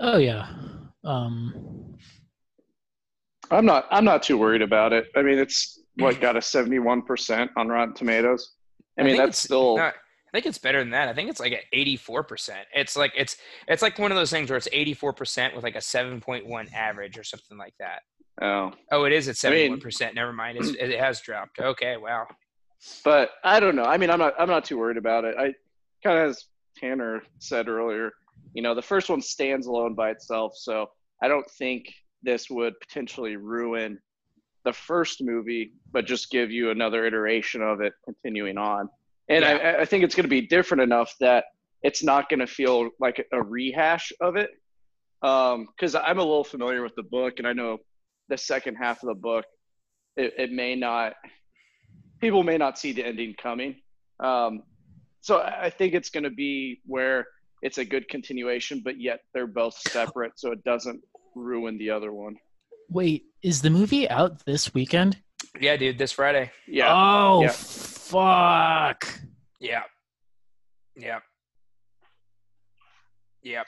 oh 0.00 0.16
yeah 0.16 0.48
um 1.04 1.94
I'm 3.50 3.66
not. 3.66 3.86
I'm 3.90 4.04
not 4.04 4.22
too 4.22 4.38
worried 4.38 4.62
about 4.62 4.92
it. 4.92 5.10
I 5.14 5.22
mean, 5.22 5.38
it's 5.38 5.80
what 5.96 6.20
got 6.20 6.36
a 6.36 6.42
71 6.42 7.02
percent 7.02 7.50
on 7.56 7.68
Rotten 7.68 7.94
Tomatoes. 7.94 8.52
I 8.98 9.02
mean, 9.02 9.12
think 9.16 9.24
that's 9.24 9.38
still. 9.38 9.76
not- 9.76 9.94
I 9.94 10.36
think 10.38 10.46
it's 10.46 10.58
better 10.58 10.80
than 10.80 10.90
that. 10.90 11.08
I 11.08 11.14
think 11.14 11.30
it's 11.30 11.38
like 11.38 11.52
at 11.52 11.60
84%. 11.72 12.50
It's 12.74 12.96
like 12.96 13.12
it's 13.16 13.36
it's 13.68 13.82
like 13.82 14.00
one 14.00 14.10
of 14.10 14.16
those 14.16 14.30
things 14.32 14.50
where 14.50 14.56
it's 14.56 14.68
84% 14.68 15.54
with 15.54 15.62
like 15.62 15.76
a 15.76 15.78
7.1 15.78 16.72
average 16.74 17.16
or 17.16 17.22
something 17.22 17.56
like 17.56 17.74
that. 17.78 18.00
oh, 18.42 18.72
Oh, 18.90 19.04
it 19.04 19.12
is 19.12 19.28
at 19.28 19.36
I 19.48 19.54
mean- 19.54 19.78
71%. 19.78 20.12
Never 20.16 20.32
mind. 20.32 20.58
It's, 20.60 20.70
it 20.70 20.98
has 20.98 21.20
dropped. 21.20 21.60
Okay, 21.60 21.96
wow. 21.96 22.26
but 23.04 23.30
I 23.44 23.60
don't 23.60 23.76
know. 23.76 23.84
I 23.84 23.96
mean, 23.96 24.10
I'm 24.10 24.18
not. 24.18 24.34
I'm 24.38 24.48
not 24.48 24.64
too 24.64 24.76
worried 24.76 24.96
about 24.96 25.24
it. 25.24 25.36
I 25.38 25.54
kind 26.02 26.18
of 26.18 26.30
as 26.30 26.46
Tanner 26.76 27.22
said 27.38 27.68
earlier. 27.68 28.10
You 28.54 28.62
know, 28.62 28.74
the 28.74 28.82
first 28.82 29.08
one 29.08 29.20
stands 29.22 29.68
alone 29.68 29.94
by 29.94 30.10
itself, 30.10 30.54
so 30.56 30.90
I 31.22 31.28
don't 31.28 31.48
think 31.58 31.86
this 32.24 32.50
would 32.50 32.74
potentially 32.80 33.36
ruin 33.36 34.00
the 34.64 34.72
first 34.72 35.22
movie, 35.22 35.72
but 35.92 36.06
just 36.06 36.30
give 36.30 36.50
you 36.50 36.70
another 36.70 37.06
iteration 37.06 37.62
of 37.62 37.80
it 37.80 37.92
continuing 38.04 38.58
on. 38.58 38.88
And 39.28 39.44
I, 39.44 39.80
I 39.80 39.84
think 39.84 40.04
it's 40.04 40.14
going 40.14 40.24
to 40.24 40.28
be 40.28 40.42
different 40.42 40.82
enough 40.82 41.14
that 41.20 41.44
it's 41.82 42.02
not 42.02 42.28
going 42.28 42.40
to 42.40 42.46
feel 42.46 42.90
like 42.98 43.26
a 43.32 43.42
rehash 43.42 44.12
of 44.20 44.36
it. 44.36 44.50
Because 45.20 45.94
I'm 45.94 46.18
a 46.18 46.22
little 46.22 46.44
familiar 46.44 46.82
with 46.82 46.94
the 46.96 47.02
book, 47.02 47.34
and 47.38 47.46
I 47.46 47.54
know 47.54 47.78
the 48.28 48.36
second 48.36 48.74
half 48.76 49.02
of 49.02 49.08
the 49.08 49.14
book, 49.14 49.46
it, 50.16 50.34
it 50.36 50.52
may 50.52 50.76
not, 50.76 51.14
people 52.20 52.42
may 52.42 52.58
not 52.58 52.78
see 52.78 52.92
the 52.92 53.06
ending 53.06 53.34
coming. 53.42 53.76
Um, 54.20 54.62
so 55.22 55.40
I 55.40 55.70
think 55.70 55.94
it's 55.94 56.10
going 56.10 56.24
to 56.24 56.30
be 56.30 56.82
where 56.84 57.26
it's 57.62 57.78
a 57.78 57.84
good 57.86 58.08
continuation, 58.08 58.82
but 58.84 59.00
yet 59.00 59.20
they're 59.32 59.46
both 59.46 59.74
separate, 59.88 60.32
so 60.36 60.52
it 60.52 60.62
doesn't 60.64 61.00
ruin 61.34 61.78
the 61.78 61.88
other 61.88 62.12
one. 62.12 62.36
Wait 62.88 63.24
is 63.42 63.62
the 63.62 63.70
movie 63.70 64.08
out 64.08 64.44
this 64.44 64.72
weekend 64.74 65.18
Yeah, 65.60 65.76
dude, 65.76 65.98
this 65.98 66.12
Friday. 66.12 66.50
Yeah. 66.66 66.92
oh 66.92 67.42
Yeah. 67.42 67.48
fuck 67.50 69.08
Yeah. 69.60 69.82
Yeah. 70.96 71.20
Yeah. 73.42 73.62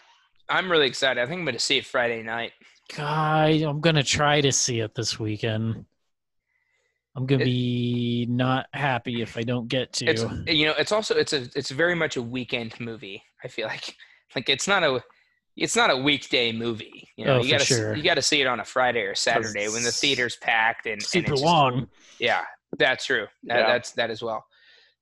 I'm 0.48 0.70
really 0.70 0.86
excited. 0.86 1.20
I 1.20 1.26
think 1.26 1.40
I'm 1.40 1.44
going 1.44 1.54
to 1.54 1.60
see 1.60 1.78
it 1.78 1.86
Friday 1.86 2.22
night. 2.22 2.52
god 2.96 3.62
i'm 3.62 3.80
gonna 3.80 4.00
try 4.04 4.40
to 4.40 4.52
see 4.52 4.78
it 4.78 4.94
this 4.94 5.18
weekend 5.18 5.84
i'm 7.16 7.26
gonna 7.26 7.44
be 7.44 8.26
not 8.30 8.66
happy 8.72 9.20
if 9.22 9.36
i 9.36 9.42
don't 9.42 9.66
get 9.66 9.92
to 9.94 10.04
It's 10.06 10.22
you 10.46 10.66
know, 10.66 10.74
it's 10.78 10.92
also 10.92 11.16
it's 11.16 11.32
a 11.32 11.48
it's 11.56 11.70
very 11.72 11.96
much 11.96 12.16
a 12.16 12.22
weekend 12.22 12.78
movie. 12.78 13.20
I 13.42 13.48
feel 13.48 13.66
like 13.66 13.96
like 14.36 14.48
it's 14.48 14.68
not 14.68 14.84
a 14.84 15.02
it's 15.56 15.74
not 15.76 15.90
a 15.90 15.96
weekday 15.96 16.52
movie. 16.52 17.08
You 17.16 17.24
know, 17.24 17.38
Oh, 17.38 17.42
you 17.42 17.50
gotta 17.50 17.64
sure. 17.64 17.96
you 17.96 18.02
gotta 18.02 18.22
see 18.22 18.40
it 18.40 18.46
on 18.46 18.60
a 18.60 18.64
Friday 18.64 19.00
or 19.02 19.14
Saturday 19.14 19.68
when 19.68 19.82
the 19.82 19.90
theater's 19.92 20.36
packed 20.36 20.86
and 20.86 20.94
and 20.94 21.02
super 21.02 21.32
it's 21.32 21.40
just- 21.40 21.44
long 21.44 21.88
Yeah, 22.18 22.44
that's 22.78 23.06
true. 23.06 23.26
That, 23.44 23.58
Yeah. 23.60 23.66
That's 23.66 23.92
that 23.92 24.10
as 24.10 24.22
well. 24.22 24.44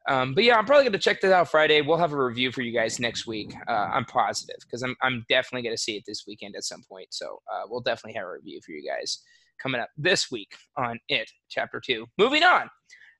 Um, 0.06 0.34
but 0.34 0.44
yeah, 0.44 0.56
I'm 0.58 0.66
probably 0.66 0.84
going 0.84 0.92
to 0.92 0.98
check 0.98 1.22
that 1.22 1.32
out 1.32 1.50
Friday. 1.50 1.80
We'll 1.80 1.96
have 1.96 2.12
a 2.12 2.22
review 2.22 2.52
for 2.52 2.60
you 2.60 2.72
guys 2.72 3.00
next 3.00 3.26
week. 3.26 3.54
Uh, 3.66 3.72
I'm 3.72 4.04
positive 4.04 4.56
because 4.60 4.82
I'm 4.82 4.94
I'm 5.00 5.24
definitely 5.30 5.62
going 5.62 5.74
to 5.74 5.80
see 5.82 5.96
it 5.96 6.04
this 6.06 6.24
weekend 6.26 6.56
at 6.56 6.64
some 6.64 6.82
point. 6.86 7.08
So 7.10 7.40
uh, 7.50 7.62
we'll 7.68 7.80
definitely 7.80 8.18
have 8.18 8.26
a 8.26 8.32
review 8.32 8.60
for 8.64 8.72
you 8.72 8.86
guys 8.86 9.22
coming 9.62 9.80
up 9.80 9.88
this 9.96 10.30
week 10.30 10.54
on 10.76 10.98
it 11.08 11.30
chapter 11.48 11.80
two. 11.80 12.06
Moving 12.18 12.42
on, 12.42 12.68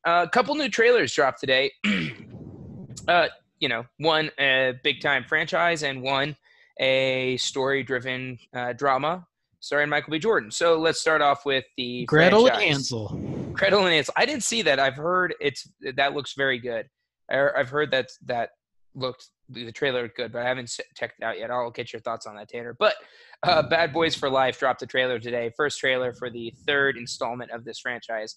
a 0.05 0.29
couple 0.29 0.55
new 0.57 0.69
trailers 0.69 1.15
dropped 1.15 1.41
today. 1.41 1.73
uh, 3.09 3.29
you 3.61 3.69
know, 3.69 3.85
one 3.99 4.31
a 4.39 4.75
big 4.83 5.01
time 5.01 5.25
franchise 5.27 5.83
and 5.83 6.03
one 6.03 6.37
a 6.79 7.37
story 7.37 7.83
driven 7.83 8.39
uh, 8.55 8.73
drama 8.73 9.27
starring 9.61 9.89
Michael 9.89 10.11
B. 10.11 10.19
Jordan. 10.19 10.51
So 10.51 10.79
let's 10.79 11.01
start 11.01 11.23
off 11.23 11.47
with 11.47 11.65
the 11.77 12.05
gretel 12.05 12.47
and 12.49 12.63
Ansel. 12.63 13.09
Gretel 13.53 13.81
and 13.81 13.95
Hansel. 13.95 14.15
I 14.17 14.27
didn't 14.27 14.43
see 14.43 14.63
that. 14.63 14.79
I've 14.79 14.97
heard 14.97 15.35
it's 15.41 15.69
that 15.97 16.13
looks 16.15 16.35
very 16.35 16.59
good. 16.59 16.87
I, 17.31 17.49
I've 17.57 17.71
heard 17.71 17.91
that 17.93 18.11
that 18.27 18.51
looked 18.95 19.29
the 19.49 19.73
trailer 19.73 20.03
looked 20.03 20.17
good, 20.17 20.33
but 20.33 20.43
I 20.43 20.49
haven't 20.49 20.71
checked 20.95 21.21
it 21.21 21.25
out 21.25 21.39
yet. 21.39 21.51
I'll 21.51 21.71
get 21.71 21.93
your 21.93 22.01
thoughts 22.01 22.27
on 22.27 22.37
that, 22.37 22.49
Tanner. 22.49 22.77
But 22.79 22.95
uh, 23.43 23.63
Bad 23.63 23.93
Boys 23.93 24.15
for 24.15 24.31
Life 24.31 24.59
dropped 24.59 24.83
a 24.83 24.87
trailer 24.87 25.19
today. 25.19 25.51
First 25.57 25.79
trailer 25.79 26.13
for 26.13 26.31
the 26.31 26.53
third 26.67 26.97
installment 26.97 27.51
of 27.51 27.65
this 27.65 27.79
franchise. 27.79 28.37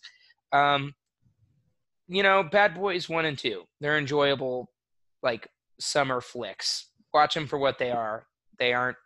Um, 0.52 0.94
you 2.08 2.24
know, 2.24 2.44
Bad 2.44 2.76
Boys 2.76 3.10
one 3.10 3.26
and 3.26 3.38
two. 3.38 3.64
They're 3.82 3.98
enjoyable, 3.98 4.70
like 5.24 5.48
summer 5.80 6.22
flicks. 6.22 6.90
Watch 7.18 7.34
them 7.34 7.48
for 7.48 7.58
what 7.58 7.80
they 7.80 7.90
are. 7.90 8.28
They 8.60 8.74
aren't 8.74 8.98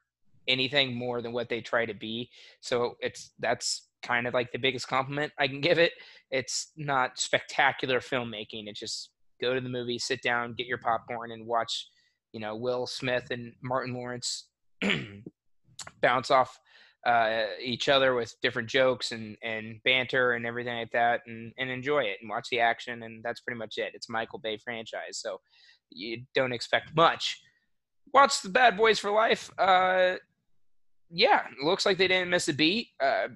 anything 0.45 0.93
more 0.93 1.21
than 1.21 1.31
what 1.31 1.47
they 1.47 1.61
try 1.61 1.85
to 1.85 1.93
be. 1.93 2.29
So 2.59 2.97
it's 2.99 3.31
that's 3.39 3.87
kind 4.03 4.27
of 4.27 4.33
like 4.33 4.51
the 4.51 4.59
biggest 4.59 4.89
compliment 4.89 5.31
I 5.39 5.47
can 5.47 5.61
give 5.61 5.79
it. 5.79 5.93
It's 6.29 6.73
not 6.75 7.17
spectacular 7.17 8.01
filmmaking. 8.01 8.67
It's 8.67 8.81
just 8.81 9.11
go 9.39 9.55
to 9.55 9.61
the 9.61 9.69
movie, 9.69 9.97
sit 9.97 10.21
down, 10.21 10.55
get 10.57 10.67
your 10.67 10.77
popcorn, 10.77 11.31
and 11.31 11.47
watch. 11.47 11.87
You 12.33 12.41
know, 12.41 12.53
Will 12.53 12.85
Smith 12.85 13.27
and 13.31 13.53
Martin 13.63 13.93
Lawrence 13.93 14.49
bounce 16.01 16.29
off 16.29 16.59
uh, 17.05 17.45
each 17.61 17.87
other 17.87 18.13
with 18.13 18.35
different 18.41 18.67
jokes 18.67 19.13
and, 19.13 19.37
and 19.41 19.79
banter 19.85 20.33
and 20.33 20.45
everything 20.45 20.77
like 20.77 20.91
that 20.91 21.21
and, 21.27 21.53
and 21.57 21.69
enjoy 21.69 22.01
it 22.01 22.17
and 22.19 22.29
watch 22.29 22.49
the 22.51 22.59
action 22.59 23.03
and 23.03 23.23
that's 23.23 23.39
pretty 23.39 23.57
much 23.57 23.77
it. 23.77 23.93
It's 23.93 24.09
Michael 24.09 24.39
Bay 24.39 24.57
franchise, 24.57 25.17
so 25.17 25.39
you 25.89 26.23
don't 26.35 26.51
expect 26.51 26.93
much. 26.93 27.41
Watch 28.13 28.41
the 28.41 28.49
Bad 28.49 28.77
Boys 28.77 28.99
for 28.99 29.11
Life. 29.11 29.49
Uh, 29.57 30.15
yeah, 31.09 31.43
looks 31.63 31.85
like 31.85 31.97
they 31.97 32.07
didn't 32.07 32.29
miss 32.29 32.47
a 32.47 32.53
beat. 32.53 32.87
Uh, 33.01 33.27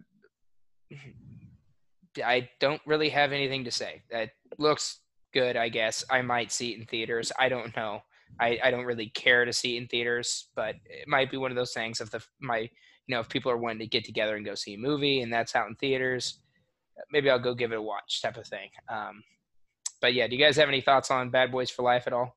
I 2.23 2.49
don't 2.59 2.81
really 2.85 3.09
have 3.09 3.31
anything 3.31 3.63
to 3.65 3.71
say. 3.71 4.01
That 4.09 4.29
looks 4.57 4.99
good, 5.33 5.57
I 5.57 5.69
guess. 5.69 6.03
I 6.09 6.21
might 6.21 6.51
see 6.51 6.71
it 6.71 6.79
in 6.79 6.85
theaters. 6.85 7.31
I 7.37 7.49
don't 7.49 7.75
know. 7.75 8.01
I, 8.39 8.59
I 8.63 8.71
don't 8.71 8.85
really 8.85 9.09
care 9.09 9.45
to 9.45 9.53
see 9.53 9.75
it 9.75 9.81
in 9.81 9.87
theaters, 9.87 10.49
but 10.55 10.75
it 10.85 11.07
might 11.07 11.31
be 11.31 11.37
one 11.37 11.51
of 11.51 11.55
those 11.55 11.73
things 11.73 12.01
if 12.01 12.09
the 12.09 12.23
my 12.41 12.59
you 12.59 12.69
know 13.15 13.19
if 13.19 13.29
people 13.29 13.51
are 13.51 13.57
wanting 13.57 13.79
to 13.79 13.87
get 13.87 14.03
together 14.03 14.35
and 14.35 14.45
go 14.45 14.55
see 14.55 14.73
a 14.73 14.77
movie 14.77 15.21
and 15.21 15.31
that's 15.31 15.55
out 15.55 15.67
in 15.67 15.75
theaters, 15.75 16.39
maybe 17.11 17.29
I'll 17.29 17.39
go 17.39 17.53
give 17.53 17.71
it 17.71 17.77
a 17.77 17.81
watch 17.81 18.21
type 18.21 18.37
of 18.37 18.47
thing. 18.47 18.69
Um, 18.89 19.23
but 20.01 20.13
yeah, 20.13 20.27
do 20.27 20.35
you 20.35 20.43
guys 20.43 20.57
have 20.57 20.69
any 20.69 20.81
thoughts 20.81 21.11
on 21.11 21.29
Bad 21.29 21.51
Boys 21.51 21.69
for 21.69 21.83
Life 21.83 22.07
at 22.07 22.13
all? 22.13 22.35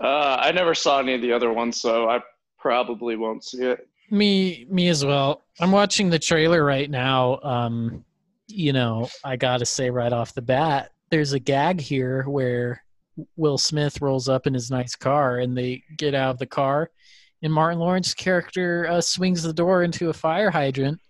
Uh, 0.00 0.36
I 0.40 0.52
never 0.52 0.74
saw 0.74 0.98
any 0.98 1.14
of 1.14 1.22
the 1.22 1.32
other 1.32 1.52
ones, 1.52 1.80
so 1.80 2.08
I 2.08 2.20
probably 2.58 3.16
won't 3.16 3.44
see 3.44 3.62
it. 3.62 3.88
Me, 4.10 4.66
me 4.68 4.88
as 4.88 5.04
well. 5.04 5.44
I'm 5.60 5.72
watching 5.72 6.10
the 6.10 6.18
trailer 6.18 6.64
right 6.64 6.90
now. 6.90 7.40
Um, 7.42 8.04
you 8.46 8.72
know, 8.72 9.08
I 9.24 9.36
gotta 9.36 9.64
say 9.64 9.90
right 9.90 10.12
off 10.12 10.34
the 10.34 10.42
bat, 10.42 10.90
there's 11.10 11.32
a 11.32 11.38
gag 11.38 11.80
here 11.80 12.24
where 12.24 12.82
Will 13.36 13.58
Smith 13.58 14.00
rolls 14.00 14.28
up 14.28 14.46
in 14.46 14.54
his 14.54 14.70
nice 14.70 14.94
car, 14.94 15.38
and 15.38 15.56
they 15.56 15.82
get 15.96 16.14
out 16.14 16.30
of 16.30 16.38
the 16.38 16.46
car, 16.46 16.90
and 17.42 17.52
Martin 17.52 17.78
Lawrence's 17.78 18.14
character 18.14 18.86
uh, 18.88 19.00
swings 19.00 19.42
the 19.42 19.52
door 19.52 19.82
into 19.84 20.10
a 20.10 20.12
fire 20.12 20.50
hydrant. 20.50 21.00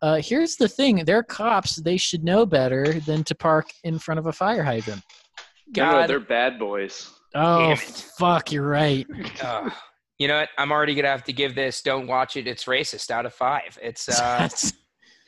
Uh, 0.00 0.20
here's 0.22 0.56
the 0.56 0.68
thing: 0.68 1.04
they're 1.04 1.22
cops. 1.22 1.76
They 1.76 1.96
should 1.96 2.24
know 2.24 2.46
better 2.46 3.00
than 3.00 3.24
to 3.24 3.34
park 3.34 3.70
in 3.84 3.98
front 3.98 4.18
of 4.18 4.26
a 4.26 4.32
fire 4.32 4.62
hydrant. 4.62 5.02
No, 5.76 5.84
no, 5.84 5.92
God. 5.92 6.10
they're 6.10 6.20
bad 6.20 6.58
boys. 6.58 7.17
Oh, 7.34 7.76
fuck! 7.76 8.52
You're 8.52 8.68
right. 8.68 9.06
Uh, 9.42 9.70
you 10.18 10.28
know 10.28 10.38
what? 10.38 10.48
I'm 10.58 10.72
already 10.72 10.94
gonna 10.94 11.08
have 11.08 11.24
to 11.24 11.32
give 11.32 11.54
this 11.54 11.82
"Don't 11.82 12.06
watch 12.06 12.36
it. 12.36 12.46
It's 12.46 12.64
racist" 12.64 13.10
out 13.10 13.26
of 13.26 13.34
five. 13.34 13.78
It's 13.82 14.08
uh, 14.20 14.48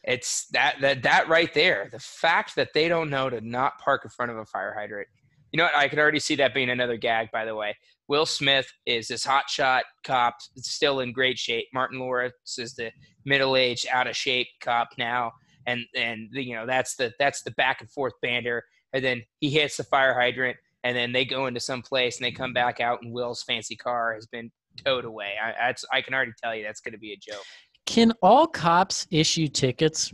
it's 0.05 0.47
that 0.49 0.77
that 0.81 1.03
that 1.03 1.29
right 1.29 1.53
there. 1.53 1.89
The 1.93 1.99
fact 1.99 2.57
that 2.57 2.71
they 2.75 2.89
don't 2.89 3.11
know 3.11 3.29
to 3.31 3.41
not 3.41 3.79
park 3.79 4.03
in 4.05 4.11
front 4.11 4.33
of 4.33 4.39
a 4.39 4.45
fire 4.47 4.75
hydrant. 4.77 5.09
You 5.53 5.59
know 5.59 5.65
what? 5.65 5.77
I 5.77 5.89
could 5.89 5.99
already 5.99 6.21
see 6.21 6.37
that 6.37 6.55
being 6.55 6.71
another 6.71 6.97
gag. 6.97 7.31
By 7.33 7.45
the 7.45 7.55
way, 7.55 7.75
Will 8.09 8.27
Smith 8.27 8.67
is 8.87 9.09
this 9.09 9.27
hotshot 9.27 9.83
cop, 10.05 10.37
still 10.57 11.01
in 11.01 11.13
great 11.13 11.39
shape. 11.39 11.67
Martin 11.75 11.99
Lawrence 11.99 12.35
is 12.59 12.75
the 12.75 12.91
middle-aged, 13.25 13.87
out 13.93 14.07
of 14.07 14.17
shape 14.17 14.49
cop 14.61 14.89
now, 14.97 15.33
and 15.67 15.85
and 15.95 16.29
you 16.33 16.55
know 16.55 16.67
that's 16.67 16.97
the 16.97 17.13
that's 17.19 17.43
the 17.43 17.53
back 17.53 17.81
and 17.81 17.91
forth 17.91 18.15
banter. 18.23 18.65
And 18.93 19.05
then 19.05 19.23
he 19.39 19.51
hits 19.51 19.77
the 19.77 19.85
fire 19.85 20.19
hydrant, 20.19 20.57
and 20.85 20.97
then 20.97 21.13
they 21.13 21.25
go 21.25 21.47
into 21.47 21.61
some 21.61 21.83
place, 21.83 22.19
and 22.19 22.25
they 22.25 22.33
come 22.33 22.53
back 22.53 22.81
out, 22.81 23.03
and 23.03 23.13
Will's 23.13 23.43
fancy 23.43 23.77
car 23.77 24.15
has 24.15 24.27
been 24.27 24.51
towed 24.85 25.05
away. 25.05 25.35
I 25.43 25.53
that's, 25.67 25.85
I 25.93 26.01
can 26.01 26.15
already 26.15 26.33
tell 26.43 26.55
you 26.55 26.63
that's 26.63 26.81
going 26.81 26.93
to 26.93 26.99
be 26.99 27.13
a 27.13 27.17
joke. 27.17 27.43
Can 27.87 28.13
all 28.23 28.47
cops 28.47 29.07
issue 29.11 29.49
tickets? 29.49 30.13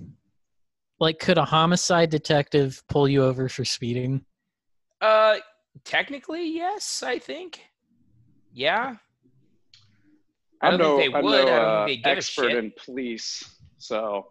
Like, 0.99 1.19
could 1.19 1.37
a 1.37 1.45
homicide 1.45 2.09
detective 2.11 2.83
pull 2.89 3.07
you 3.07 3.23
over 3.23 3.49
for 3.49 3.65
speeding? 3.65 4.25
Uh, 5.01 5.37
technically, 5.85 6.49
yes. 6.49 7.03
I 7.03 7.19
think. 7.19 7.61
Yeah. 8.53 8.97
I 10.63 10.69
I'm 10.69 10.79
don't 10.79 10.81
no, 10.81 10.97
think 10.97 11.13
they 11.13 11.19
I'm 11.19 11.25
would. 11.25 11.31
no 11.33 11.43
I 11.43 11.45
don't 11.45 11.65
uh, 11.69 11.87
think 11.87 12.03
they 12.03 12.09
give 12.11 12.15
a 12.15 12.17
expert 12.17 12.51
shit. 12.51 12.65
in 12.65 12.73
police, 12.83 13.57
so 13.77 14.29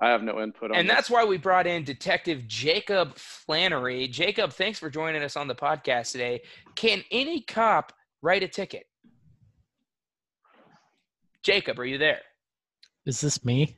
I 0.00 0.10
have 0.10 0.22
no 0.22 0.40
input 0.40 0.70
on. 0.70 0.76
And 0.76 0.88
this. 0.88 0.94
that's 0.94 1.10
why 1.10 1.24
we 1.24 1.38
brought 1.38 1.66
in 1.66 1.82
Detective 1.82 2.46
Jacob 2.46 3.16
Flannery. 3.16 4.06
Jacob, 4.08 4.52
thanks 4.52 4.78
for 4.78 4.90
joining 4.90 5.22
us 5.22 5.36
on 5.36 5.48
the 5.48 5.54
podcast 5.54 6.12
today. 6.12 6.42
Can 6.76 7.02
any 7.10 7.40
cop 7.40 7.92
write 8.22 8.42
a 8.42 8.48
ticket? 8.48 8.84
Jacob, 11.42 11.78
are 11.78 11.84
you 11.84 11.98
there? 11.98 12.20
Is 13.06 13.20
this 13.20 13.44
me? 13.44 13.76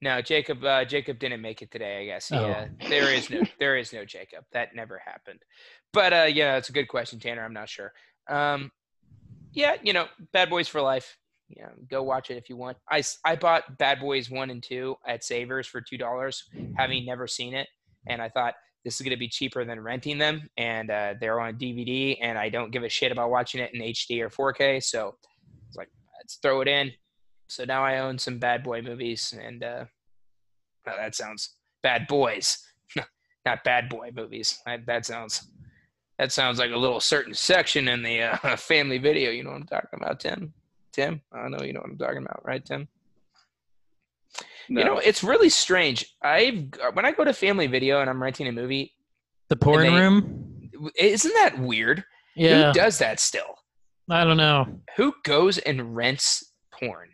No, 0.00 0.22
Jacob. 0.22 0.64
Uh, 0.64 0.84
Jacob 0.84 1.18
didn't 1.18 1.42
make 1.42 1.60
it 1.60 1.70
today. 1.70 2.02
I 2.02 2.04
guess. 2.06 2.30
Oh. 2.32 2.46
Yeah, 2.46 2.68
there 2.88 3.12
is 3.12 3.30
no, 3.30 3.42
there 3.58 3.76
is 3.76 3.92
no 3.92 4.04
Jacob. 4.04 4.44
That 4.52 4.74
never 4.74 5.00
happened. 5.04 5.40
But 5.92 6.12
uh, 6.12 6.26
yeah, 6.32 6.56
it's 6.56 6.68
a 6.68 6.72
good 6.72 6.88
question, 6.88 7.18
Tanner. 7.18 7.44
I'm 7.44 7.52
not 7.52 7.68
sure. 7.68 7.92
Um, 8.28 8.70
yeah, 9.52 9.76
you 9.82 9.92
know, 9.92 10.06
Bad 10.32 10.50
Boys 10.50 10.68
for 10.68 10.80
Life. 10.80 11.17
You 11.48 11.62
know, 11.62 11.70
go 11.90 12.02
watch 12.02 12.30
it 12.30 12.36
if 12.36 12.48
you 12.48 12.56
want. 12.56 12.76
I, 12.90 13.02
I 13.24 13.36
bought 13.36 13.78
Bad 13.78 14.00
Boys 14.00 14.30
one 14.30 14.50
and 14.50 14.62
two 14.62 14.96
at 15.06 15.24
Savers 15.24 15.66
for 15.66 15.80
two 15.80 15.96
dollars, 15.96 16.44
having 16.76 17.06
never 17.06 17.26
seen 17.26 17.54
it, 17.54 17.68
and 18.06 18.20
I 18.20 18.28
thought 18.28 18.54
this 18.84 18.94
is 18.94 19.00
going 19.00 19.10
to 19.10 19.18
be 19.18 19.28
cheaper 19.28 19.64
than 19.64 19.80
renting 19.80 20.18
them, 20.18 20.48
and 20.56 20.90
uh, 20.90 21.14
they're 21.20 21.40
on 21.40 21.58
DVD, 21.58 22.16
and 22.20 22.38
I 22.38 22.48
don't 22.48 22.70
give 22.70 22.84
a 22.84 22.88
shit 22.88 23.12
about 23.12 23.30
watching 23.30 23.60
it 23.60 23.74
in 23.74 23.80
HD 23.80 24.20
or 24.20 24.30
4K, 24.30 24.82
so 24.82 25.16
it's 25.66 25.76
like 25.76 25.88
let's 26.18 26.36
throw 26.36 26.60
it 26.60 26.68
in. 26.68 26.92
So 27.48 27.64
now 27.64 27.84
I 27.84 27.98
own 27.98 28.18
some 28.18 28.38
Bad 28.38 28.62
Boy 28.62 28.82
movies, 28.82 29.34
and 29.40 29.62
uh, 29.62 29.84
oh, 30.86 30.96
that 30.96 31.14
sounds 31.14 31.56
Bad 31.82 32.06
Boys, 32.06 32.58
not 33.46 33.64
Bad 33.64 33.88
Boy 33.88 34.10
movies. 34.14 34.60
That, 34.66 34.86
that 34.86 35.06
sounds 35.06 35.50
that 36.18 36.32
sounds 36.32 36.58
like 36.58 36.72
a 36.72 36.76
little 36.76 37.00
certain 37.00 37.34
section 37.34 37.88
in 37.88 38.02
the 38.02 38.22
uh, 38.22 38.56
family 38.56 38.98
video. 38.98 39.30
You 39.30 39.44
know 39.44 39.50
what 39.50 39.62
I'm 39.62 39.66
talking 39.66 40.00
about, 40.00 40.20
Tim? 40.20 40.52
Tim, 40.98 41.22
I 41.32 41.48
know 41.48 41.62
you 41.62 41.72
know 41.72 41.78
what 41.78 41.90
I'm 41.90 41.96
talking 41.98 42.24
about, 42.24 42.44
right, 42.44 42.64
Tim? 42.64 42.88
no. 44.68 44.80
You 44.80 44.84
know, 44.84 44.98
it's 44.98 45.22
really 45.22 45.48
strange. 45.48 46.04
I've 46.22 46.64
when 46.94 47.04
I 47.04 47.12
go 47.12 47.22
to 47.24 47.32
Family 47.32 47.68
Video 47.68 48.00
and 48.00 48.10
I'm 48.10 48.20
renting 48.20 48.48
a 48.48 48.52
movie, 48.52 48.94
The 49.48 49.54
porn 49.54 49.82
they- 49.86 49.92
room? 49.92 50.70
isn't 50.98 51.32
that 51.34 51.56
weird? 51.60 52.02
Yeah, 52.34 52.68
Who 52.68 52.72
does 52.72 52.98
that 52.98 53.20
still? 53.20 53.54
I 54.10 54.24
don't 54.24 54.36
know. 54.38 54.80
Who 54.96 55.14
goes 55.24 55.58
and 55.58 55.94
rents 55.94 56.52
porn? 56.72 57.10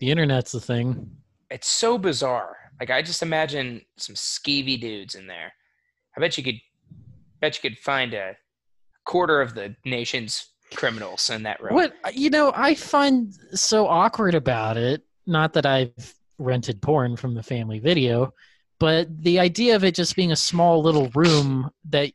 The 0.00 0.10
internet's 0.10 0.52
the 0.52 0.60
thing. 0.60 1.10
It's 1.50 1.68
so 1.68 1.96
bizarre. 1.96 2.54
Like 2.80 2.90
I 2.90 3.00
just 3.00 3.22
imagine 3.22 3.80
some 3.96 4.14
skeevy 4.14 4.78
dudes 4.78 5.14
in 5.14 5.26
there. 5.26 5.54
I 6.16 6.20
bet 6.20 6.36
you 6.36 6.44
could, 6.44 6.60
bet 7.40 7.56
you 7.62 7.70
could 7.70 7.78
find 7.78 8.12
a 8.12 8.36
quarter 9.06 9.40
of 9.40 9.54
the 9.54 9.74
nation's 9.86 10.51
criminals 10.74 11.30
in 11.30 11.42
that 11.44 11.62
room. 11.62 11.74
What 11.74 11.94
you 12.14 12.30
know, 12.30 12.52
I 12.54 12.74
find 12.74 13.34
so 13.54 13.86
awkward 13.86 14.34
about 14.34 14.76
it. 14.76 15.02
Not 15.26 15.52
that 15.54 15.66
I've 15.66 16.14
rented 16.38 16.82
porn 16.82 17.16
from 17.16 17.34
the 17.34 17.42
family 17.42 17.78
video, 17.78 18.34
but 18.78 19.22
the 19.22 19.38
idea 19.38 19.76
of 19.76 19.84
it 19.84 19.94
just 19.94 20.16
being 20.16 20.32
a 20.32 20.36
small 20.36 20.82
little 20.82 21.08
room 21.14 21.70
that 21.90 22.12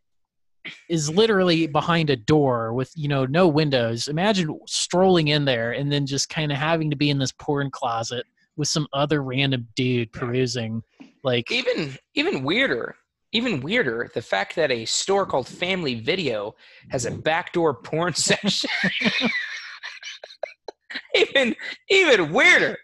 is 0.90 1.10
literally 1.10 1.68
behind 1.68 2.10
a 2.10 2.16
door 2.16 2.74
with 2.74 2.92
you 2.96 3.08
know 3.08 3.26
no 3.26 3.48
windows. 3.48 4.08
Imagine 4.08 4.60
strolling 4.68 5.30
in 5.30 5.46
there 5.46 5.72
and 5.72 5.92
then 5.92 6.06
just 6.06 6.30
kind 6.30 6.52
of 6.52 6.58
having 6.58 6.90
to 6.90 6.96
be 6.96 7.10
in 7.10 7.20
this 7.20 7.32
porn 7.32 7.72
closet 7.72 8.26
with 8.58 8.68
some 8.68 8.88
other 8.94 9.24
random 9.24 9.68
dude 9.76 10.12
perusing. 10.12 10.82
Like, 11.24 11.52
even 11.52 11.98
even 12.16 12.44
weirder 12.44 12.96
even 13.34 13.60
weirder 13.62 14.10
the 14.14 14.22
fact 14.22 14.56
that 14.56 14.72
a 14.72 14.86
store 14.86 15.26
called 15.26 15.48
family 15.48 15.96
video 16.00 16.56
has 16.90 17.06
a 17.06 17.12
backdoor 17.12 17.74
porn 17.82 18.14
section. 18.16 18.70
Even 21.16 21.56
even 21.90 22.32
weirder. 22.32 22.78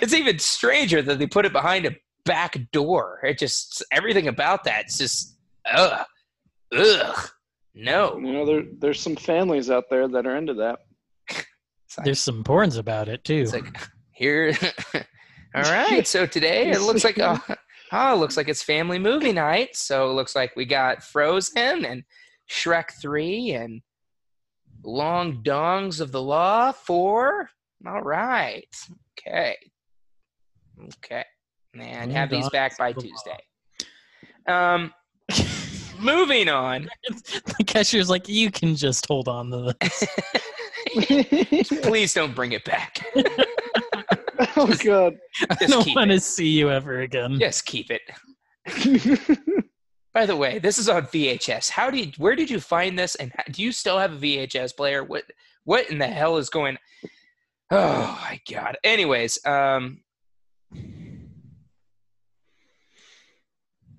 It's 0.00 0.12
even 0.12 0.38
stranger 0.38 1.02
that 1.02 1.18
they 1.18 1.26
put 1.26 1.46
it 1.46 1.52
behind 1.52 1.86
a 1.86 1.94
back 2.24 2.56
door. 2.72 3.20
It 3.22 3.38
just 3.38 3.84
everything 3.92 4.28
about 4.28 4.64
that 4.64 4.86
it's 4.86 4.98
just 4.98 5.36
ugh 5.72 6.04
ugh 6.76 7.28
no. 7.74 8.18
You 8.18 8.32
know, 8.32 8.46
there 8.46 8.62
there's 8.78 9.00
some 9.00 9.16
families 9.16 9.70
out 9.70 9.84
there 9.90 10.08
that 10.08 10.26
are 10.26 10.36
into 10.36 10.54
that. 10.54 10.78
Like- 11.30 11.46
there's 12.04 12.20
some 12.20 12.42
porns 12.42 12.76
about 12.78 13.08
it 13.08 13.22
too. 13.24 13.34
it's 13.42 13.52
like 13.52 13.66
here 14.10 14.56
all 15.54 15.62
right 15.62 16.04
so 16.06 16.26
today 16.26 16.70
it 16.70 16.80
looks 16.80 17.04
like 17.04 17.18
a 17.18 17.40
Oh, 17.92 18.16
looks 18.16 18.36
like 18.36 18.48
it's 18.48 18.62
family 18.62 18.98
movie 18.98 19.32
night. 19.32 19.76
So 19.76 20.10
it 20.10 20.14
looks 20.14 20.34
like 20.34 20.56
we 20.56 20.64
got 20.64 21.02
Frozen 21.02 21.84
and 21.84 22.02
Shrek 22.50 22.90
3 23.00 23.52
and 23.52 23.82
Long 24.82 25.42
Dongs 25.42 26.00
of 26.00 26.12
the 26.12 26.22
Law 26.22 26.72
4. 26.72 27.48
All 27.86 28.02
right. 28.02 28.68
Okay. 29.18 29.56
Okay. 30.98 31.24
And 31.78 32.12
have 32.12 32.30
these 32.30 32.48
back 32.50 32.76
by 32.78 32.88
of 32.90 32.96
the 32.96 33.02
Law. 33.02 33.08
Tuesday. 33.08 33.38
Um, 34.46 34.92
moving 36.00 36.48
on. 36.48 36.88
the 37.58 37.64
cashier's 37.64 38.10
like, 38.10 38.28
you 38.28 38.50
can 38.50 38.76
just 38.76 39.06
hold 39.06 39.28
on 39.28 39.50
to 39.50 39.74
this. 39.80 40.04
Please 41.82 42.14
don't 42.14 42.34
bring 42.34 42.52
it 42.52 42.64
back. 42.64 43.06
oh 44.56 44.74
god. 44.84 45.16
I 45.50 45.54
Just 45.56 45.68
don't 45.72 45.94
want 45.96 46.10
to 46.10 46.20
see 46.20 46.48
you 46.48 46.70
ever 46.70 47.00
again. 47.00 47.38
Just 47.38 47.66
keep 47.66 47.90
it. 47.90 48.02
By 50.14 50.26
the 50.26 50.36
way, 50.36 50.58
this 50.60 50.78
is 50.78 50.88
on 50.88 51.02
VHS. 51.06 51.70
How 51.70 51.90
do 51.90 51.98
you, 51.98 52.12
where 52.18 52.36
did 52.36 52.48
you 52.48 52.60
find 52.60 52.98
this? 52.98 53.14
And 53.16 53.32
how- 53.36 53.44
do 53.50 53.62
you 53.62 53.72
still 53.72 53.98
have 53.98 54.12
a 54.12 54.16
VHS 54.16 54.76
player? 54.76 55.02
What 55.04 55.24
what 55.64 55.90
in 55.90 55.98
the 55.98 56.06
hell 56.06 56.36
is 56.36 56.48
going? 56.50 56.78
Oh 57.70 58.18
my 58.22 58.40
god. 58.50 58.76
Anyways, 58.84 59.44
um, 59.46 60.00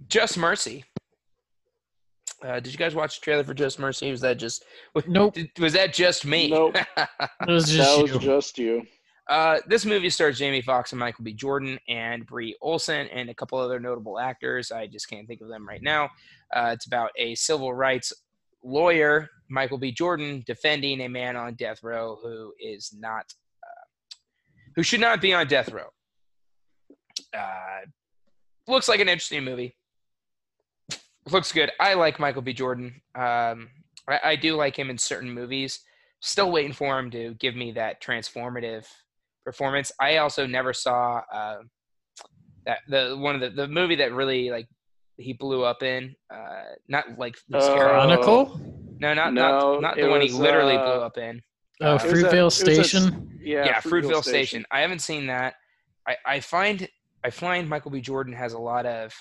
Just 0.07 0.38
Mercy. 0.38 0.83
Uh, 2.43 2.59
did 2.59 2.71
you 2.71 2.77
guys 2.77 2.93
watch 2.93 3.19
the 3.19 3.23
trailer 3.23 3.43
for 3.43 3.53
Just 3.53 3.79
Mercy? 3.79 4.11
Was 4.11 4.21
that 4.21 4.38
just 4.38 4.63
Nope. 5.07 5.33
did- 5.33 5.49
was 5.59 5.73
that 5.73 5.93
just 5.93 6.25
me? 6.25 6.49
Nope. 6.49 6.75
It 6.97 7.51
was 7.51 7.69
just 7.69 7.97
that 7.99 8.07
you. 8.07 8.13
was 8.13 8.23
just 8.23 8.57
you. 8.57 8.86
Uh, 9.28 9.59
this 9.67 9.86
movie 9.86 10.09
stars 10.09 10.38
Jamie 10.38 10.61
Foxx 10.61 10.91
and 10.91 10.99
Michael 10.99 11.23
B. 11.23 11.34
Jordan 11.34 11.80
and 11.89 12.26
Brie 12.26 12.55
Larson 12.61 13.07
and 13.07 13.30
a 13.30 13.34
couple 13.34 13.57
other 13.57 13.80
notable 13.80 14.19
actors. 14.19 14.71
I 14.71 14.86
just 14.88 15.09
can't 15.09 15.28
think 15.28 15.41
of 15.41 15.47
them 15.47 15.67
right 15.67 15.82
now. 15.82 16.09
Uh, 16.55 16.71
it's 16.73 16.86
about 16.86 17.09
a 17.17 17.34
civil 17.34 17.73
rights 17.73 18.13
lawyer, 18.63 19.30
Michael 19.49 19.80
B. 19.80 19.91
Jordan, 19.91 20.43
defending 20.45 21.01
a 21.01 21.07
man 21.07 21.36
on 21.36 21.55
death 21.55 21.82
row 21.82 22.19
who 22.21 22.53
is 22.59 22.93
not, 22.97 23.26
uh, 23.63 24.15
who 24.76 24.84
should 24.84 24.99
not 24.99 25.21
be 25.21 25.34
on 25.34 25.47
death 25.47 25.71
row. 25.71 25.88
Uh, 27.36 27.82
looks 28.67 28.88
like 28.88 28.99
an 28.99 29.09
interesting 29.09 29.43
movie. 29.43 29.76
Looks 31.32 31.51
good. 31.51 31.71
I 31.80 31.95
like 31.95 32.19
Michael 32.19 32.43
B. 32.43 32.53
Jordan. 32.53 33.01
Um, 33.15 33.69
I, 34.07 34.19
I 34.23 34.36
do 34.36 34.55
like 34.55 34.78
him 34.78 34.91
in 34.91 34.99
certain 34.99 35.32
movies. 35.32 35.80
Still 36.19 36.51
waiting 36.51 36.73
for 36.73 36.99
him 36.99 37.09
to 37.11 37.34
give 37.39 37.55
me 37.55 37.71
that 37.71 38.01
transformative 38.03 38.86
performance. 39.45 39.91
I 40.01 40.17
also 40.17 40.45
never 40.45 40.73
saw 40.73 41.21
uh, 41.31 41.57
that 42.65 42.79
the 42.89 43.15
one 43.17 43.35
of 43.35 43.41
the 43.41 43.49
the 43.51 43.67
movie 43.67 43.95
that 43.95 44.11
really 44.13 44.49
like 44.49 44.67
he 45.17 45.31
blew 45.33 45.63
up 45.63 45.83
in. 45.83 46.13
Uh, 46.33 46.63
not 46.89 47.17
like 47.17 47.35
the 47.47 47.59
Uh, 47.59 47.75
Chronicle? 47.77 48.59
no, 48.99 49.13
not 49.13 49.33
no, 49.33 49.73
not 49.75 49.81
not 49.81 49.97
it 49.97 50.01
the 50.03 50.09
one 50.09 50.21
he 50.21 50.29
literally 50.29 50.75
uh, 50.75 50.83
blew 50.83 51.01
up 51.03 51.17
in. 51.17 51.41
Oh, 51.81 51.85
Uh, 51.85 51.89
It 51.89 51.93
was 51.93 52.03
a- 52.03 52.07
Fruitvale 52.07 52.33
it 52.39 52.43
was 52.43 52.61
a- 52.61 52.73
Station? 52.83 53.39
Yeah, 53.41 53.65
yeah, 53.65 53.79
Fruitvale 53.81 54.23
Station. 54.23 54.65
I 54.71 54.81
haven't 54.81 54.99
seen 54.99 55.27
that. 55.27 55.53
I, 56.07 56.17
I 56.25 56.39
find 56.39 56.87
I 57.23 57.29
find 57.29 57.69
Michael 57.69 57.91
B. 57.91 58.01
Jordan 58.01 58.33
has 58.33 58.53
a 58.53 58.59
lot 58.59 58.85
of 58.85 59.13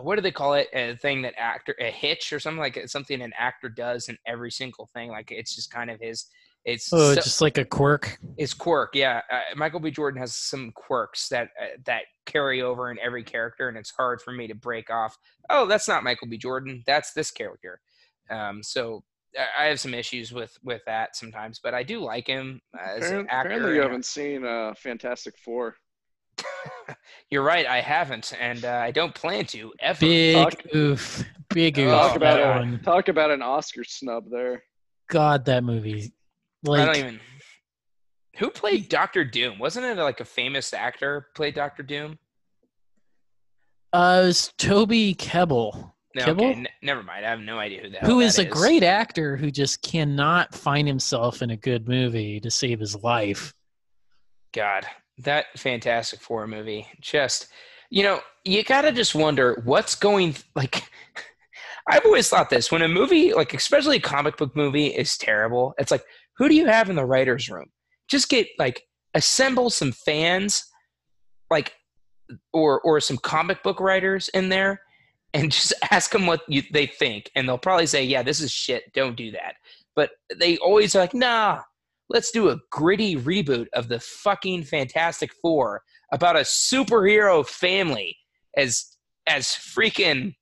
what 0.00 0.16
do 0.16 0.22
they 0.22 0.32
call 0.32 0.54
it? 0.54 0.68
A 0.72 0.96
thing 0.96 1.22
that 1.22 1.34
actor 1.36 1.74
a 1.78 1.90
hitch 1.90 2.32
or 2.32 2.40
something 2.40 2.58
like 2.58 2.88
something 2.88 3.20
an 3.22 3.32
actor 3.38 3.68
does 3.68 4.08
in 4.08 4.16
every 4.26 4.50
single 4.50 4.88
thing. 4.94 5.10
Like 5.10 5.30
it's 5.30 5.54
just 5.54 5.70
kind 5.70 5.90
of 5.90 6.00
his. 6.00 6.26
It's 6.64 6.90
Oh, 6.92 7.14
so- 7.14 7.16
just 7.16 7.40
like 7.40 7.58
a 7.58 7.64
quirk. 7.64 8.18
It's 8.38 8.54
quirk. 8.54 8.94
Yeah, 8.94 9.20
uh, 9.30 9.40
Michael 9.56 9.80
B. 9.80 9.90
Jordan 9.90 10.20
has 10.20 10.34
some 10.34 10.72
quirks 10.74 11.28
that 11.28 11.48
uh, 11.60 11.66
that 11.84 12.04
carry 12.26 12.62
over 12.62 12.90
in 12.90 12.98
every 13.00 13.22
character, 13.22 13.68
and 13.68 13.76
it's 13.76 13.90
hard 13.90 14.22
for 14.22 14.32
me 14.32 14.46
to 14.48 14.54
break 14.54 14.88
off. 14.90 15.16
Oh, 15.50 15.66
that's 15.66 15.88
not 15.88 16.02
Michael 16.04 16.28
B. 16.28 16.38
Jordan. 16.38 16.82
That's 16.86 17.12
this 17.12 17.30
character. 17.30 17.80
Um, 18.30 18.62
so 18.62 19.04
I- 19.38 19.64
I 19.64 19.66
have 19.66 19.78
some 19.80 19.92
issues 19.92 20.32
with 20.32 20.56
with 20.64 20.80
that 20.86 21.16
sometimes, 21.16 21.60
but 21.62 21.74
I 21.74 21.82
do 21.82 22.00
like 22.00 22.26
him 22.26 22.60
as 22.80 23.10
an 23.10 23.20
Apparently, 23.20 23.28
actor. 23.28 23.48
apparently 23.48 23.74
you 23.74 23.82
haven't 23.82 24.04
seen 24.06 24.46
uh, 24.46 24.72
Fantastic 24.78 25.36
Four. 25.44 25.76
You're 27.30 27.42
right. 27.42 27.66
I 27.66 27.80
haven't, 27.80 28.32
and 28.40 28.64
uh, 28.64 28.80
I 28.82 28.90
don't 28.90 29.14
plan 29.14 29.44
to 29.46 29.72
ever. 29.80 30.00
Big 30.00 30.34
Talk- 30.36 30.74
oof. 30.74 31.24
Big 31.52 31.78
Oh, 31.78 31.82
oof. 31.82 31.90
Talk 31.90 32.16
about 32.16 32.64
a, 32.64 32.78
talk 32.78 33.08
about 33.08 33.30
an 33.30 33.42
Oscar 33.42 33.84
snub 33.84 34.24
there. 34.30 34.62
God, 35.10 35.44
that 35.44 35.62
movie. 35.62 36.12
I 36.68 36.84
don't 36.84 36.96
even. 36.96 37.20
Who 38.38 38.50
played 38.50 38.88
Doctor 38.88 39.24
Doom? 39.24 39.58
Wasn't 39.58 39.84
it 39.84 39.96
like 39.96 40.20
a 40.20 40.24
famous 40.24 40.72
actor 40.72 41.28
played 41.36 41.54
Doctor 41.54 41.82
Doom? 41.82 42.18
uh, 43.92 44.20
it 44.22 44.26
was 44.26 44.52
Toby 44.58 45.14
Kebbell, 45.14 45.92
No, 46.16 46.24
Kibble? 46.24 46.44
okay, 46.46 46.58
n- 46.58 46.68
never 46.82 47.02
mind. 47.02 47.24
I 47.24 47.30
have 47.30 47.40
no 47.40 47.58
idea 47.58 47.82
who 47.82 47.90
that. 47.90 48.02
who 48.04 48.20
is 48.20 48.38
a 48.38 48.44
great 48.44 48.82
actor 48.82 49.36
who 49.36 49.50
just 49.50 49.82
cannot 49.82 50.52
find 50.54 50.88
himself 50.88 51.42
in 51.42 51.50
a 51.50 51.56
good 51.56 51.86
movie 51.88 52.40
to 52.40 52.50
save 52.50 52.80
his 52.80 52.96
life. 53.04 53.54
God, 54.52 54.84
that 55.18 55.46
Fantastic 55.56 56.20
Four 56.20 56.46
movie. 56.48 56.88
Just, 57.00 57.48
you 57.90 58.02
know, 58.02 58.20
you 58.44 58.64
gotta 58.64 58.90
just 58.90 59.14
wonder 59.14 59.60
what's 59.64 59.94
going 59.94 60.34
like. 60.56 60.82
I've 61.86 62.06
always 62.06 62.30
thought 62.30 62.48
this 62.48 62.72
when 62.72 62.80
a 62.80 62.88
movie, 62.88 63.34
like 63.34 63.52
especially 63.52 63.98
a 63.98 64.00
comic 64.00 64.38
book 64.38 64.56
movie, 64.56 64.86
is 64.86 65.18
terrible. 65.18 65.74
It's 65.76 65.90
like, 65.90 66.02
who 66.36 66.48
do 66.48 66.54
you 66.54 66.66
have 66.66 66.90
in 66.90 66.96
the 66.96 67.04
writers' 67.04 67.48
room? 67.48 67.70
Just 68.08 68.28
get 68.28 68.48
like 68.58 68.82
assemble 69.14 69.70
some 69.70 69.92
fans, 69.92 70.64
like, 71.50 71.74
or 72.52 72.80
or 72.82 73.00
some 73.00 73.18
comic 73.18 73.62
book 73.62 73.80
writers 73.80 74.28
in 74.30 74.48
there, 74.48 74.80
and 75.32 75.50
just 75.52 75.72
ask 75.90 76.10
them 76.10 76.26
what 76.26 76.42
you, 76.48 76.62
they 76.72 76.86
think, 76.86 77.30
and 77.34 77.48
they'll 77.48 77.58
probably 77.58 77.86
say, 77.86 78.04
"Yeah, 78.04 78.22
this 78.22 78.40
is 78.40 78.50
shit. 78.50 78.92
Don't 78.92 79.16
do 79.16 79.30
that." 79.32 79.54
But 79.96 80.10
they 80.36 80.56
always 80.58 80.94
are 80.94 81.00
like, 81.00 81.14
"Nah, 81.14 81.62
let's 82.08 82.30
do 82.30 82.50
a 82.50 82.58
gritty 82.70 83.16
reboot 83.16 83.66
of 83.72 83.88
the 83.88 84.00
fucking 84.00 84.64
Fantastic 84.64 85.32
Four 85.40 85.82
about 86.12 86.36
a 86.36 86.40
superhero 86.40 87.46
family 87.46 88.16
as 88.56 88.96
as 89.26 89.46
freaking 89.46 90.34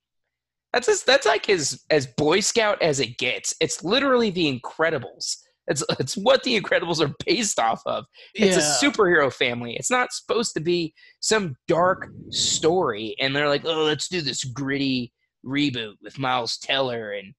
that's 0.73 0.89
as, 0.89 1.03
that's 1.03 1.27
like 1.27 1.49
as 1.49 1.83
as 1.89 2.07
Boy 2.07 2.39
Scout 2.39 2.81
as 2.81 2.99
it 2.99 3.17
gets. 3.17 3.53
It's 3.61 3.83
literally 3.83 4.31
the 4.31 4.59
Incredibles. 4.59 5.37
It's 5.67 5.83
it's 5.99 6.15
what 6.15 6.43
the 6.43 6.59
Incredibles 6.59 6.99
are 6.99 7.13
based 7.25 7.59
off 7.59 7.81
of. 7.85 8.05
It's 8.33 8.57
a 8.57 8.85
superhero 8.85 9.31
family. 9.31 9.75
It's 9.75 9.91
not 9.91 10.13
supposed 10.13 10.53
to 10.55 10.59
be 10.59 10.93
some 11.19 11.55
dark 11.67 12.09
story. 12.29 13.15
And 13.19 13.35
they're 13.35 13.49
like, 13.49 13.65
oh, 13.65 13.83
let's 13.83 14.07
do 14.07 14.21
this 14.21 14.43
gritty 14.43 15.13
reboot 15.45 15.93
with 16.01 16.19
Miles 16.19 16.57
Teller 16.57 17.13
and 17.13 17.33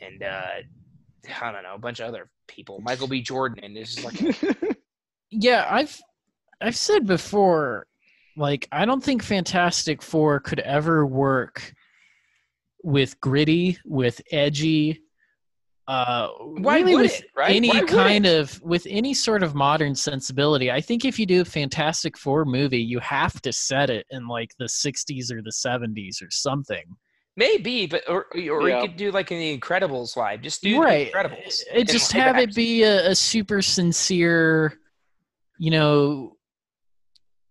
and 0.00 0.22
uh, 0.22 1.40
I 1.40 1.52
don't 1.52 1.62
know 1.62 1.74
a 1.74 1.78
bunch 1.78 2.00
of 2.00 2.08
other 2.08 2.28
people, 2.48 2.80
Michael 2.80 3.08
B. 3.08 3.22
Jordan, 3.22 3.64
and 3.64 3.76
it's 3.76 3.94
just 3.94 4.04
like 4.04 4.76
yeah 5.30 5.66
i've 5.70 6.00
i've 6.60 6.76
said 6.76 7.06
before 7.06 7.86
like 8.36 8.68
i 8.72 8.84
don't 8.84 9.02
think 9.02 9.22
fantastic 9.22 10.02
four 10.02 10.40
could 10.40 10.60
ever 10.60 11.04
work 11.04 11.74
with 12.82 13.20
gritty 13.20 13.78
with 13.84 14.20
edgy 14.30 15.00
uh 15.88 16.28
why 16.40 16.78
really 16.80 16.94
would 16.94 17.02
with 17.02 17.20
it, 17.20 17.26
right? 17.36 17.54
any 17.54 17.68
Why 17.68 17.82
kind 17.82 18.26
it? 18.26 18.34
of 18.40 18.60
with 18.62 18.86
any 18.90 19.14
sort 19.14 19.42
of 19.44 19.54
modern 19.54 19.94
sensibility 19.94 20.70
i 20.70 20.80
think 20.80 21.04
if 21.04 21.16
you 21.18 21.26
do 21.26 21.42
a 21.42 21.44
fantastic 21.44 22.18
four 22.18 22.44
movie 22.44 22.80
you 22.82 22.98
have 22.98 23.40
to 23.42 23.52
set 23.52 23.88
it 23.88 24.04
in 24.10 24.26
like 24.26 24.50
the 24.58 24.64
60s 24.64 25.30
or 25.30 25.42
the 25.42 25.52
70s 25.52 26.20
or 26.22 26.30
something 26.30 26.84
maybe, 27.36 27.86
but 27.86 28.02
or 28.08 28.26
or 28.34 28.68
Yeah. 28.68 28.80
you 28.82 28.88
could 28.88 28.96
do 28.96 29.10
like 29.12 29.30
in 29.30 29.38
the 29.38 29.58
Incredibles 29.58 30.16
live, 30.16 30.40
just 30.40 30.62
do 30.62 30.80
right 30.82 31.12
the 31.12 31.18
Incredibles. 31.18 31.60
it 31.72 31.86
just 31.86 32.14
live 32.14 32.24
have 32.24 32.38
it 32.38 32.54
be 32.54 32.82
a, 32.82 33.10
a 33.10 33.14
super 33.14 33.60
sincere 33.60 34.80
you 35.58 35.70
know 35.70 36.36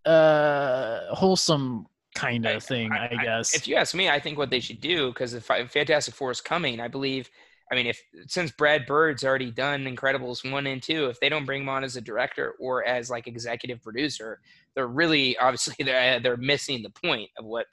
uh 0.04 1.14
wholesome 1.14 1.86
kind 2.14 2.46
I- 2.46 2.52
of 2.52 2.62
thing 2.64 2.92
i, 2.92 3.08
I- 3.12 3.22
guess 3.24 3.54
If 3.54 3.66
you 3.68 3.76
ask 3.76 3.94
me, 3.94 4.08
I 4.08 4.18
think 4.20 4.38
what 4.38 4.50
they 4.50 4.60
should 4.60 4.80
do 4.80 5.08
because 5.08 5.34
if 5.34 5.50
if 5.50 5.70
Fantastic 5.70 6.14
Four 6.14 6.30
is 6.30 6.40
coming, 6.40 6.80
I 6.80 6.88
believe. 6.88 7.30
I 7.70 7.74
mean, 7.74 7.86
if 7.86 8.00
since 8.28 8.52
Brad 8.52 8.86
Bird's 8.86 9.24
already 9.24 9.50
done 9.50 9.84
Incredibles 9.84 10.48
one 10.50 10.66
and 10.66 10.82
two, 10.82 11.06
if 11.06 11.18
they 11.20 11.28
don't 11.28 11.44
bring 11.46 11.62
him 11.62 11.68
on 11.68 11.82
as 11.82 11.96
a 11.96 12.00
director 12.00 12.54
or 12.60 12.84
as 12.84 13.10
like 13.10 13.26
executive 13.26 13.82
producer, 13.82 14.40
they're 14.74 14.86
really 14.86 15.36
obviously 15.40 15.84
they're 15.84 16.20
they're 16.20 16.36
missing 16.36 16.82
the 16.82 16.90
point 16.90 17.28
of 17.38 17.44
what 17.44 17.66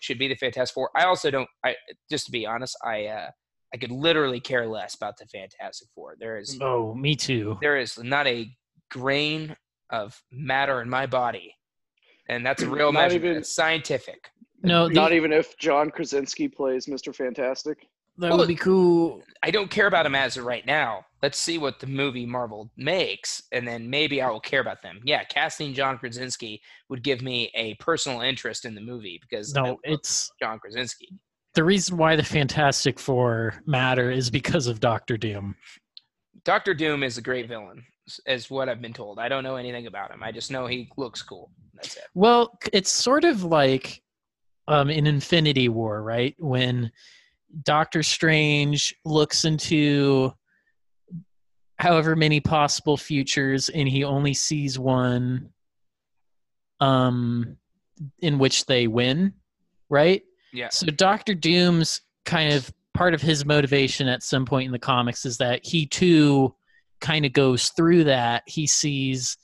should 0.00 0.18
be 0.18 0.28
the 0.28 0.34
Fantastic 0.36 0.74
Four. 0.74 0.90
I 0.94 1.04
also 1.04 1.30
don't. 1.30 1.48
I 1.64 1.76
just 2.10 2.26
to 2.26 2.32
be 2.32 2.46
honest, 2.46 2.76
I 2.84 3.06
uh, 3.06 3.30
I 3.74 3.78
could 3.78 3.90
literally 3.90 4.40
care 4.40 4.66
less 4.66 4.94
about 4.94 5.16
the 5.16 5.26
Fantastic 5.26 5.88
Four. 5.94 6.16
There 6.20 6.38
is 6.38 6.58
oh 6.60 6.94
me 6.94 7.16
too 7.16 7.56
there 7.60 7.78
is 7.78 7.98
not 7.98 8.26
a 8.26 8.50
grain 8.90 9.56
of 9.90 10.20
matter 10.30 10.82
in 10.82 10.90
my 10.90 11.06
body, 11.06 11.54
and 12.28 12.44
that's 12.44 12.62
a 12.62 12.68
real 12.70 12.92
Not 12.92 13.00
measurement. 13.04 13.24
even- 13.24 13.36
It's 13.38 13.54
scientific. 13.54 14.28
no 14.62 14.88
the, 14.88 14.94
Not 14.94 15.12
even 15.12 15.32
if 15.32 15.56
John 15.58 15.90
Krasinski 15.90 16.48
plays 16.48 16.86
Mr. 16.86 17.14
Fantastic. 17.14 17.86
That 18.18 18.30
Well, 18.30 18.38
would 18.38 18.48
be 18.48 18.54
cool. 18.56 19.22
I 19.42 19.50
don't 19.52 19.70
care 19.70 19.86
about 19.86 20.02
them 20.02 20.14
as 20.16 20.36
of 20.36 20.44
right 20.44 20.66
now. 20.66 21.04
Let's 21.22 21.38
see 21.38 21.58
what 21.58 21.78
the 21.78 21.86
movie 21.86 22.26
Marvel 22.26 22.70
makes, 22.76 23.42
and 23.52 23.66
then 23.66 23.88
maybe 23.88 24.20
I 24.20 24.28
will 24.30 24.40
care 24.40 24.60
about 24.60 24.82
them. 24.82 25.00
Yeah, 25.04 25.22
casting 25.24 25.72
John 25.74 25.98
Krasinski 25.98 26.60
would 26.88 27.02
give 27.04 27.22
me 27.22 27.50
a 27.54 27.74
personal 27.74 28.20
interest 28.20 28.64
in 28.64 28.74
the 28.74 28.80
movie 28.80 29.18
because 29.20 29.54
No, 29.54 29.78
it's 29.84 30.30
John 30.40 30.58
Krasinski. 30.58 31.08
the 31.54 31.62
reason 31.64 31.96
why 31.96 32.16
the 32.16 32.24
Fantastic 32.24 32.98
Four 32.98 33.54
matter 33.66 34.10
is 34.10 34.30
because 34.30 34.66
of 34.66 34.80
Doctor 34.80 35.16
Doom. 35.16 35.54
Doctor 36.44 36.74
Doom 36.74 37.02
is 37.04 37.18
a 37.18 37.22
great 37.22 37.46
villain, 37.48 37.84
is 38.26 38.50
what 38.50 38.68
I've 38.68 38.82
been 38.82 38.92
told. 38.92 39.18
I 39.20 39.28
don't 39.28 39.44
know 39.44 39.56
anything 39.56 39.86
about 39.86 40.10
him. 40.10 40.22
I 40.24 40.32
just 40.32 40.50
know 40.50 40.66
he 40.66 40.90
looks 40.96 41.22
cool. 41.22 41.50
That's 41.74 41.96
it. 41.96 42.04
Well, 42.14 42.58
it's 42.72 42.90
sort 42.90 43.24
of 43.24 43.44
like 43.44 44.02
um, 44.66 44.90
in 44.90 45.06
Infinity 45.06 45.68
War, 45.68 46.02
right? 46.02 46.34
When 46.38 46.90
Doctor 47.62 48.02
Strange 48.02 48.94
looks 49.04 49.44
into 49.44 50.32
however 51.78 52.16
many 52.16 52.40
possible 52.40 52.96
futures 52.96 53.68
and 53.68 53.88
he 53.88 54.04
only 54.04 54.34
sees 54.34 54.78
one 54.78 55.50
um, 56.80 57.56
in 58.20 58.38
which 58.38 58.66
they 58.66 58.86
win, 58.86 59.32
right? 59.88 60.22
Yeah. 60.52 60.68
So 60.70 60.86
Doctor 60.86 61.34
Doom's 61.34 62.00
kind 62.24 62.52
of 62.52 62.70
part 62.94 63.14
of 63.14 63.22
his 63.22 63.44
motivation 63.44 64.08
at 64.08 64.22
some 64.22 64.44
point 64.44 64.66
in 64.66 64.72
the 64.72 64.78
comics 64.78 65.24
is 65.24 65.38
that 65.38 65.64
he 65.64 65.86
too 65.86 66.54
kind 67.00 67.24
of 67.24 67.32
goes 67.32 67.68
through 67.70 68.04
that. 68.04 68.42
He 68.46 68.66
sees 68.66 69.36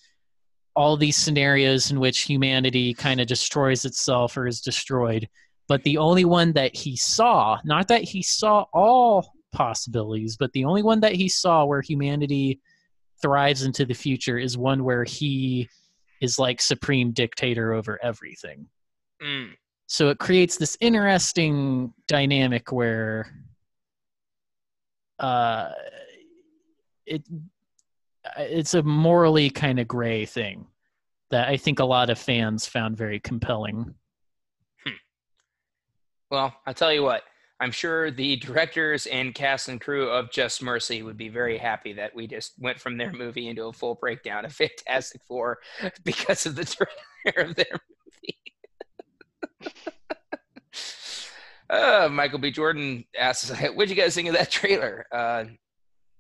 all 0.75 0.97
these 0.97 1.17
scenarios 1.17 1.91
in 1.91 2.01
which 2.01 2.23
humanity 2.23 2.95
kind 2.95 3.21
of 3.21 3.29
destroys 3.29 3.85
itself 3.85 4.37
or 4.37 4.47
is 4.47 4.61
destroyed. 4.61 5.29
But 5.69 5.83
the 5.83 5.99
only 5.99 6.25
one 6.25 6.53
that 6.53 6.77
he 6.77 6.97
saw, 6.97 7.59
not 7.65 7.89
that 7.89 8.03
he 8.03 8.23
saw 8.23 8.67
all 8.73 9.33
possibilities, 9.53 10.37
but 10.37 10.53
the 10.53 10.65
only 10.65 10.83
one 10.83 11.01
that 11.01 11.15
he 11.15 11.29
saw 11.29 11.65
where 11.65 11.81
humanity 11.81 12.61
thrives 13.23 13.62
into 13.62 13.87
the 13.87 13.95
future 13.95 14.39
is 14.39 14.59
one 14.59 14.85
where 14.85 15.05
he 15.05 15.69
is 16.21 16.39
like 16.39 16.61
supreme 16.61 17.12
dictator 17.12 17.73
over 17.73 17.99
everything. 18.03 18.67
Mm. 19.23 19.53
So 19.87 20.09
it 20.09 20.19
creates 20.19 20.57
this 20.57 20.77
interesting 20.81 21.93
dynamic 22.09 22.73
where 22.73 23.27
uh, 25.19 25.71
it 27.07 27.23
it's 28.39 28.75
a 28.75 28.83
morally 28.83 29.51
kind 29.51 29.79
of 29.79 29.87
gray 29.87 30.25
thing 30.25 30.67
that 31.31 31.49
I 31.49 31.57
think 31.57 31.79
a 31.79 31.85
lot 31.85 32.11
of 32.11 32.19
fans 32.19 32.67
found 32.67 32.97
very 32.97 33.21
compelling. 33.21 33.95
Well, 36.35 36.53
I'll 36.66 36.74
tell 36.74 36.93
you 36.93 37.05
what. 37.05 37.22
I'm 37.61 37.70
sure 37.70 38.11
the 38.11 38.35
directors 38.45 39.07
and 39.07 39.32
cast 39.32 39.68
and 39.68 39.80
crew 39.80 40.11
of 40.11 40.32
Just 40.32 40.61
Mercy 40.64 41.01
would 41.05 41.16
be 41.16 41.28
very 41.28 41.59
happy 41.59 41.93
that 41.93 42.12
we 42.12 42.26
just 42.26 42.55
went 42.59 42.80
from 42.80 42.97
their 42.97 43.12
movie 43.12 43.47
into 43.47 43.66
a 43.66 43.72
full 43.72 43.95
breakdown 43.95 44.45
of 44.45 44.53
Fantastic 44.57 45.22
Four 45.28 45.59
because 46.05 46.45
of 46.45 46.57
the 46.57 46.64
trailer 46.64 47.51
of 47.51 47.55
their 47.55 47.80
movie. 49.62 49.70
uh, 51.70 52.09
Michael 52.11 52.41
B. 52.41 52.51
Jordan 52.51 53.05
asks, 53.16 53.49
"What'd 53.51 53.91
you 53.91 53.95
guys 53.95 54.16
think 54.16 54.26
of 54.26 54.35
that 54.35 54.51
trailer?" 54.51 55.07
Uh, 55.12 55.45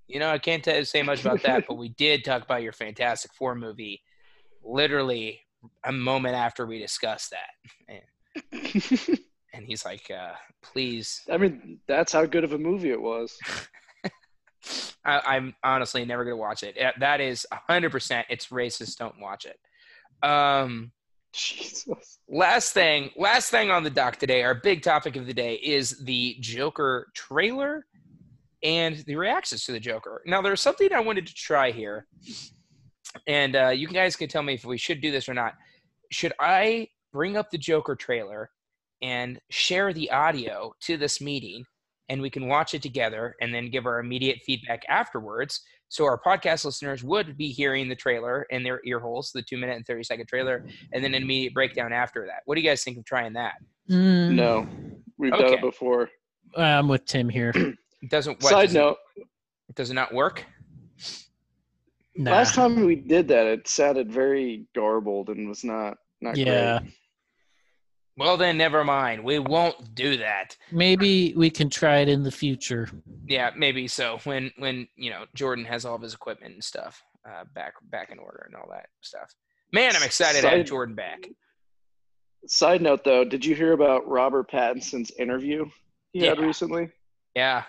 you 0.06 0.20
know, 0.20 0.30
I 0.30 0.38
can't 0.38 0.62
tell 0.62 0.76
you 0.76 0.84
say 0.84 1.02
much 1.02 1.22
about 1.22 1.42
that, 1.42 1.64
but 1.66 1.74
we 1.74 1.88
did 1.88 2.24
talk 2.24 2.44
about 2.44 2.62
your 2.62 2.72
Fantastic 2.72 3.32
Four 3.34 3.56
movie, 3.56 4.00
literally 4.62 5.40
a 5.82 5.90
moment 5.90 6.36
after 6.36 6.66
we 6.66 6.78
discussed 6.78 7.32
that. 7.32 9.18
And, 9.54 9.66
he's 9.66 9.84
like, 9.84 10.10
uh, 10.10 10.32
"Please." 10.62 11.22
I 11.30 11.36
mean, 11.38 11.78
that's 11.86 12.12
how 12.12 12.26
good 12.26 12.44
of 12.44 12.52
a 12.52 12.58
movie 12.58 12.90
it 12.90 13.00
was. 13.00 13.36
I, 15.04 15.20
I'm 15.26 15.54
honestly 15.62 16.04
never 16.04 16.24
gonna 16.24 16.36
watch 16.36 16.62
it. 16.62 16.76
Uh, 16.80 16.92
That 16.98 17.20
is 17.20 17.46
100%. 17.68 18.24
It's 18.30 18.46
racist. 18.48 18.96
Don't 18.96 19.20
watch 19.20 19.46
it. 19.46 19.58
Um, 20.26 20.92
Jesus. 21.32 22.18
last 22.28 22.72
thing, 22.72 23.10
last 23.16 23.50
thing 23.50 23.70
on 23.70 23.82
the 23.82 23.90
dock 23.90 24.16
today. 24.16 24.42
Our 24.42 24.54
big 24.54 24.82
topic 24.82 25.16
of 25.16 25.26
the 25.26 25.34
day 25.34 25.54
is 25.56 25.98
the 26.04 26.36
Joker 26.40 27.08
trailer 27.14 27.86
and 28.62 28.96
the 29.06 29.16
reactions 29.16 29.64
to 29.66 29.72
the 29.72 29.80
Joker. 29.80 30.22
Now, 30.26 30.40
there's 30.40 30.60
something 30.60 30.92
I 30.92 31.00
wanted 31.00 31.26
to 31.26 31.34
try 31.34 31.70
here, 31.70 32.06
and 33.26 33.56
uh, 33.56 33.68
you 33.68 33.88
guys 33.88 34.16
can 34.16 34.28
tell 34.28 34.42
me 34.42 34.54
if 34.54 34.64
we 34.64 34.78
should 34.78 35.00
do 35.00 35.10
this 35.10 35.28
or 35.28 35.34
not. 35.34 35.54
Should 36.10 36.32
I 36.40 36.88
bring 37.12 37.36
up 37.36 37.50
the 37.50 37.58
Joker 37.58 37.94
trailer 37.94 38.50
and 39.04 39.38
share 39.50 39.92
the 39.92 40.10
audio 40.10 40.72
to 40.80 40.96
this 40.96 41.20
meeting, 41.20 41.62
and 42.08 42.22
we 42.22 42.30
can 42.30 42.48
watch 42.48 42.72
it 42.72 42.80
together, 42.82 43.34
and 43.42 43.54
then 43.54 43.70
give 43.70 43.84
our 43.84 43.98
immediate 44.00 44.38
feedback 44.46 44.82
afterwards? 44.88 45.60
So 45.90 46.04
our 46.06 46.18
podcast 46.18 46.64
listeners 46.64 47.04
would 47.04 47.36
be 47.36 47.48
hearing 47.50 47.88
the 47.88 47.94
trailer 47.94 48.46
in 48.48 48.62
their 48.62 48.80
ear 48.86 48.98
holes, 48.98 49.30
the 49.32 49.42
two 49.42 49.58
minute 49.58 49.76
and 49.76 49.86
thirty 49.86 50.02
second 50.02 50.26
trailer, 50.26 50.64
and 50.92 51.04
then 51.04 51.12
an 51.14 51.22
immediate 51.22 51.52
breakdown 51.52 51.92
after 51.92 52.24
that. 52.26 52.40
What 52.46 52.54
do 52.56 52.62
you 52.62 52.68
guys 52.68 52.82
think 52.82 52.96
of 52.96 53.04
trying 53.04 53.34
that? 53.34 53.54
Mm, 53.90 54.32
No, 54.34 54.66
we've 55.18 55.32
done 55.32 55.52
it 55.52 55.60
before. 55.60 56.08
I'm 56.56 56.88
with 56.88 57.04
Tim 57.04 57.28
here. 57.28 57.52
It 57.54 57.76
doesn't. 58.08 58.42
What, 58.42 58.50
Side 58.50 58.70
does 58.70 58.96
it- 59.18 59.26
does 59.76 59.90
it 59.90 59.94
not 59.94 60.12
work? 60.14 60.44
Nah. 62.16 62.30
last 62.30 62.54
time 62.54 62.84
we 62.84 62.94
did 62.94 63.26
that, 63.28 63.46
it 63.46 63.66
sounded 63.68 64.10
very 64.10 64.66
garbled 64.74 65.28
and 65.30 65.48
was 65.48 65.64
not 65.64 65.96
not 66.20 66.36
yeah, 66.36 66.78
great. 66.78 66.92
Well, 68.16 68.36
then 68.36 68.56
never 68.56 68.84
mind. 68.84 69.24
We 69.24 69.38
won't 69.40 69.94
do 69.94 70.16
that. 70.18 70.56
maybe 70.70 71.34
we 71.36 71.50
can 71.50 71.68
try 71.68 71.98
it 71.98 72.08
in 72.08 72.22
the 72.22 72.30
future. 72.30 72.88
Yeah, 73.26 73.50
maybe 73.56 73.88
so. 73.88 74.18
When 74.24 74.50
when 74.58 74.86
you 74.96 75.10
know 75.10 75.24
Jordan 75.34 75.64
has 75.64 75.84
all 75.84 75.96
of 75.96 76.02
his 76.02 76.14
equipment 76.14 76.54
and 76.54 76.62
stuff 76.62 77.02
uh, 77.28 77.44
back 77.54 77.74
back 77.90 78.10
in 78.12 78.18
order 78.18 78.44
and 78.46 78.54
all 78.54 78.68
that 78.70 78.86
stuff. 79.00 79.32
Man, 79.72 79.96
I'm 79.96 80.02
excited 80.04 80.42
to 80.42 80.48
have 80.48 80.64
Jordan 80.66 80.94
back. 80.94 81.26
Side 82.46 82.82
note, 82.82 83.02
though, 83.04 83.24
did 83.24 83.44
you 83.44 83.54
hear 83.54 83.72
about 83.72 84.06
Robert 84.06 84.50
Pattinson's 84.50 85.10
interview 85.18 85.64
he 86.12 86.20
had 86.20 86.38
recently, 86.38 86.90
Yeah. 87.34 87.64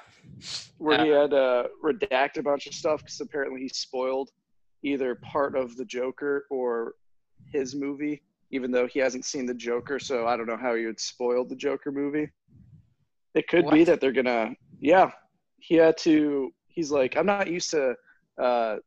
where 0.77 0.99
Uh, 0.99 1.03
he 1.05 1.09
had 1.09 1.29
to 1.31 1.69
redact 1.83 2.37
a 2.37 2.43
bunch 2.43 2.67
of 2.67 2.73
stuff 2.73 2.99
because 2.99 3.19
apparently 3.21 3.61
he 3.61 3.69
spoiled 3.69 4.29
either 4.83 5.15
part 5.15 5.55
of 5.55 5.75
the 5.77 5.85
Joker 5.85 6.45
or 6.51 6.93
his 7.53 7.73
movie, 7.73 8.21
even 8.51 8.71
though 8.71 8.87
he 8.87 8.99
hasn't 8.99 9.25
seen 9.25 9.45
the 9.45 9.53
Joker. 9.53 9.99
So 9.99 10.27
I 10.27 10.37
don't 10.37 10.47
know 10.47 10.57
how 10.57 10.75
he 10.75 10.85
would 10.85 10.99
spoil 10.99 11.45
the 11.45 11.55
Joker 11.55 11.91
movie. 11.91 12.29
It 13.33 13.47
could 13.47 13.69
be 13.69 13.83
that 13.83 13.99
they're 13.99 14.13
gonna, 14.13 14.55
yeah. 14.79 15.11
He 15.59 15.75
had 15.75 15.97
to. 15.99 16.53
He's 16.67 16.91
like, 16.91 17.17
I'm 17.17 17.25
not 17.25 17.49
used 17.49 17.71
to, 17.71 17.95
uh, 18.41 18.77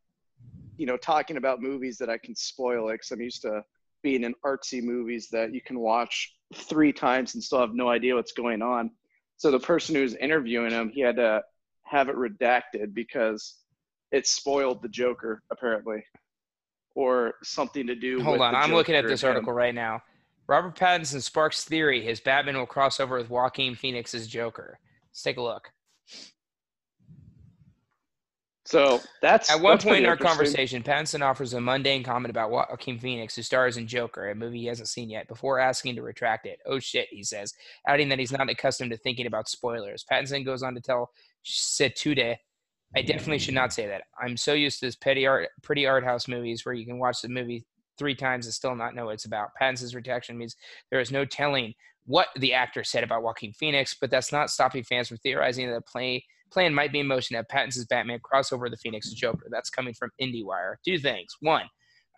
you 0.77 0.87
know, 0.87 0.97
talking 0.97 1.37
about 1.37 1.61
movies 1.61 1.99
that 1.99 2.09
I 2.09 2.19
can 2.19 2.35
spoil 2.35 2.91
because 2.91 3.11
I'm 3.11 3.21
used 3.21 3.43
to 3.43 3.65
being 4.03 4.25
in 4.25 4.35
artsy 4.45 4.83
movies 4.83 5.29
that 5.31 5.53
you 5.53 5.61
can 5.61 5.81
watch 5.81 6.35
three 6.55 6.93
times 6.93 7.35
and 7.35 7.43
still 7.43 7.61
have 7.61 7.75
no 7.75 7.89
idea 7.89 8.15
what's 8.15 8.33
going 8.33 8.63
on. 8.63 8.91
So 9.39 9.51
the 9.51 9.59
person 9.59 9.95
who 9.95 10.03
was 10.03 10.15
interviewing 10.15 10.71
him, 10.71 10.89
he 10.89 11.01
had 11.01 11.17
to 11.17 11.43
have 11.85 12.09
it 12.09 12.17
redacted 12.17 12.95
because 12.95 13.57
it 14.13 14.27
spoiled 14.27 14.83
the 14.83 14.89
Joker, 14.89 15.43
apparently, 15.51 16.05
or 16.99 17.35
something 17.45 17.87
to 17.87 17.95
do. 17.95 18.21
Hold 18.21 18.41
with 18.41 18.43
on. 18.43 18.57
I'm 18.57 18.73
looking 18.73 18.97
at 18.97 19.07
this 19.07 19.23
article 19.23 19.53
right 19.53 19.73
now. 19.75 20.03
Robert 20.49 20.75
Pattinson 20.75 21.23
sparks 21.23 21.63
theory 21.63 22.03
his 22.03 22.19
Batman 22.19 22.57
will 22.57 22.67
cross 22.67 22.99
over 22.99 23.19
with 23.19 23.31
Joaquin 23.31 23.77
Phoenix's 23.77 24.27
Joker. 24.27 24.81
Let's 25.09 25.23
take 25.23 25.37
a 25.37 25.43
look. 25.43 25.71
So 28.65 29.01
that's 29.23 29.49
At 29.49 29.61
one 29.61 29.75
that's 29.75 29.85
point 29.85 30.01
in 30.01 30.07
our 30.07 30.17
conversation, 30.17 30.83
Pattinson 30.83 31.23
offers 31.23 31.55
a 31.55 31.61
mundane 31.61 32.03
comment 32.03 32.31
about 32.31 32.51
Joaquin 32.51 32.99
Phoenix, 32.99 33.37
who 33.37 33.43
stars 33.43 33.77
in 33.77 33.87
Joker, 33.87 34.29
a 34.29 34.35
movie 34.35 34.59
he 34.59 34.67
hasn't 34.67 34.89
seen 34.89 35.09
yet, 35.09 35.29
before 35.29 35.61
asking 35.61 35.95
to 35.95 36.03
retract 36.03 36.47
it. 36.47 36.59
Oh 36.67 36.81
shit, 36.81 37.07
he 37.13 37.23
says, 37.23 37.55
adding 37.87 38.09
that 38.09 38.19
he's 38.19 38.33
not 38.33 38.51
accustomed 38.51 38.91
to 38.91 38.97
thinking 38.97 39.27
about 39.27 39.49
spoilers. 39.49 40.05
Pattinson 40.11 40.45
goes 40.45 40.65
on 40.65 40.75
to 40.75 40.81
tell 40.81 41.11
Setude, 41.45 42.39
I 42.97 43.03
definitely 43.03 43.39
should 43.39 43.55
not 43.55 43.73
say 43.73 43.87
that. 43.87 44.03
I'm 44.21 44.37
so 44.37 44.55
used 44.55 44.81
to 44.81 44.87
this 44.87 44.97
petty 44.97 45.27
art, 45.27 45.49
pretty 45.63 45.87
art 45.87 46.05
house 46.05 46.27
movies 46.27 46.65
where 46.65 46.75
you 46.75 46.87
can 46.87 46.99
watch 46.99 47.21
the 47.21 47.29
movie 47.29 47.67
three 47.99 48.15
times 48.15 48.47
and 48.47 48.55
still 48.55 48.75
not 48.75 48.95
know 48.95 49.07
what 49.07 49.15
it's 49.15 49.27
about. 49.27 49.51
Pattinson's 49.61 49.95
retraction 49.95 50.39
means 50.39 50.57
there 50.91 51.01
is 51.01 51.13
no 51.13 51.25
telling 51.25 51.75
what 52.07 52.29
the 52.37 52.55
actor 52.55 52.83
said 52.83 53.05
about 53.05 53.23
Joaquin 53.23 53.53
Phoenix, 53.53 53.97
but 54.01 54.11
that's 54.11 54.33
not 54.33 54.49
stopping 54.51 54.83
fans 54.85 55.09
from 55.09 55.19
theorizing 55.19 55.69
that 55.69 55.75
the 55.75 55.83
play 55.83 56.25
plan 56.51 56.73
might 56.73 56.93
be 56.93 57.01
in 57.01 57.07
motion 57.07 57.37
have 57.37 57.47
Pattinson's 57.49 57.87
Batman 57.87 58.21
crossover 58.21 58.71
the 58.71 58.77
Phoenix 58.79 59.11
Joker. 59.11 59.49
That's 59.51 59.69
coming 59.69 59.93
from 59.93 60.11
IndieWire. 60.21 60.77
Two 60.83 60.99
things. 60.99 61.37
One, 61.41 61.67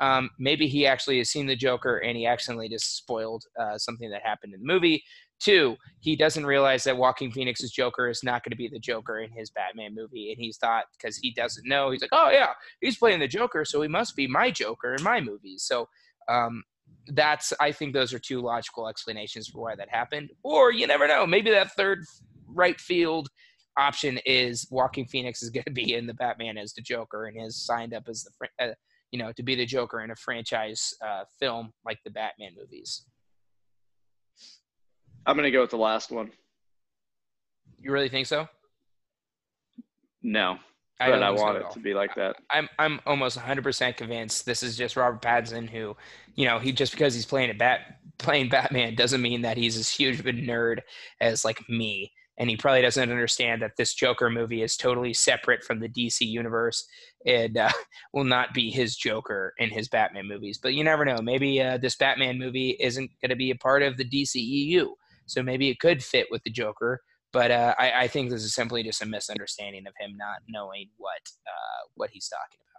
um, 0.00 0.30
maybe 0.38 0.66
he 0.66 0.86
actually 0.86 1.18
has 1.18 1.30
seen 1.30 1.46
the 1.46 1.56
Joker 1.56 1.98
and 1.98 2.16
he 2.16 2.26
accidentally 2.26 2.68
just 2.68 2.96
spoiled 2.96 3.44
uh, 3.58 3.76
something 3.76 4.10
that 4.10 4.22
happened 4.24 4.54
in 4.54 4.60
the 4.60 4.66
movie. 4.66 5.02
Two, 5.38 5.76
he 6.00 6.16
doesn't 6.16 6.44
realize 6.44 6.84
that 6.84 6.96
Joaquin 6.96 7.30
Phoenix's 7.32 7.70
Joker 7.70 8.08
is 8.08 8.22
not 8.22 8.42
going 8.42 8.50
to 8.50 8.56
be 8.56 8.68
the 8.68 8.78
Joker 8.78 9.20
in 9.20 9.30
his 9.30 9.50
Batman 9.50 9.94
movie, 9.94 10.32
and 10.32 10.38
he's 10.38 10.58
thought 10.58 10.84
because 10.96 11.16
he 11.16 11.32
doesn't 11.32 11.66
know, 11.66 11.90
he's 11.90 12.02
like, 12.02 12.10
oh 12.12 12.30
yeah, 12.30 12.50
he's 12.80 12.98
playing 12.98 13.20
the 13.20 13.28
Joker, 13.28 13.64
so 13.64 13.80
he 13.80 13.88
must 13.88 14.16
be 14.16 14.26
my 14.26 14.50
Joker 14.50 14.94
in 14.94 15.02
my 15.02 15.20
movies. 15.20 15.62
So 15.62 15.88
um, 16.28 16.62
that's 17.08 17.52
I 17.58 17.72
think 17.72 17.94
those 17.94 18.12
are 18.12 18.18
two 18.18 18.40
logical 18.40 18.88
explanations 18.88 19.48
for 19.48 19.62
why 19.62 19.76
that 19.76 19.88
happened. 19.88 20.30
Or 20.42 20.72
you 20.72 20.86
never 20.86 21.08
know, 21.08 21.26
maybe 21.26 21.50
that 21.50 21.72
third 21.72 22.04
right 22.46 22.78
field 22.78 23.28
option 23.78 24.18
is 24.26 24.66
Walking 24.70 25.06
Phoenix 25.06 25.42
is 25.42 25.50
going 25.50 25.64
to 25.64 25.72
be 25.72 25.94
in 25.94 26.06
the 26.06 26.14
Batman 26.14 26.58
as 26.58 26.74
the 26.74 26.82
Joker 26.82 27.26
and 27.26 27.46
is 27.46 27.56
signed 27.56 27.94
up 27.94 28.04
as 28.08 28.24
the 28.24 28.48
uh, 28.64 28.74
you 29.10 29.18
know 29.18 29.32
to 29.32 29.42
be 29.42 29.54
the 29.54 29.66
Joker 29.66 30.00
in 30.00 30.10
a 30.10 30.16
franchise 30.16 30.94
uh, 31.04 31.24
film 31.38 31.72
like 31.84 31.98
the 32.04 32.10
Batman 32.10 32.52
movies. 32.58 33.06
I'm 35.26 35.36
gonna 35.36 35.50
go 35.50 35.60
with 35.60 35.70
the 35.70 35.76
last 35.76 36.10
one. 36.10 36.30
You 37.80 37.92
really 37.92 38.08
think 38.08 38.26
so? 38.26 38.46
No, 40.22 40.58
I 41.00 41.10
but 41.10 41.22
I, 41.22 41.30
want 41.30 41.56
it 41.56 41.70
to 41.72 41.80
be 41.80 41.94
like 41.94 42.14
that. 42.16 42.36
I'm 42.50 42.68
I'm 42.78 43.00
almost 43.06 43.38
100% 43.38 43.96
convinced 43.96 44.44
this 44.44 44.62
is 44.62 44.76
just 44.76 44.96
Robert 44.96 45.22
Pattinson 45.22 45.68
who, 45.68 45.96
you 46.34 46.46
know, 46.46 46.58
he 46.58 46.72
just 46.72 46.92
because 46.92 47.14
he's 47.14 47.24
playing 47.24 47.50
a 47.50 47.54
bat 47.54 47.98
playing 48.18 48.50
Batman 48.50 48.94
doesn't 48.94 49.22
mean 49.22 49.40
that 49.42 49.56
he's 49.56 49.78
as 49.78 49.88
huge 49.88 50.20
of 50.20 50.26
a 50.26 50.32
nerd 50.32 50.80
as 51.20 51.44
like 51.44 51.66
me. 51.70 52.12
And 52.40 52.48
he 52.48 52.56
probably 52.56 52.80
doesn't 52.80 53.10
understand 53.10 53.60
that 53.60 53.76
this 53.76 53.92
Joker 53.92 54.30
movie 54.30 54.62
is 54.62 54.74
totally 54.74 55.12
separate 55.12 55.62
from 55.62 55.78
the 55.78 55.90
DC 55.90 56.22
universe 56.22 56.86
and 57.26 57.58
uh, 57.58 57.68
will 58.14 58.24
not 58.24 58.54
be 58.54 58.70
his 58.70 58.96
Joker 58.96 59.52
in 59.58 59.68
his 59.68 59.88
Batman 59.88 60.26
movies. 60.26 60.58
But 60.60 60.72
you 60.72 60.82
never 60.82 61.04
know. 61.04 61.18
Maybe 61.22 61.62
uh, 61.62 61.76
this 61.76 61.96
Batman 61.96 62.38
movie 62.38 62.78
isn't 62.80 63.10
going 63.20 63.28
to 63.28 63.36
be 63.36 63.50
a 63.50 63.56
part 63.56 63.82
of 63.82 63.98
the 63.98 64.06
DCEU, 64.06 64.88
so 65.26 65.42
maybe 65.42 65.68
it 65.68 65.80
could 65.80 66.02
fit 66.02 66.28
with 66.30 66.42
the 66.42 66.50
Joker. 66.50 67.02
But 67.30 67.50
uh, 67.50 67.74
I, 67.78 67.92
I 67.92 68.08
think 68.08 68.30
this 68.30 68.42
is 68.42 68.54
simply 68.54 68.82
just 68.82 69.02
a 69.02 69.06
misunderstanding 69.06 69.86
of 69.86 69.92
him 70.00 70.16
not 70.16 70.38
knowing 70.48 70.88
what 70.96 71.20
uh, 71.46 71.88
what 71.94 72.08
he's 72.10 72.28
talking 72.28 72.58
about. 72.58 72.70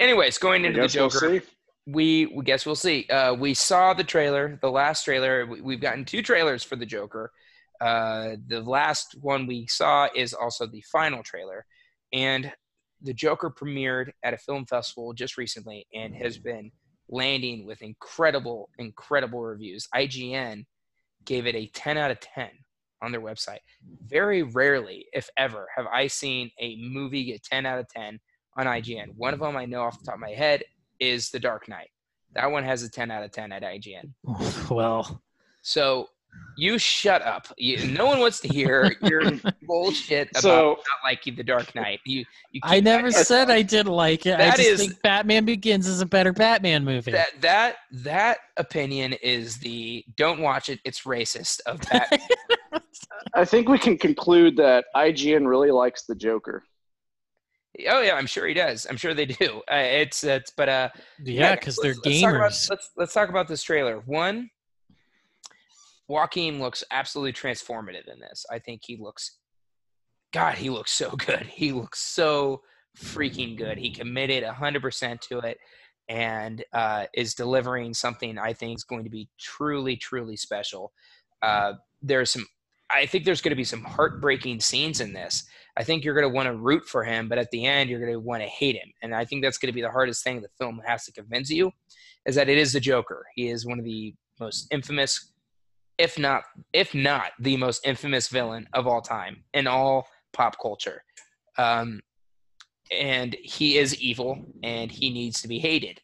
Anyways, 0.00 0.36
going 0.36 0.64
into 0.64 0.78
the 0.78 0.80
we'll 0.80 0.88
Joker, 0.88 1.40
see. 1.40 1.46
We, 1.92 2.26
we 2.26 2.44
guess 2.44 2.66
we'll 2.66 2.74
see. 2.74 3.06
Uh, 3.08 3.34
we 3.34 3.54
saw 3.54 3.94
the 3.94 4.04
trailer, 4.04 4.58
the 4.60 4.70
last 4.70 5.04
trailer. 5.04 5.46
We, 5.46 5.60
we've 5.60 5.80
gotten 5.80 6.04
two 6.04 6.22
trailers 6.22 6.62
for 6.62 6.76
the 6.76 6.86
Joker. 6.86 7.32
Uh, 7.80 8.36
the 8.46 8.60
last 8.60 9.16
one 9.20 9.46
we 9.46 9.66
saw 9.66 10.08
is 10.14 10.34
also 10.34 10.66
the 10.66 10.82
final 10.92 11.22
trailer, 11.22 11.64
and 12.12 12.52
the 13.02 13.14
Joker 13.14 13.50
premiered 13.50 14.10
at 14.22 14.34
a 14.34 14.38
film 14.38 14.66
festival 14.66 15.14
just 15.14 15.38
recently 15.38 15.86
and 15.94 16.14
has 16.14 16.36
been 16.36 16.70
landing 17.08 17.64
with 17.64 17.80
incredible, 17.80 18.68
incredible 18.78 19.40
reviews. 19.40 19.88
IGN 19.94 20.66
gave 21.24 21.46
it 21.46 21.54
a 21.54 21.66
10 21.68 21.96
out 21.96 22.10
of 22.10 22.20
10 22.20 22.50
on 23.02 23.12
their 23.12 23.22
website. 23.22 23.60
Very 24.06 24.42
rarely, 24.42 25.06
if 25.12 25.30
ever, 25.38 25.66
have 25.74 25.86
I 25.86 26.06
seen 26.06 26.50
a 26.60 26.76
movie 26.76 27.24
get 27.24 27.42
10 27.42 27.64
out 27.64 27.78
of 27.78 27.88
10 27.88 28.20
on 28.56 28.66
IGN. 28.66 29.14
One 29.16 29.32
of 29.32 29.40
them 29.40 29.56
I 29.56 29.64
know 29.64 29.82
off 29.82 29.98
the 29.98 30.04
top 30.04 30.16
of 30.16 30.20
my 30.20 30.30
head 30.30 30.62
is 31.00 31.30
The 31.30 31.40
Dark 31.40 31.68
Knight. 31.68 31.90
That 32.34 32.50
one 32.50 32.62
has 32.64 32.82
a 32.82 32.90
10 32.90 33.10
out 33.10 33.24
of 33.24 33.32
10 33.32 33.52
at 33.52 33.62
IGN. 33.62 34.12
Well, 34.70 35.20
So 35.62 36.06
you 36.56 36.78
shut 36.78 37.22
up. 37.22 37.48
You, 37.58 37.88
no 37.88 38.06
one 38.06 38.20
wants 38.20 38.38
to 38.40 38.48
hear 38.48 38.94
your 39.02 39.22
bullshit 39.66 40.28
about 40.30 40.42
So 40.42 40.68
not 40.76 40.78
liking 41.10 41.34
The 41.34 41.42
Dark 41.42 41.74
Knight. 41.74 41.98
You, 42.06 42.24
you 42.52 42.60
I 42.62 42.78
never 42.78 43.10
that- 43.10 43.26
said 43.26 43.50
I 43.50 43.62
didn't 43.62 43.92
like 43.92 44.26
it. 44.26 44.38
I 44.38 44.50
just 44.50 44.60
is- 44.60 44.80
think 44.80 45.02
Batman 45.02 45.44
Begins 45.44 45.88
is 45.88 46.00
a 46.00 46.06
better 46.06 46.32
Batman 46.32 46.84
movie. 46.84 47.10
that 47.10 47.30
that 47.40 47.76
that 47.90 48.38
opinion 48.58 49.14
is 49.14 49.58
the 49.58 50.04
don't 50.16 50.40
watch 50.40 50.68
it. 50.68 50.78
It's 50.84 51.00
racist 51.02 51.60
of 51.66 51.80
Batman. 51.90 52.20
I 53.34 53.44
think 53.44 53.68
we 53.68 53.78
can 53.78 53.98
conclude 53.98 54.56
that 54.58 54.84
IGN 54.94 55.48
really 55.48 55.70
likes 55.72 56.04
the 56.04 56.14
Joker. 56.14 56.62
Oh 57.88 58.00
yeah, 58.00 58.14
I'm 58.14 58.26
sure 58.26 58.46
he 58.46 58.54
does. 58.54 58.86
I'm 58.88 58.96
sure 58.96 59.14
they 59.14 59.26
do. 59.26 59.62
Uh, 59.70 59.76
it's 59.76 60.22
it's 60.24 60.50
but 60.56 60.68
uh 60.68 60.88
yeah, 61.24 61.54
because 61.54 61.76
they're 61.76 61.94
let's- 61.94 62.04
let's 62.06 62.20
talk 62.20 62.34
about- 62.34 62.50
gamers. 62.52 62.70
let's 62.70 62.90
let's 62.96 63.12
talk 63.14 63.28
about 63.28 63.48
this 63.48 63.62
trailer. 63.62 63.98
One, 64.06 64.50
Joaquin 66.08 66.60
looks 66.60 66.82
absolutely 66.90 67.32
transformative 67.32 68.08
in 68.12 68.18
this. 68.20 68.44
I 68.50 68.58
think 68.58 68.82
he 68.84 68.96
looks, 68.96 69.38
God, 70.32 70.56
he 70.56 70.70
looks 70.70 70.92
so 70.92 71.10
good. 71.26 71.42
He 71.46 71.72
looks 71.72 72.00
so 72.00 72.62
freaking 72.98 73.56
good. 73.56 73.78
He 73.78 73.90
committed 73.90 74.42
hundred 74.44 74.82
percent 74.82 75.20
to 75.22 75.38
it, 75.40 75.58
and 76.08 76.64
uh, 76.72 77.06
is 77.14 77.34
delivering 77.34 77.94
something 77.94 78.38
I 78.38 78.52
think 78.52 78.76
is 78.78 78.84
going 78.84 79.04
to 79.04 79.10
be 79.10 79.28
truly, 79.38 79.96
truly 79.96 80.36
special. 80.36 80.92
Uh, 81.42 81.74
there's 82.02 82.30
some. 82.32 82.46
I 82.92 83.06
think 83.06 83.24
there's 83.24 83.40
going 83.40 83.50
to 83.50 83.56
be 83.56 83.64
some 83.64 83.84
heartbreaking 83.84 84.60
scenes 84.60 85.00
in 85.00 85.12
this. 85.12 85.44
I 85.76 85.84
think 85.84 86.04
you're 86.04 86.14
going 86.14 86.28
to 86.28 86.34
want 86.34 86.46
to 86.46 86.56
root 86.56 86.86
for 86.86 87.04
him, 87.04 87.28
but 87.28 87.38
at 87.38 87.50
the 87.50 87.64
end, 87.64 87.88
you're 87.88 88.00
going 88.00 88.12
to 88.12 88.20
want 88.20 88.42
to 88.42 88.48
hate 88.48 88.76
him. 88.76 88.92
And 89.02 89.14
I 89.14 89.24
think 89.24 89.42
that's 89.42 89.58
going 89.58 89.68
to 89.68 89.74
be 89.74 89.82
the 89.82 89.90
hardest 89.90 90.24
thing 90.24 90.40
the 90.40 90.48
film 90.58 90.80
has 90.84 91.04
to 91.04 91.12
convince 91.12 91.50
you 91.50 91.70
is 92.26 92.34
that 92.34 92.48
it 92.48 92.58
is 92.58 92.72
the 92.72 92.80
Joker. 92.80 93.24
He 93.34 93.48
is 93.48 93.66
one 93.66 93.78
of 93.78 93.84
the 93.84 94.14
most 94.40 94.66
infamous, 94.70 95.32
if 95.98 96.18
not 96.18 96.42
if 96.72 96.94
not 96.94 97.32
the 97.38 97.56
most 97.56 97.86
infamous 97.86 98.28
villain 98.28 98.66
of 98.72 98.86
all 98.86 99.00
time 99.00 99.44
in 99.54 99.66
all 99.66 100.06
pop 100.32 100.56
culture. 100.60 101.02
Um, 101.58 102.00
and 102.92 103.36
he 103.42 103.78
is 103.78 104.00
evil, 104.00 104.44
and 104.64 104.90
he 104.90 105.10
needs 105.10 105.40
to 105.42 105.48
be 105.48 105.58
hated. 105.58 106.00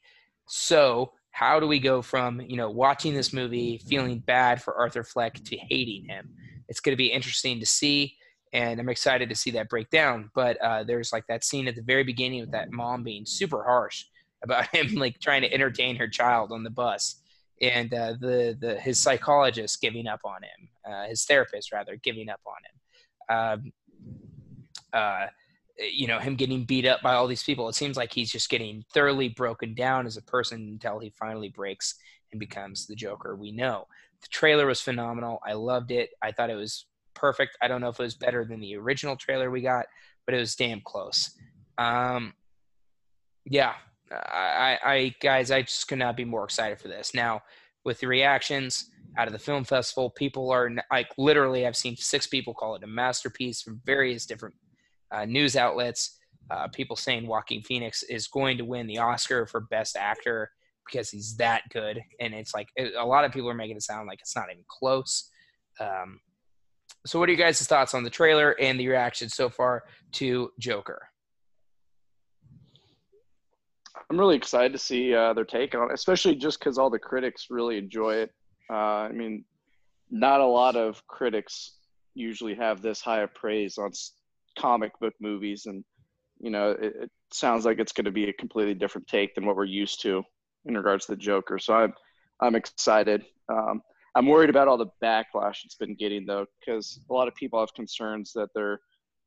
So 0.46 1.12
how 1.32 1.58
do 1.58 1.66
we 1.66 1.80
go 1.80 2.00
from 2.00 2.40
you 2.40 2.56
know 2.56 2.70
watching 2.70 3.14
this 3.14 3.32
movie 3.32 3.78
feeling 3.88 4.20
bad 4.20 4.62
for 4.62 4.74
Arthur 4.74 5.04
Fleck 5.04 5.34
to 5.44 5.56
hating 5.56 6.06
him? 6.08 6.30
It's 6.68 6.80
going 6.80 6.92
to 6.92 6.96
be 6.96 7.12
interesting 7.12 7.60
to 7.60 7.66
see, 7.66 8.16
and 8.52 8.80
I'm 8.80 8.88
excited 8.88 9.28
to 9.28 9.34
see 9.34 9.50
that 9.52 9.68
break 9.68 9.90
down. 9.90 10.30
But 10.34 10.56
uh, 10.58 10.84
there's 10.84 11.12
like 11.12 11.26
that 11.28 11.44
scene 11.44 11.68
at 11.68 11.76
the 11.76 11.82
very 11.82 12.04
beginning 12.04 12.40
with 12.40 12.52
that 12.52 12.72
mom 12.72 13.02
being 13.02 13.26
super 13.26 13.62
harsh 13.64 14.04
about 14.44 14.74
him 14.74 14.94
like 14.94 15.18
trying 15.20 15.42
to 15.42 15.52
entertain 15.52 15.96
her 15.96 16.08
child 16.08 16.52
on 16.52 16.62
the 16.62 16.70
bus 16.70 17.22
and 17.62 17.92
uh, 17.94 18.12
the 18.20 18.56
the 18.60 18.78
his 18.78 19.00
psychologist 19.00 19.80
giving 19.80 20.06
up 20.06 20.20
on 20.24 20.42
him 20.42 20.68
uh, 20.86 21.06
his 21.06 21.24
therapist 21.24 21.72
rather 21.72 21.96
giving 21.96 22.28
up 22.28 22.40
on 22.46 22.54
him. 22.66 23.36
Um, 23.36 23.72
uh, 24.92 25.26
you 25.78 26.06
know 26.06 26.18
him 26.18 26.36
getting 26.36 26.64
beat 26.64 26.86
up 26.86 27.02
by 27.02 27.14
all 27.14 27.26
these 27.26 27.42
people. 27.42 27.68
It 27.68 27.74
seems 27.74 27.96
like 27.96 28.12
he's 28.12 28.30
just 28.30 28.48
getting 28.48 28.84
thoroughly 28.92 29.28
broken 29.28 29.74
down 29.74 30.06
as 30.06 30.16
a 30.16 30.22
person 30.22 30.68
until 30.72 30.98
he 30.98 31.10
finally 31.10 31.48
breaks 31.48 31.96
and 32.32 32.40
becomes 32.40 32.86
the 32.86 32.94
joker 32.94 33.36
we 33.36 33.52
know 33.52 33.86
the 34.26 34.32
trailer 34.32 34.66
was 34.66 34.80
phenomenal 34.80 35.40
i 35.46 35.52
loved 35.52 35.90
it 35.90 36.10
i 36.22 36.32
thought 36.32 36.50
it 36.50 36.54
was 36.54 36.86
perfect 37.14 37.56
i 37.62 37.68
don't 37.68 37.80
know 37.80 37.88
if 37.88 37.98
it 37.98 38.02
was 38.02 38.14
better 38.14 38.44
than 38.44 38.60
the 38.60 38.76
original 38.76 39.16
trailer 39.16 39.50
we 39.50 39.60
got 39.60 39.86
but 40.26 40.34
it 40.34 40.38
was 40.38 40.54
damn 40.54 40.80
close 40.80 41.30
um, 41.78 42.32
yeah 43.44 43.74
I, 44.12 44.78
I, 44.84 45.14
guys, 45.20 45.50
I 45.50 45.62
just 45.62 45.88
could 45.88 45.98
not 45.98 46.16
be 46.16 46.24
more 46.24 46.44
excited 46.44 46.80
for 46.80 46.88
this. 46.88 47.14
Now, 47.14 47.42
with 47.84 48.00
the 48.00 48.06
reactions 48.06 48.90
out 49.16 49.26
of 49.26 49.32
the 49.32 49.38
film 49.38 49.64
festival, 49.64 50.10
people 50.10 50.50
are 50.50 50.70
like 50.90 51.08
literally. 51.18 51.66
I've 51.66 51.76
seen 51.76 51.96
six 51.96 52.26
people 52.26 52.54
call 52.54 52.74
it 52.76 52.82
a 52.82 52.86
masterpiece 52.86 53.62
from 53.62 53.80
various 53.84 54.26
different 54.26 54.54
uh, 55.10 55.24
news 55.24 55.56
outlets. 55.56 56.18
Uh, 56.50 56.68
people 56.68 56.96
saying 56.96 57.26
Joaquin 57.26 57.62
Phoenix 57.62 58.02
is 58.04 58.28
going 58.28 58.58
to 58.58 58.64
win 58.64 58.86
the 58.86 58.98
Oscar 58.98 59.46
for 59.46 59.60
Best 59.60 59.96
Actor 59.96 60.50
because 60.86 61.10
he's 61.10 61.36
that 61.36 61.62
good, 61.72 62.00
and 62.20 62.34
it's 62.34 62.54
like 62.54 62.68
a 62.78 63.04
lot 63.04 63.24
of 63.24 63.32
people 63.32 63.48
are 63.48 63.54
making 63.54 63.76
it 63.76 63.82
sound 63.82 64.06
like 64.06 64.20
it's 64.20 64.36
not 64.36 64.46
even 64.50 64.64
close. 64.68 65.30
Um, 65.80 66.20
so, 67.06 67.20
what 67.20 67.28
are 67.28 67.32
you 67.32 67.38
guys' 67.38 67.64
thoughts 67.66 67.94
on 67.94 68.02
the 68.02 68.10
trailer 68.10 68.56
and 68.60 68.78
the 68.78 68.88
reaction 68.88 69.28
so 69.28 69.48
far 69.48 69.84
to 70.12 70.50
Joker? 70.58 71.08
I'm 74.10 74.18
really 74.18 74.36
excited 74.36 74.72
to 74.72 74.78
see 74.78 75.14
uh, 75.14 75.32
their 75.32 75.44
take 75.44 75.74
on 75.74 75.90
it, 75.90 75.94
especially 75.94 76.36
just 76.36 76.58
because 76.58 76.78
all 76.78 76.90
the 76.90 76.98
critics 76.98 77.46
really 77.50 77.78
enjoy 77.78 78.16
it. 78.16 78.30
Uh, 78.70 79.06
I 79.06 79.12
mean, 79.12 79.44
not 80.10 80.40
a 80.40 80.46
lot 80.46 80.76
of 80.76 81.04
critics 81.06 81.76
usually 82.14 82.54
have 82.54 82.82
this 82.82 83.00
high 83.00 83.22
of 83.22 83.34
praise 83.34 83.78
on 83.78 83.90
comic 84.58 84.92
book 85.00 85.14
movies, 85.20 85.66
and 85.66 85.84
you 86.40 86.50
know, 86.50 86.72
it, 86.72 86.92
it 87.02 87.10
sounds 87.32 87.64
like 87.64 87.78
it's 87.78 87.92
going 87.92 88.04
to 88.04 88.10
be 88.10 88.28
a 88.28 88.32
completely 88.34 88.74
different 88.74 89.06
take 89.06 89.34
than 89.34 89.46
what 89.46 89.56
we're 89.56 89.64
used 89.64 90.02
to 90.02 90.22
in 90.66 90.76
regards 90.76 91.06
to 91.06 91.12
the 91.12 91.16
Joker. 91.16 91.58
So 91.58 91.74
I'm 91.74 91.94
I'm 92.40 92.54
excited. 92.54 93.24
Um, 93.48 93.82
I'm 94.14 94.26
worried 94.26 94.50
about 94.50 94.68
all 94.68 94.76
the 94.78 94.86
backlash 95.02 95.64
it's 95.64 95.74
been 95.76 95.94
getting 95.94 96.26
though, 96.26 96.46
because 96.60 97.00
a 97.08 97.12
lot 97.12 97.28
of 97.28 97.34
people 97.34 97.60
have 97.60 97.72
concerns 97.74 98.32
that 98.34 98.48
they're 98.54 98.80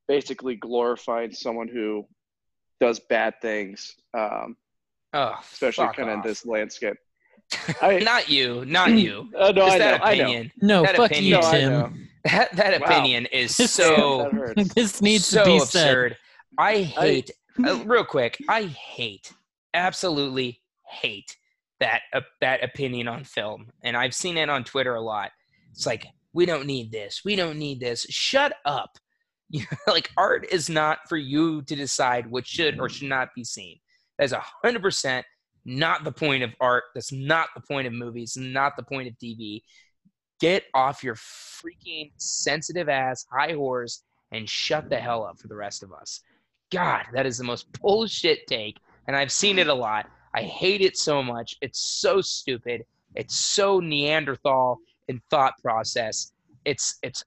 basically 0.08 0.56
glorifying 0.56 1.32
someone 1.32 1.68
who 1.68 2.04
does 2.80 3.00
bad 3.08 3.34
things. 3.42 3.94
Um, 4.16 4.56
Oh, 5.12 5.34
especially 5.52 5.88
kind 5.96 6.08
of 6.08 6.14
in 6.18 6.22
this 6.22 6.46
landscape. 6.46 6.94
I- 7.82 7.98
not 7.98 8.28
you, 8.28 8.64
not 8.64 8.92
you. 8.92 9.28
Uh, 9.36 9.50
no, 9.50 9.66
Just 9.66 9.74
I 9.74 9.78
know, 9.78 9.84
that 9.84 10.04
I 10.04 10.14
know. 10.14 10.22
opinion. 10.22 10.52
no, 10.62 10.82
that 10.82 10.96
fuck 10.96 11.10
opinion- 11.10 11.42
you, 11.42 11.50
Tim. 11.50 11.70
know. 11.72 11.92
That 12.24 12.52
that 12.56 12.80
Wow. 12.80 12.86
opinion 12.86 13.26
is 13.26 13.56
so 13.72 14.30
this 14.76 15.00
needs 15.02 15.26
so 15.26 15.42
to 15.42 15.50
be 15.50 15.58
said. 15.60 15.80
absurd. 15.88 16.16
I 16.58 16.82
hate 16.82 17.30
uh, 17.66 17.82
real 17.86 18.04
quick. 18.04 18.36
I 18.48 18.64
hate 18.64 19.32
absolutely 19.74 20.59
hate 20.90 21.36
that 21.80 22.02
uh, 22.12 22.20
that 22.40 22.62
opinion 22.62 23.08
on 23.08 23.24
film, 23.24 23.70
and 23.82 23.96
I've 23.96 24.14
seen 24.14 24.36
it 24.36 24.50
on 24.50 24.64
Twitter 24.64 24.94
a 24.94 25.00
lot. 25.00 25.30
It's 25.72 25.86
like 25.86 26.06
we 26.32 26.46
don't 26.46 26.66
need 26.66 26.92
this. 26.92 27.22
We 27.24 27.36
don't 27.36 27.58
need 27.58 27.80
this. 27.80 28.06
Shut 28.08 28.54
up. 28.64 28.90
You 29.52 29.62
know, 29.62 29.92
like 29.92 30.12
art 30.16 30.46
is 30.52 30.70
not 30.70 30.98
for 31.08 31.16
you 31.16 31.62
to 31.62 31.74
decide 31.74 32.30
what 32.30 32.46
should 32.46 32.78
or 32.78 32.88
should 32.88 33.08
not 33.08 33.34
be 33.34 33.42
seen. 33.42 33.80
That's 34.16 34.30
a 34.30 34.40
hundred 34.62 34.80
percent 34.80 35.26
not 35.64 36.04
the 36.04 36.12
point 36.12 36.42
of 36.42 36.54
art. 36.60 36.84
That's 36.94 37.12
not 37.12 37.48
the 37.54 37.60
point 37.60 37.86
of 37.86 37.92
movies. 37.92 38.36
Not 38.36 38.76
the 38.76 38.82
point 38.82 39.08
of 39.08 39.14
TV. 39.18 39.62
get 40.40 40.64
off 40.72 41.04
your 41.04 41.16
freaking 41.16 42.12
sensitive 42.16 42.88
ass 42.88 43.26
high 43.30 43.52
horse 43.52 44.04
and 44.32 44.48
shut 44.48 44.88
the 44.88 44.96
hell 44.96 45.24
up 45.24 45.38
for 45.38 45.48
the 45.48 45.56
rest 45.56 45.82
of 45.82 45.92
us. 45.92 46.20
God, 46.70 47.04
that 47.12 47.26
is 47.26 47.36
the 47.36 47.44
most 47.44 47.66
bullshit 47.80 48.46
take, 48.46 48.78
and 49.06 49.16
I've 49.16 49.32
seen 49.32 49.58
it 49.58 49.66
a 49.66 49.74
lot. 49.74 50.06
I 50.34 50.42
hate 50.42 50.80
it 50.80 50.96
so 50.96 51.22
much. 51.22 51.56
It's 51.60 51.80
so 51.80 52.20
stupid. 52.20 52.84
It's 53.14 53.34
so 53.36 53.80
Neanderthal 53.80 54.78
in 55.08 55.20
thought 55.30 55.54
process. 55.62 56.32
It's 56.64 56.98
it's 57.02 57.24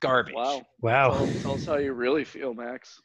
garbage. 0.00 0.34
Wow. 0.34 0.62
Wow. 0.80 1.10
Tell, 1.10 1.26
tell 1.42 1.54
us 1.54 1.64
how 1.66 1.76
you 1.78 1.92
really 1.92 2.24
feel, 2.24 2.54
Max. 2.54 3.00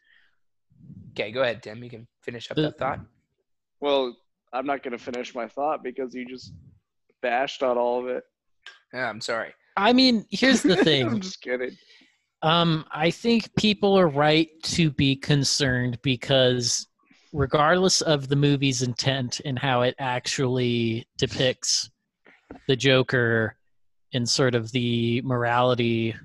Okay, 1.12 1.32
go 1.32 1.42
ahead, 1.42 1.64
Tim. 1.64 1.84
You 1.84 1.89
can 1.89 2.08
finish 2.22 2.50
up 2.52 2.56
The- 2.56 2.64
that 2.64 2.78
thought. 2.78 3.00
Well, 3.80 4.16
I'm 4.54 4.66
not 4.68 4.84
going 4.84 4.92
to 4.92 5.04
finish 5.04 5.34
my 5.34 5.48
thought 5.48 5.84
because 5.84 6.14
you 6.14 6.26
just 6.28 6.54
bashed 7.22 7.64
on 7.64 7.78
all 7.78 8.00
of 8.00 8.08
it. 8.08 8.24
Yeah, 8.94 9.10
I'm 9.10 9.22
sorry. 9.22 9.54
I 9.78 9.92
mean, 9.94 10.26
here's 10.30 10.62
the 10.62 10.76
thing. 10.84 11.08
I'm 11.08 11.20
just 11.22 11.42
kidding. 11.42 11.72
Um, 12.44 12.86
I 12.92 13.10
think 13.12 13.50
people 13.56 13.98
are 13.98 14.08
right 14.08 14.50
to 14.64 14.92
be 14.92 15.16
concerned 15.16 15.98
because, 16.02 16.88
regardless 17.34 18.02
of 18.02 18.28
the 18.28 18.36
movie's 18.36 18.82
intent 18.82 19.42
and 19.46 19.58
how 19.58 19.82
it 19.82 19.96
actually 20.00 21.06
depicts 21.18 21.90
the 22.68 22.76
Joker 22.76 23.56
and 24.14 24.28
sort 24.28 24.56
of 24.56 24.72
the 24.72 25.22
morality 25.22 26.16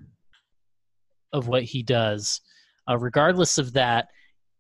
of 1.33 1.49
what 1.49 1.63
he 1.63 1.83
does, 1.83 2.41
uh, 2.89 2.99
regardless 2.99 3.59
of 3.59 3.73
that, 3.75 4.09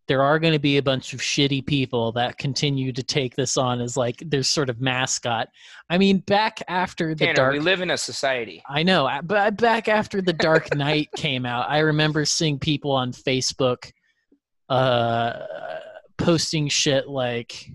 there 0.08 0.22
are 0.22 0.38
going 0.38 0.52
to 0.52 0.60
be 0.60 0.76
a 0.76 0.82
bunch 0.82 1.12
of 1.12 1.20
shitty 1.20 1.66
people 1.66 2.12
that 2.12 2.38
continue 2.38 2.92
to 2.92 3.02
take 3.02 3.34
this 3.34 3.56
on 3.56 3.80
as 3.80 3.96
like 3.96 4.22
their 4.24 4.44
sort 4.44 4.70
of 4.70 4.80
mascot. 4.80 5.48
I 5.90 5.98
mean, 5.98 6.18
back 6.18 6.60
after 6.68 7.14
the 7.14 7.26
Tanner, 7.26 7.34
dark 7.34 7.52
we 7.54 7.58
live 7.58 7.80
in 7.80 7.90
a 7.90 7.98
society. 7.98 8.62
I 8.68 8.84
know, 8.84 9.10
but 9.24 9.56
back 9.56 9.88
after 9.88 10.22
the 10.22 10.32
Dark 10.32 10.74
Knight 10.76 11.08
came 11.16 11.44
out, 11.44 11.68
I 11.68 11.80
remember 11.80 12.24
seeing 12.24 12.60
people 12.60 12.92
on 12.92 13.10
Facebook 13.10 13.90
uh, 14.68 15.40
posting 16.18 16.68
shit 16.68 17.08
like 17.08 17.70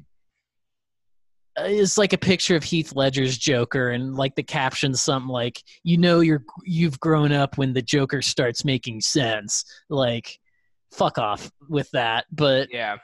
it's 1.57 1.97
like 1.97 2.13
a 2.13 2.17
picture 2.17 2.55
of 2.55 2.63
Heath 2.63 2.95
Ledger's 2.95 3.37
Joker, 3.37 3.89
and 3.89 4.15
like 4.15 4.35
the 4.35 4.43
caption 4.43 4.93
something 4.95 5.29
like, 5.29 5.61
"You 5.83 5.97
know, 5.97 6.21
you're 6.21 6.43
you've 6.63 6.99
grown 6.99 7.31
up 7.33 7.57
when 7.57 7.73
the 7.73 7.81
Joker 7.81 8.21
starts 8.21 8.63
making 8.63 9.01
sense." 9.01 9.65
Like, 9.89 10.39
fuck 10.91 11.17
off 11.17 11.51
with 11.69 11.91
that. 11.91 12.25
But 12.31 12.69
Yeah. 12.71 12.97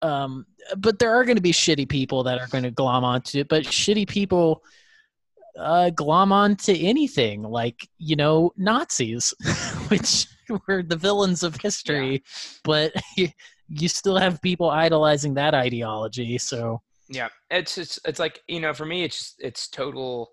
um, 0.00 0.46
but 0.78 0.98
there 0.98 1.14
are 1.14 1.24
going 1.24 1.36
to 1.36 1.42
be 1.42 1.52
shitty 1.52 1.88
people 1.88 2.22
that 2.24 2.38
are 2.40 2.48
going 2.48 2.64
to 2.64 2.70
glom 2.70 3.04
onto 3.04 3.40
it. 3.40 3.48
But 3.48 3.64
shitty 3.64 4.08
people 4.08 4.62
uh, 5.58 5.90
glom 5.90 6.32
onto 6.32 6.72
anything, 6.76 7.42
like 7.42 7.86
you 7.98 8.16
know 8.16 8.50
Nazis, 8.56 9.34
which 9.88 10.26
were 10.66 10.82
the 10.82 10.96
villains 10.96 11.42
of 11.42 11.56
history. 11.56 12.22
But 12.64 12.94
you, 13.68 13.88
still 13.88 14.16
have 14.16 14.40
people 14.42 14.70
idolizing 14.70 15.34
that 15.34 15.54
ideology. 15.54 16.38
So 16.38 16.82
Yeah, 17.08 17.28
it's 17.50 17.74
just 17.74 17.98
it's 18.06 18.18
like 18.18 18.40
you 18.48 18.60
know 18.60 18.72
for 18.74 18.86
me 18.86 19.04
it's 19.04 19.18
just, 19.18 19.34
it's 19.38 19.68
total. 19.68 20.30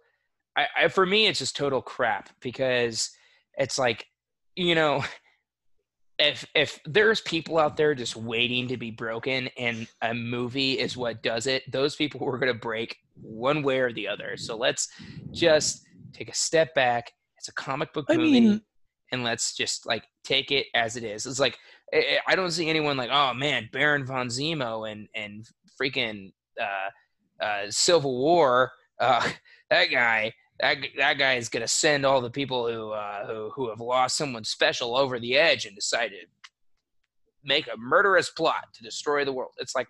I, 0.58 0.68
I 0.84 0.88
for 0.88 1.06
me 1.06 1.28
it's 1.28 1.40
just 1.40 1.56
total 1.56 1.82
crap 1.82 2.30
because 2.42 3.10
it's 3.58 3.78
like 3.80 4.06
you 4.56 4.76
know 4.76 5.04
if 6.20 6.46
if 6.54 6.80
there's 6.86 7.22
people 7.22 7.58
out 7.58 7.78
there 7.78 7.96
just 7.96 8.16
waiting 8.16 8.68
to 8.68 8.78
be 8.78 8.92
broken 8.92 9.50
and 9.58 9.88
a 10.02 10.14
movie 10.14 10.74
is 10.78 10.96
what 10.96 11.24
does 11.24 11.48
it, 11.48 11.64
those 11.72 11.96
people 11.96 12.20
were 12.20 12.38
gonna 12.38 12.54
break 12.54 12.98
one 13.22 13.64
way 13.64 13.80
or 13.80 13.92
the 13.92 14.08
other. 14.08 14.38
So 14.38 14.56
let's 14.56 14.88
just 15.32 15.84
take 16.14 16.30
a 16.30 16.36
step 16.36 16.74
back. 16.76 17.12
It's 17.38 17.48
a 17.48 17.54
comic 17.54 17.92
book 17.94 18.06
I 18.10 18.18
movie. 18.18 18.40
mean- 18.42 18.62
and 19.14 19.26
let's 19.26 19.54
just 19.58 19.86
like 19.86 20.06
take 20.24 20.52
it 20.52 20.68
as 20.74 20.96
it 20.96 21.04
is. 21.04 21.26
It's 21.26 21.40
like 21.40 21.58
I 21.94 22.20
I 22.28 22.36
don't 22.36 22.52
see 22.52 22.70
anyone 22.70 22.98
like, 22.98 23.10
oh 23.12 23.34
man, 23.34 23.70
Baron 23.72 24.06
von 24.06 24.28
Zemo 24.28 24.90
and 24.92 25.08
and 25.16 25.46
freaking 25.82 26.32
uh, 26.60 27.44
uh, 27.44 27.66
Civil 27.70 28.18
War. 28.18 28.72
Uh, 29.00 29.28
that 29.70 29.86
guy, 29.86 30.34
that 30.60 30.78
that 30.98 31.18
guy 31.18 31.36
is 31.36 31.50
gonna 31.50 31.68
send 31.68 32.06
all 32.06 32.22
the 32.22 32.30
people 32.30 32.68
who 32.72 32.92
uh, 32.92 33.26
who 33.28 33.50
who 33.52 33.70
have 33.70 33.80
lost 33.80 34.18
someone 34.18 34.44
special 34.44 34.96
over 34.96 35.20
the 35.20 35.38
edge 35.38 35.66
and 35.66 35.76
decide 35.76 36.10
to 36.10 36.26
make 37.44 37.68
a 37.68 37.78
murderous 37.78 38.30
plot 38.30 38.68
to 38.74 38.84
destroy 38.84 39.26
the 39.26 39.34
world. 39.34 39.52
It's 39.58 39.76
like 39.76 39.88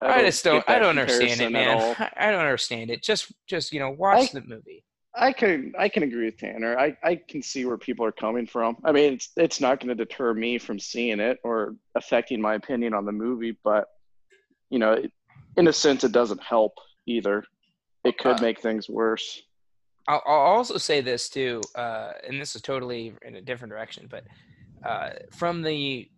I, 0.00 0.16
don't 0.16 0.26
just 0.26 0.44
don't 0.44 0.64
I 0.68 0.78
don't 0.78 0.98
understand 0.98 1.40
it, 1.40 1.44
comparison 1.44 1.56
at 1.56 1.68
all. 1.80 1.94
man. 1.98 2.10
I, 2.16 2.28
I 2.28 2.30
don't 2.32 2.40
understand 2.40 2.90
it. 2.90 3.02
Just 3.02 3.32
just 3.46 3.72
you 3.72 3.80
know 3.80 3.90
watch 3.90 4.30
I- 4.34 4.40
the 4.40 4.46
movie. 4.46 4.84
I 5.14 5.32
can 5.32 5.72
I 5.78 5.88
can 5.88 6.02
agree 6.04 6.24
with 6.26 6.38
Tanner. 6.38 6.78
I, 6.78 6.96
I 7.04 7.20
can 7.28 7.42
see 7.42 7.64
where 7.66 7.76
people 7.76 8.06
are 8.06 8.12
coming 8.12 8.46
from. 8.46 8.76
I 8.84 8.92
mean, 8.92 9.12
it's 9.14 9.30
it's 9.36 9.60
not 9.60 9.78
going 9.78 9.96
to 9.96 10.04
deter 10.04 10.32
me 10.32 10.58
from 10.58 10.78
seeing 10.78 11.20
it 11.20 11.38
or 11.44 11.76
affecting 11.94 12.40
my 12.40 12.54
opinion 12.54 12.94
on 12.94 13.04
the 13.04 13.12
movie, 13.12 13.56
but 13.62 13.88
you 14.70 14.78
know, 14.78 14.92
it, 14.92 15.12
in 15.56 15.68
a 15.68 15.72
sense, 15.72 16.02
it 16.02 16.12
doesn't 16.12 16.42
help 16.42 16.72
either. 17.06 17.44
It 18.04 18.16
could 18.16 18.38
Uh, 18.38 18.42
make 18.42 18.60
things 18.60 18.88
worse. 18.88 19.42
I'll, 20.08 20.22
I'll 20.26 20.34
also 20.34 20.78
say 20.78 21.02
this 21.02 21.28
too, 21.28 21.60
uh, 21.74 22.12
and 22.26 22.40
this 22.40 22.56
is 22.56 22.62
totally 22.62 23.12
in 23.22 23.36
a 23.36 23.42
different 23.42 23.70
direction, 23.70 24.08
but 24.10 24.24
uh, 24.84 25.10
from 25.30 25.62
the 25.62 26.08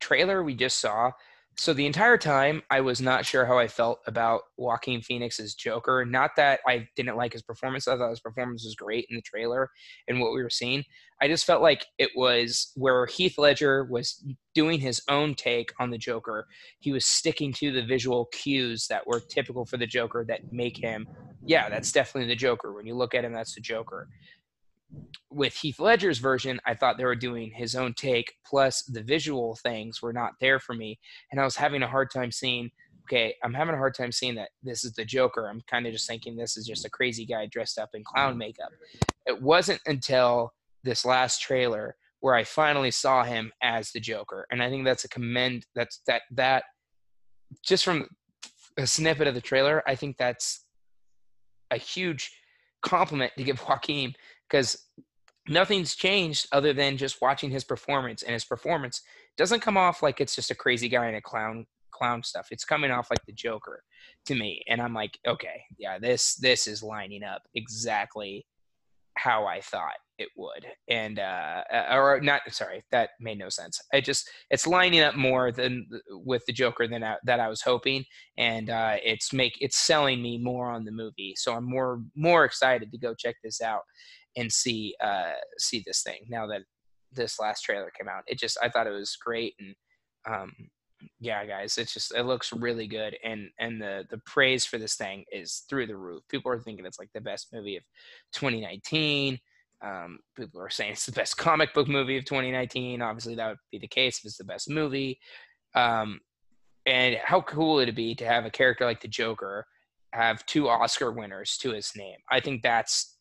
trailer 0.00 0.44
we 0.44 0.54
just 0.54 0.78
saw, 0.80 1.10
so 1.56 1.72
the 1.72 1.86
entire 1.86 2.18
time 2.18 2.62
I 2.70 2.80
was 2.80 3.00
not 3.00 3.24
sure 3.24 3.46
how 3.46 3.58
I 3.58 3.68
felt 3.68 4.00
about 4.06 4.42
Joaquin 4.56 5.00
Phoenix's 5.00 5.54
Joker. 5.54 6.04
Not 6.04 6.32
that 6.36 6.60
I 6.66 6.88
didn't 6.96 7.16
like 7.16 7.32
his 7.32 7.42
performance; 7.42 7.88
I 7.88 7.96
thought 7.96 8.10
his 8.10 8.20
performance 8.20 8.64
was 8.64 8.74
great 8.74 9.06
in 9.10 9.16
the 9.16 9.22
trailer 9.22 9.70
and 10.08 10.20
what 10.20 10.32
we 10.32 10.42
were 10.42 10.50
seeing. 10.50 10.84
I 11.22 11.28
just 11.28 11.46
felt 11.46 11.62
like 11.62 11.86
it 11.98 12.10
was 12.16 12.72
where 12.74 13.06
Heath 13.06 13.38
Ledger 13.38 13.84
was 13.84 14.24
doing 14.54 14.80
his 14.80 15.02
own 15.08 15.34
take 15.34 15.72
on 15.78 15.90
the 15.90 15.98
Joker. 15.98 16.46
He 16.80 16.92
was 16.92 17.06
sticking 17.06 17.52
to 17.54 17.72
the 17.72 17.84
visual 17.84 18.26
cues 18.32 18.86
that 18.88 19.06
were 19.06 19.20
typical 19.20 19.64
for 19.64 19.76
the 19.76 19.86
Joker 19.86 20.24
that 20.28 20.52
make 20.52 20.76
him 20.76 21.06
yeah, 21.46 21.68
that's 21.68 21.92
definitely 21.92 22.28
the 22.28 22.36
Joker. 22.36 22.72
When 22.72 22.86
you 22.86 22.94
look 22.94 23.14
at 23.14 23.24
him, 23.24 23.32
that's 23.32 23.54
the 23.54 23.60
Joker. 23.60 24.08
With 25.30 25.54
Heath 25.54 25.80
Ledger's 25.80 26.18
version, 26.18 26.60
I 26.64 26.74
thought 26.74 26.96
they 26.96 27.04
were 27.04 27.16
doing 27.16 27.50
his 27.50 27.74
own 27.74 27.94
take, 27.94 28.34
plus 28.46 28.82
the 28.82 29.02
visual 29.02 29.56
things 29.56 30.00
were 30.00 30.12
not 30.12 30.32
there 30.40 30.60
for 30.60 30.74
me. 30.74 30.98
And 31.32 31.40
I 31.40 31.44
was 31.44 31.56
having 31.56 31.82
a 31.82 31.88
hard 31.88 32.10
time 32.10 32.30
seeing, 32.30 32.70
okay, 33.06 33.34
I'm 33.42 33.54
having 33.54 33.74
a 33.74 33.78
hard 33.78 33.94
time 33.94 34.12
seeing 34.12 34.36
that 34.36 34.50
this 34.62 34.84
is 34.84 34.92
the 34.92 35.04
Joker. 35.04 35.48
I'm 35.48 35.62
kind 35.68 35.86
of 35.86 35.92
just 35.92 36.06
thinking 36.06 36.36
this 36.36 36.56
is 36.56 36.66
just 36.66 36.84
a 36.84 36.90
crazy 36.90 37.26
guy 37.26 37.46
dressed 37.46 37.78
up 37.78 37.90
in 37.94 38.04
clown 38.04 38.38
makeup. 38.38 38.70
It 39.26 39.42
wasn't 39.42 39.80
until 39.86 40.52
this 40.84 41.04
last 41.04 41.40
trailer 41.40 41.96
where 42.20 42.34
I 42.34 42.44
finally 42.44 42.90
saw 42.90 43.24
him 43.24 43.52
as 43.62 43.90
the 43.90 44.00
Joker. 44.00 44.46
And 44.50 44.62
I 44.62 44.70
think 44.70 44.84
that's 44.84 45.04
a 45.04 45.08
commend 45.08 45.66
that's 45.74 46.00
that 46.06 46.22
that 46.30 46.64
just 47.62 47.84
from 47.84 48.08
a 48.78 48.86
snippet 48.86 49.26
of 49.26 49.34
the 49.34 49.40
trailer, 49.40 49.82
I 49.86 49.94
think 49.94 50.16
that's 50.16 50.64
a 51.70 51.76
huge 51.76 52.32
compliment 52.84 53.32
to 53.36 53.44
give 53.44 53.62
Joaquin 53.68 54.14
because 54.48 54.86
nothing's 55.48 55.94
changed 55.94 56.46
other 56.52 56.72
than 56.72 56.96
just 56.96 57.20
watching 57.20 57.50
his 57.50 57.64
performance 57.64 58.22
and 58.22 58.32
his 58.32 58.44
performance 58.44 59.02
doesn't 59.36 59.60
come 59.60 59.76
off 59.76 60.02
like 60.02 60.20
it's 60.20 60.34
just 60.34 60.50
a 60.50 60.54
crazy 60.54 60.88
guy 60.88 61.08
in 61.08 61.16
a 61.16 61.20
clown 61.20 61.66
clown 61.90 62.22
stuff. 62.22 62.48
It's 62.50 62.64
coming 62.64 62.90
off 62.90 63.10
like 63.10 63.24
the 63.26 63.32
joker 63.32 63.82
to 64.26 64.34
me 64.34 64.62
and 64.68 64.80
i'm 64.80 64.94
like 64.94 65.18
okay 65.26 65.62
yeah 65.78 65.98
this 65.98 66.36
this 66.36 66.66
is 66.66 66.82
lining 66.82 67.22
up 67.22 67.42
exactly 67.54 68.46
how 69.16 69.46
i 69.46 69.60
thought 69.60 69.94
it 70.18 70.28
would 70.36 70.64
and 70.88 71.18
uh 71.18 71.62
or 71.90 72.20
not 72.20 72.40
sorry 72.50 72.84
that 72.92 73.10
made 73.20 73.38
no 73.38 73.48
sense 73.48 73.80
it 73.92 74.04
just 74.04 74.30
it's 74.50 74.66
lining 74.66 75.00
up 75.00 75.16
more 75.16 75.50
than 75.50 75.84
with 76.10 76.44
the 76.46 76.52
joker 76.52 76.86
than 76.86 77.02
I, 77.02 77.16
that 77.24 77.40
i 77.40 77.48
was 77.48 77.62
hoping 77.62 78.04
and 78.36 78.70
uh, 78.70 78.96
it's 79.02 79.32
make 79.32 79.56
it's 79.60 79.78
selling 79.78 80.20
me 80.22 80.38
more 80.38 80.70
on 80.70 80.84
the 80.84 80.92
movie. 80.92 81.34
So 81.36 81.54
I'm 81.54 81.68
more 81.68 82.02
more 82.16 82.44
excited 82.44 82.90
to 82.90 82.98
go 82.98 83.14
check 83.14 83.36
this 83.42 83.60
out 83.60 83.82
and 84.36 84.50
see 84.52 84.94
uh, 85.02 85.32
see 85.58 85.82
this 85.86 86.02
thing 86.02 86.20
now 86.28 86.46
that 86.48 86.62
this 87.12 87.38
last 87.38 87.62
trailer 87.62 87.92
came 87.98 88.08
out. 88.08 88.22
It 88.26 88.38
just 88.38 88.58
I 88.62 88.68
thought 88.68 88.86
it 88.86 88.90
was 88.90 89.16
great 89.24 89.54
and 89.58 89.74
um, 90.26 90.52
yeah, 91.20 91.44
guys, 91.44 91.78
it's 91.78 91.92
just 91.92 92.14
it 92.14 92.24
looks 92.24 92.52
really 92.52 92.86
good 92.86 93.16
and 93.24 93.50
and 93.58 93.80
the 93.80 94.04
the 94.10 94.18
praise 94.26 94.64
for 94.64 94.78
this 94.78 94.94
thing 94.94 95.24
is 95.32 95.64
through 95.68 95.86
the 95.86 95.96
roof. 95.96 96.22
People 96.28 96.50
are 96.52 96.60
thinking 96.60 96.86
it's 96.86 96.98
like 96.98 97.10
the 97.14 97.20
best 97.20 97.48
movie 97.52 97.76
of 97.76 97.82
2019. 98.32 99.38
Um, 99.82 100.18
people 100.36 100.60
are 100.60 100.70
saying 100.70 100.92
it's 100.92 101.06
the 101.06 101.12
best 101.12 101.36
comic 101.36 101.74
book 101.74 101.88
movie 101.88 102.16
of 102.16 102.24
2019. 102.24 103.02
Obviously, 103.02 103.34
that 103.34 103.48
would 103.48 103.58
be 103.70 103.78
the 103.78 103.88
case 103.88 104.18
if 104.18 104.24
it's 104.24 104.38
the 104.38 104.44
best 104.44 104.70
movie. 104.70 105.18
Um, 105.74 106.20
and 106.86 107.16
how 107.22 107.40
cool 107.42 107.74
it 107.74 107.82
would 107.82 107.88
it 107.90 107.96
be 107.96 108.14
to 108.14 108.26
have 108.26 108.44
a 108.44 108.50
character 108.50 108.84
like 108.84 109.00
the 109.00 109.08
Joker 109.08 109.66
have 110.12 110.44
two 110.46 110.68
Oscar 110.68 111.12
winners 111.12 111.56
to 111.58 111.72
his 111.72 111.92
name? 111.96 112.16
I 112.30 112.40
think 112.40 112.62
that's 112.62 113.16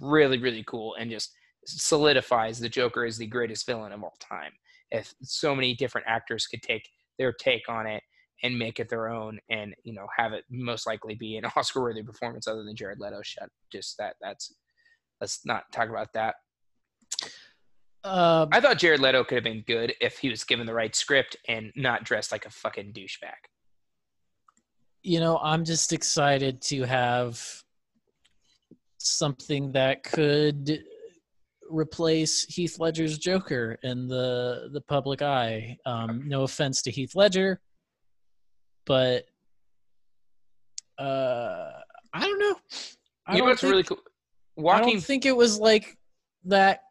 really, 0.00 0.38
really 0.38 0.64
cool 0.66 0.94
and 0.98 1.10
just 1.10 1.32
solidifies 1.66 2.58
the 2.58 2.68
Joker 2.68 3.04
as 3.04 3.18
the 3.18 3.26
greatest 3.26 3.66
villain 3.66 3.92
of 3.92 4.02
all 4.02 4.16
time. 4.20 4.52
If 4.92 5.12
so 5.22 5.54
many 5.54 5.74
different 5.74 6.06
actors 6.06 6.46
could 6.46 6.62
take 6.62 6.88
their 7.18 7.32
take 7.32 7.68
on 7.68 7.86
it 7.86 8.02
and 8.44 8.58
make 8.58 8.78
it 8.78 8.88
their 8.88 9.08
own 9.08 9.38
and 9.50 9.74
you 9.84 9.94
know 9.94 10.06
have 10.16 10.32
it 10.32 10.44
most 10.50 10.86
likely 10.86 11.14
be 11.14 11.36
an 11.36 11.44
Oscar 11.56 11.82
worthy 11.82 12.02
performance 12.02 12.46
other 12.46 12.62
than 12.62 12.76
Jared 12.76 13.00
Leto 13.00 13.20
shut 13.22 13.48
just 13.72 13.96
that 13.98 14.16
that's 14.20 14.54
let's 15.20 15.44
not 15.44 15.64
talk 15.72 15.88
about 15.88 16.12
that. 16.14 16.36
Um, 18.04 18.48
I 18.50 18.60
thought 18.60 18.78
Jared 18.78 19.00
Leto 19.00 19.22
could 19.22 19.36
have 19.36 19.44
been 19.44 19.62
good 19.64 19.94
if 20.00 20.18
he 20.18 20.28
was 20.28 20.42
given 20.42 20.66
the 20.66 20.74
right 20.74 20.94
script 20.94 21.36
and 21.48 21.72
not 21.76 22.04
dressed 22.04 22.32
like 22.32 22.46
a 22.46 22.50
fucking 22.50 22.92
douchebag. 22.92 23.30
you 25.04 25.20
know, 25.20 25.38
I'm 25.38 25.64
just 25.64 25.92
excited 25.92 26.60
to 26.62 26.82
have 26.82 27.40
something 28.98 29.72
that 29.72 30.02
could 30.02 30.84
replace 31.72 32.44
Heath 32.44 32.78
Ledger's 32.78 33.18
Joker 33.18 33.78
in 33.82 34.08
the 34.08 34.68
the 34.72 34.80
public 34.80 35.22
eye. 35.22 35.76
Um, 35.86 36.28
no 36.28 36.42
offense 36.42 36.82
to 36.82 36.90
Heath 36.90 37.14
Ledger, 37.14 37.60
but 38.86 39.24
uh, 40.98 41.70
I 42.12 42.20
don't 42.20 42.38
know. 42.38 42.56
I 43.26 43.34
you 43.34 43.38
know 43.38 43.44
what's 43.46 43.60
think, 43.60 43.70
really 43.70 43.82
cool? 43.82 43.98
Walking. 44.56 44.88
I 44.88 44.92
don't 44.92 45.02
think 45.02 45.26
it 45.26 45.36
was 45.36 45.58
like 45.58 45.96
that. 46.44 46.82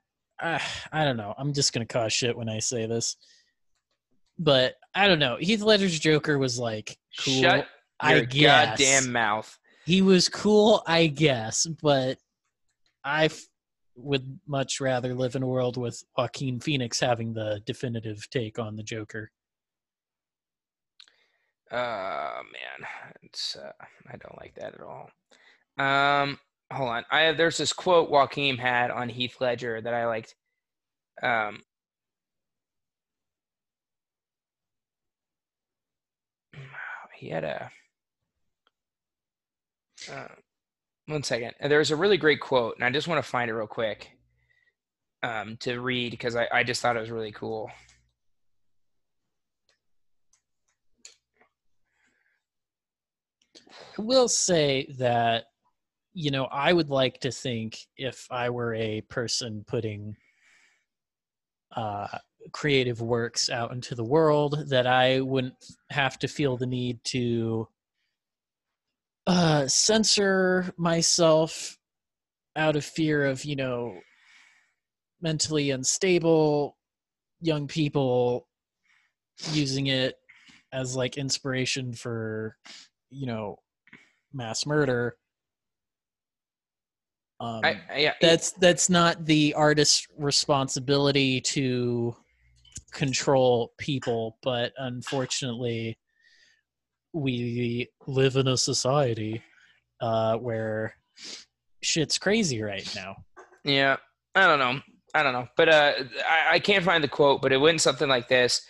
Uh, 0.41 0.59
I 0.91 1.03
don't 1.03 1.17
know. 1.17 1.33
I'm 1.37 1.53
just 1.53 1.73
gonna 1.73 1.85
cause 1.85 2.11
shit 2.13 2.35
when 2.35 2.49
I 2.49 2.59
say 2.59 2.87
this, 2.87 3.17
but 4.39 4.75
I 4.95 5.07
don't 5.07 5.19
know. 5.19 5.37
Heath 5.39 5.61
Ledger's 5.61 5.99
Joker 5.99 6.39
was 6.39 6.57
like 6.57 6.97
cool. 7.23 7.41
shut 7.41 7.67
I 7.99 8.15
your 8.15 8.25
guess 8.25 8.69
goddamn 8.79 9.11
mouth. 9.11 9.59
he 9.85 10.01
was 10.01 10.27
cool, 10.27 10.83
I 10.87 11.07
guess, 11.07 11.67
but 11.81 12.17
I 13.03 13.29
would 14.03 14.39
much 14.47 14.79
rather 14.79 15.13
live 15.13 15.35
in 15.35 15.43
a 15.43 15.47
world 15.47 15.77
with 15.77 16.03
Joaquin 16.17 16.59
Phoenix 16.59 16.99
having 16.99 17.33
the 17.33 17.61
definitive 17.65 18.29
take 18.29 18.59
on 18.59 18.75
the 18.75 18.83
Joker. 18.83 19.31
Uh 21.71 22.41
man, 22.51 22.87
it's 23.23 23.55
uh, 23.55 23.71
I 24.07 24.17
don't 24.17 24.37
like 24.37 24.55
that 24.55 24.73
at 24.73 24.81
all. 24.81 25.09
Um, 25.77 26.37
hold 26.71 26.89
on. 26.89 27.05
I 27.09 27.21
have 27.21 27.37
there's 27.37 27.57
this 27.57 27.71
quote 27.73 28.09
Joaquin 28.09 28.57
had 28.57 28.91
on 28.91 29.07
Heath 29.09 29.37
Ledger 29.39 29.81
that 29.81 29.93
I 29.93 30.05
liked. 30.05 30.35
Um, 31.23 31.61
he 37.21 37.29
had 37.29 37.43
a. 37.43 37.69
Uh, 40.11 40.27
one 41.11 41.23
second. 41.23 41.53
There's 41.61 41.91
a 41.91 41.95
really 41.95 42.17
great 42.17 42.39
quote, 42.39 42.75
and 42.75 42.83
I 42.83 42.89
just 42.89 43.07
want 43.07 43.23
to 43.23 43.29
find 43.29 43.49
it 43.49 43.53
real 43.53 43.67
quick 43.67 44.11
um, 45.23 45.57
to 45.57 45.79
read 45.79 46.11
because 46.11 46.35
I, 46.35 46.47
I 46.51 46.63
just 46.63 46.81
thought 46.81 46.97
it 46.97 47.01
was 47.01 47.11
really 47.11 47.31
cool. 47.31 47.69
I 53.97 54.01
will 54.01 54.27
say 54.27 54.87
that, 54.97 55.45
you 56.13 56.31
know, 56.31 56.45
I 56.45 56.73
would 56.73 56.89
like 56.89 57.19
to 57.21 57.31
think 57.31 57.77
if 57.97 58.27
I 58.31 58.49
were 58.49 58.73
a 58.73 59.01
person 59.01 59.63
putting 59.67 60.15
uh, 61.75 62.07
creative 62.51 63.01
works 63.01 63.49
out 63.49 63.71
into 63.71 63.95
the 63.95 64.03
world, 64.03 64.69
that 64.69 64.87
I 64.87 65.21
wouldn't 65.21 65.55
have 65.89 66.17
to 66.19 66.27
feel 66.27 66.57
the 66.57 66.65
need 66.65 67.03
to 67.05 67.67
uh, 69.31 69.65
censor 69.65 70.73
myself 70.77 71.77
out 72.57 72.75
of 72.75 72.83
fear 72.83 73.25
of, 73.25 73.45
you 73.45 73.55
know, 73.55 73.95
mentally 75.21 75.71
unstable 75.71 76.77
young 77.39 77.65
people 77.65 78.47
using 79.51 79.87
it 79.87 80.15
as 80.73 80.97
like 80.97 81.17
inspiration 81.17 81.93
for, 81.93 82.57
you 83.09 83.25
know, 83.25 83.57
mass 84.33 84.65
murder. 84.65 85.15
Um, 87.39 87.61
I, 87.63 87.77
I 87.89 87.97
yeah, 87.99 88.13
that's 88.21 88.51
that's 88.51 88.89
not 88.89 89.25
the 89.25 89.53
artist's 89.55 90.07
responsibility 90.17 91.39
to 91.41 92.15
control 92.91 93.71
people, 93.77 94.37
but 94.43 94.73
unfortunately, 94.77 95.97
we 97.13 97.89
live 98.07 98.35
in 98.35 98.47
a 98.47 98.57
society 98.57 99.41
uh, 100.01 100.37
where 100.37 100.95
shit's 101.83 102.17
crazy 102.17 102.61
right 102.61 102.89
now. 102.95 103.15
Yeah, 103.63 103.97
I 104.35 104.47
don't 104.47 104.59
know. 104.59 104.79
I 105.13 105.23
don't 105.23 105.33
know, 105.33 105.47
but 105.57 105.67
uh, 105.67 105.91
I, 106.25 106.53
I 106.55 106.59
can't 106.59 106.85
find 106.85 107.03
the 107.03 107.09
quote, 107.09 107.41
but 107.41 107.51
it 107.51 107.57
went 107.57 107.81
something 107.81 108.07
like 108.07 108.29
this: 108.29 108.61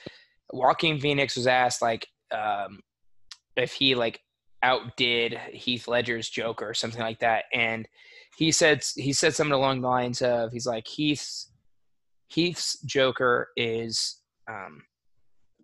Joaquin 0.51 0.99
Phoenix 0.99 1.35
was 1.35 1.45
asked 1.45 1.81
like 1.81 2.07
um, 2.31 2.79
if 3.55 3.73
he 3.73 3.93
like 3.93 4.19
outdid 4.63 5.37
Heath 5.51 5.87
Ledger's 5.87 6.29
Joker 6.29 6.69
or 6.69 6.73
something 6.73 7.01
like 7.01 7.19
that, 7.19 7.45
and 7.53 7.87
he 8.37 8.51
said 8.51 8.83
he 8.95 9.13
said 9.13 9.35
something 9.35 9.53
along 9.53 9.81
the 9.81 9.87
lines 9.87 10.21
of 10.23 10.51
he's 10.51 10.65
like 10.65 10.87
Heath's 10.87 11.51
Heath's 12.27 12.79
Joker 12.81 13.49
is 13.55 14.21
um, 14.49 14.81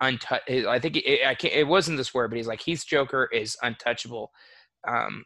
untouched. 0.02 0.50
I 0.50 0.80
think 0.80 0.98
it, 0.98 1.26
I 1.26 1.36
can't. 1.36 1.54
It 1.54 1.68
wasn't 1.68 1.98
this 1.98 2.14
word, 2.14 2.30
but 2.30 2.38
he's 2.38 2.48
like 2.48 2.62
Heath's 2.62 2.86
Joker 2.86 3.30
is 3.32 3.58
untouchable. 3.62 4.32
Um, 4.88 5.24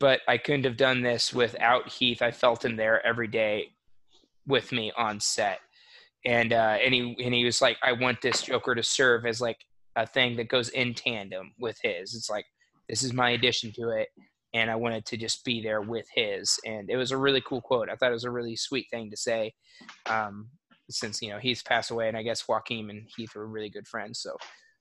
but 0.00 0.20
I 0.28 0.38
couldn't 0.38 0.64
have 0.64 0.76
done 0.76 1.02
this 1.02 1.32
without 1.32 1.88
Heath. 1.88 2.22
I 2.22 2.30
felt 2.30 2.64
him 2.64 2.76
there 2.76 3.04
every 3.06 3.28
day 3.28 3.68
with 4.46 4.72
me 4.72 4.92
on 4.96 5.20
set, 5.20 5.60
and 6.24 6.52
uh, 6.52 6.78
and 6.82 6.94
he 6.94 7.16
and 7.22 7.34
he 7.34 7.44
was 7.44 7.60
like, 7.60 7.76
I 7.82 7.92
want 7.92 8.20
this 8.22 8.42
Joker 8.42 8.74
to 8.74 8.82
serve 8.82 9.26
as 9.26 9.40
like 9.40 9.58
a 9.96 10.06
thing 10.06 10.36
that 10.36 10.48
goes 10.48 10.70
in 10.70 10.94
tandem 10.94 11.52
with 11.58 11.78
his. 11.82 12.14
It's 12.14 12.30
like 12.30 12.46
this 12.88 13.02
is 13.02 13.12
my 13.12 13.30
addition 13.30 13.72
to 13.72 13.90
it, 13.90 14.08
and 14.54 14.70
I 14.70 14.76
wanted 14.76 15.04
to 15.06 15.16
just 15.16 15.44
be 15.44 15.62
there 15.62 15.82
with 15.82 16.06
his. 16.14 16.58
And 16.64 16.88
it 16.90 16.96
was 16.96 17.10
a 17.10 17.18
really 17.18 17.42
cool 17.46 17.60
quote. 17.60 17.88
I 17.90 17.96
thought 17.96 18.10
it 18.10 18.14
was 18.14 18.24
a 18.24 18.30
really 18.30 18.56
sweet 18.56 18.86
thing 18.90 19.10
to 19.10 19.16
say, 19.16 19.52
um, 20.06 20.48
since 20.94 21.20
you 21.20 21.30
know 21.30 21.38
Heath 21.38 21.62
passed 21.64 21.90
away, 21.90 22.08
and 22.08 22.16
I 22.16 22.22
guess 22.22 22.46
Joaquin 22.46 22.90
and 22.90 23.06
Heath 23.16 23.34
were 23.34 23.46
really 23.46 23.70
good 23.70 23.86
friends. 23.86 24.20
So 24.20 24.36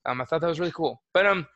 um, 0.06 0.22
I 0.22 0.26
thought 0.26 0.42
that 0.42 0.48
was 0.48 0.60
really 0.60 0.72
cool. 0.72 1.02
But 1.14 1.26
um, 1.26 1.48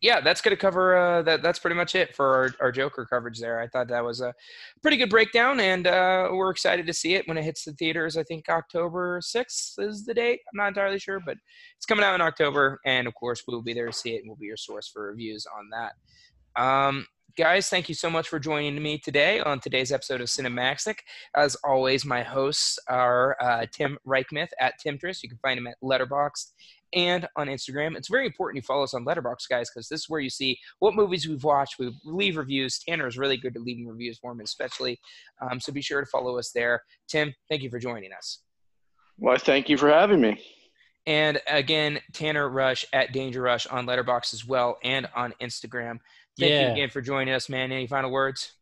yeah, 0.00 0.20
that's 0.20 0.40
gonna 0.40 0.56
cover 0.56 0.96
uh, 0.96 1.22
that. 1.22 1.42
That's 1.42 1.58
pretty 1.58 1.76
much 1.76 1.94
it 1.94 2.14
for 2.14 2.34
our, 2.34 2.54
our 2.60 2.72
Joker 2.72 3.06
coverage 3.08 3.38
there. 3.38 3.60
I 3.60 3.68
thought 3.68 3.88
that 3.88 4.04
was 4.04 4.20
a 4.20 4.34
pretty 4.82 4.96
good 4.96 5.10
breakdown, 5.10 5.60
and 5.60 5.86
uh, 5.86 6.28
we're 6.32 6.50
excited 6.50 6.86
to 6.86 6.92
see 6.92 7.14
it 7.14 7.26
when 7.28 7.38
it 7.38 7.44
hits 7.44 7.64
the 7.64 7.72
theaters. 7.72 8.16
I 8.16 8.24
think 8.24 8.48
October 8.48 9.20
sixth 9.22 9.78
is 9.78 10.04
the 10.04 10.14
date. 10.14 10.40
I'm 10.52 10.56
not 10.56 10.68
entirely 10.68 10.98
sure, 10.98 11.20
but 11.24 11.36
it's 11.76 11.86
coming 11.86 12.04
out 12.04 12.14
in 12.14 12.20
October, 12.20 12.80
and 12.84 13.06
of 13.06 13.14
course 13.14 13.44
we 13.46 13.54
will 13.54 13.62
be 13.62 13.74
there 13.74 13.86
to 13.86 13.92
see 13.92 14.14
it, 14.14 14.20
and 14.20 14.28
we'll 14.28 14.36
be 14.36 14.46
your 14.46 14.56
source 14.56 14.88
for 14.88 15.08
reviews 15.08 15.46
on 15.56 15.70
that. 15.70 15.92
Um, 16.60 17.06
guys, 17.36 17.68
thank 17.68 17.88
you 17.88 17.94
so 17.94 18.08
much 18.08 18.28
for 18.28 18.38
joining 18.38 18.80
me 18.80 18.96
today 18.96 19.40
on 19.40 19.58
today's 19.58 19.90
episode 19.90 20.20
of 20.20 20.28
Cinemaxic. 20.28 20.98
As 21.34 21.56
always, 21.64 22.04
my 22.04 22.22
hosts 22.22 22.78
are 22.88 23.36
uh, 23.40 23.66
Tim 23.72 23.98
Reichmuth 24.06 24.50
at 24.60 24.74
Timtress. 24.84 25.22
You 25.22 25.28
can 25.28 25.38
find 25.38 25.58
him 25.58 25.66
at 25.66 25.76
Letterboxd 25.82 26.52
and 26.92 27.26
on 27.36 27.48
Instagram. 27.48 27.96
It's 27.96 28.08
very 28.08 28.26
important 28.26 28.62
you 28.62 28.62
follow 28.62 28.84
us 28.84 28.94
on 28.94 29.04
Letterboxd, 29.04 29.48
guys, 29.50 29.68
because 29.68 29.88
this 29.88 30.00
is 30.02 30.08
where 30.08 30.20
you 30.20 30.30
see 30.30 30.56
what 30.78 30.94
movies 30.94 31.26
we've 31.26 31.42
watched. 31.42 31.78
We 31.80 31.92
leave 32.04 32.36
reviews. 32.36 32.78
Tanner 32.78 33.08
is 33.08 33.18
really 33.18 33.36
good 33.36 33.56
at 33.56 33.62
leaving 33.62 33.88
reviews 33.88 34.18
for 34.18 34.32
me, 34.34 34.44
especially. 34.44 35.00
Um, 35.42 35.58
so 35.58 35.72
be 35.72 35.82
sure 35.82 36.00
to 36.00 36.06
follow 36.06 36.38
us 36.38 36.52
there. 36.52 36.82
Tim, 37.08 37.34
thank 37.48 37.62
you 37.62 37.70
for 37.70 37.80
joining 37.80 38.12
us. 38.12 38.42
Well, 39.18 39.38
thank 39.38 39.68
you 39.68 39.76
for 39.76 39.88
having 39.88 40.20
me. 40.20 40.40
And 41.06 41.40
again, 41.48 42.00
Tanner 42.12 42.48
Rush 42.48 42.86
at 42.92 43.12
Danger 43.12 43.42
Rush 43.42 43.66
on 43.66 43.86
Letterboxd 43.86 44.32
as 44.32 44.46
well 44.46 44.78
and 44.82 45.06
on 45.14 45.34
Instagram. 45.42 45.98
Thank 46.38 46.50
Yeah. 46.50 46.66
you 46.66 46.72
again 46.72 46.90
for 46.90 47.00
joining 47.00 47.32
us, 47.34 47.48
man. 47.48 47.70
Any 47.72 47.86
final 47.86 48.10
words? 48.10 48.52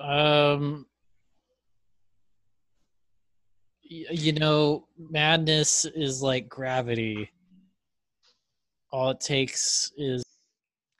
Um, 0.00 0.86
you 3.82 4.32
know, 4.32 4.86
madness 4.98 5.84
is 5.84 6.22
like 6.22 6.48
gravity. 6.48 7.30
All 8.90 9.10
it 9.10 9.20
takes 9.20 9.90
is 9.96 10.22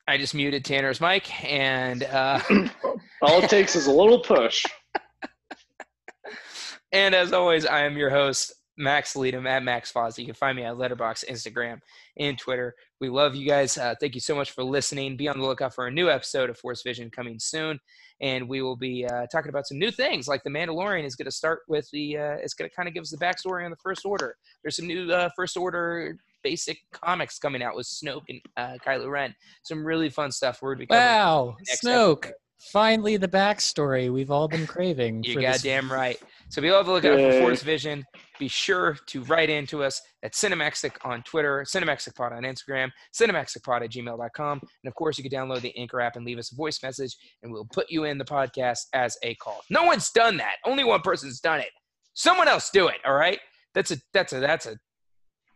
I 0.08 0.18
just 0.18 0.34
muted 0.34 0.64
Tanner's 0.64 1.00
mic, 1.00 1.32
and 1.44 2.02
uh, 2.04 2.40
All 3.22 3.42
it 3.42 3.48
takes 3.48 3.76
is 3.76 3.86
a 3.86 3.92
little 3.92 4.18
push. 4.20 4.64
and 6.92 7.14
as 7.14 7.32
always, 7.32 7.64
I 7.64 7.84
am 7.84 7.96
your 7.96 8.10
host, 8.10 8.52
Max 8.76 9.14
Leadham 9.14 9.46
at 9.46 9.62
Max 9.62 9.92
Foz. 9.92 10.18
You 10.18 10.26
can 10.26 10.34
find 10.34 10.56
me 10.56 10.64
at 10.64 10.74
Letterboxd, 10.74 11.28
Instagram, 11.30 11.80
and 12.18 12.36
Twitter. 12.36 12.74
We 13.02 13.08
love 13.08 13.34
you 13.34 13.44
guys. 13.44 13.76
Uh, 13.76 13.96
thank 13.98 14.14
you 14.14 14.20
so 14.20 14.36
much 14.36 14.52
for 14.52 14.62
listening. 14.62 15.16
Be 15.16 15.26
on 15.26 15.36
the 15.36 15.44
lookout 15.44 15.74
for 15.74 15.88
a 15.88 15.90
new 15.90 16.08
episode 16.08 16.48
of 16.48 16.56
Force 16.56 16.84
Vision 16.84 17.10
coming 17.10 17.36
soon, 17.40 17.80
and 18.20 18.48
we 18.48 18.62
will 18.62 18.76
be 18.76 19.04
uh, 19.04 19.26
talking 19.26 19.48
about 19.48 19.66
some 19.66 19.76
new 19.76 19.90
things. 19.90 20.28
Like 20.28 20.44
the 20.44 20.50
Mandalorian 20.50 21.04
is 21.04 21.16
going 21.16 21.26
to 21.26 21.32
start 21.32 21.62
with 21.66 21.90
the. 21.92 22.16
Uh, 22.16 22.34
it's 22.34 22.54
going 22.54 22.70
to 22.70 22.76
kind 22.76 22.86
of 22.86 22.94
give 22.94 23.02
us 23.02 23.10
the 23.10 23.16
backstory 23.16 23.64
on 23.64 23.72
the 23.72 23.76
First 23.82 24.04
Order. 24.04 24.36
There's 24.62 24.76
some 24.76 24.86
new 24.86 25.10
uh, 25.10 25.30
First 25.34 25.56
Order 25.56 26.16
basic 26.44 26.78
comics 26.92 27.40
coming 27.40 27.60
out 27.60 27.74
with 27.74 27.88
Snoke 27.88 28.22
and 28.28 28.40
uh, 28.56 28.76
Kylo 28.86 29.10
Ren. 29.10 29.34
Some 29.64 29.84
really 29.84 30.08
fun 30.08 30.30
stuff. 30.30 30.60
We're 30.62 30.76
going 30.76 30.86
to 30.86 30.92
be 30.92 30.96
wow, 30.96 31.56
Snoke. 31.82 32.26
episode. 32.26 32.34
Finally, 32.70 33.16
the 33.16 33.26
backstory 33.26 34.12
we've 34.12 34.30
all 34.30 34.46
been 34.46 34.68
craving. 34.68 35.24
You're 35.24 35.34
for 35.34 35.40
this 35.40 35.56
goddamn 35.56 35.90
right. 35.90 36.22
So 36.52 36.60
be 36.60 36.68
on 36.68 36.84
the 36.84 36.92
lookout 36.92 37.18
for. 37.18 37.40
Force 37.40 37.62
Vision. 37.62 38.04
Be 38.38 38.46
sure 38.46 38.98
to 39.06 39.22
write 39.24 39.48
into 39.48 39.82
us 39.82 40.02
at 40.22 40.34
Cinemaxic 40.34 40.92
on 41.02 41.22
Twitter, 41.22 41.64
CinemaxicPod 41.66 42.30
on 42.30 42.42
Instagram, 42.42 42.90
CinemaxicPod 43.18 43.82
at 43.82 43.90
gmail.com. 43.90 44.60
And 44.60 44.88
of 44.90 44.94
course, 44.94 45.16
you 45.16 45.24
can 45.26 45.32
download 45.32 45.62
the 45.62 45.74
Anchor 45.78 46.02
app 46.02 46.16
and 46.16 46.26
leave 46.26 46.36
us 46.36 46.52
a 46.52 46.54
voice 46.54 46.82
message, 46.82 47.16
and 47.42 47.50
we'll 47.50 47.66
put 47.72 47.86
you 47.90 48.04
in 48.04 48.18
the 48.18 48.24
podcast 48.26 48.80
as 48.92 49.16
a 49.22 49.34
call. 49.36 49.62
No 49.70 49.84
one's 49.84 50.10
done 50.10 50.36
that. 50.36 50.56
Only 50.66 50.84
one 50.84 51.00
person's 51.00 51.40
done 51.40 51.60
it. 51.60 51.70
Someone 52.12 52.48
else 52.48 52.68
do 52.68 52.88
it. 52.88 52.96
All 53.06 53.14
right. 53.14 53.40
That's 53.72 53.90
a 53.90 53.96
that's 54.12 54.34
a 54.34 54.40
that's 54.40 54.66
a 54.66 54.76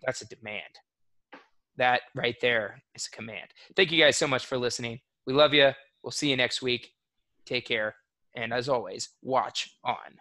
that's 0.03 0.23
a 0.23 0.29
demand. 0.29 0.63
That 1.77 2.01
right 2.15 2.37
there 2.41 2.83
is 2.95 3.07
a 3.13 3.15
command. 3.15 3.51
Thank 3.77 3.93
you 3.93 4.03
guys 4.03 4.17
so 4.17 4.27
much 4.27 4.47
for 4.47 4.57
listening. 4.57 5.01
We 5.27 5.35
love 5.35 5.53
you. 5.53 5.73
We'll 6.03 6.11
see 6.11 6.31
you 6.31 6.39
next 6.39 6.63
week. 6.63 6.91
Take 7.45 7.67
care. 7.67 7.97
And 8.35 8.55
as 8.55 8.71
always, 8.71 9.11
watch 9.21 9.77
on. 9.85 10.17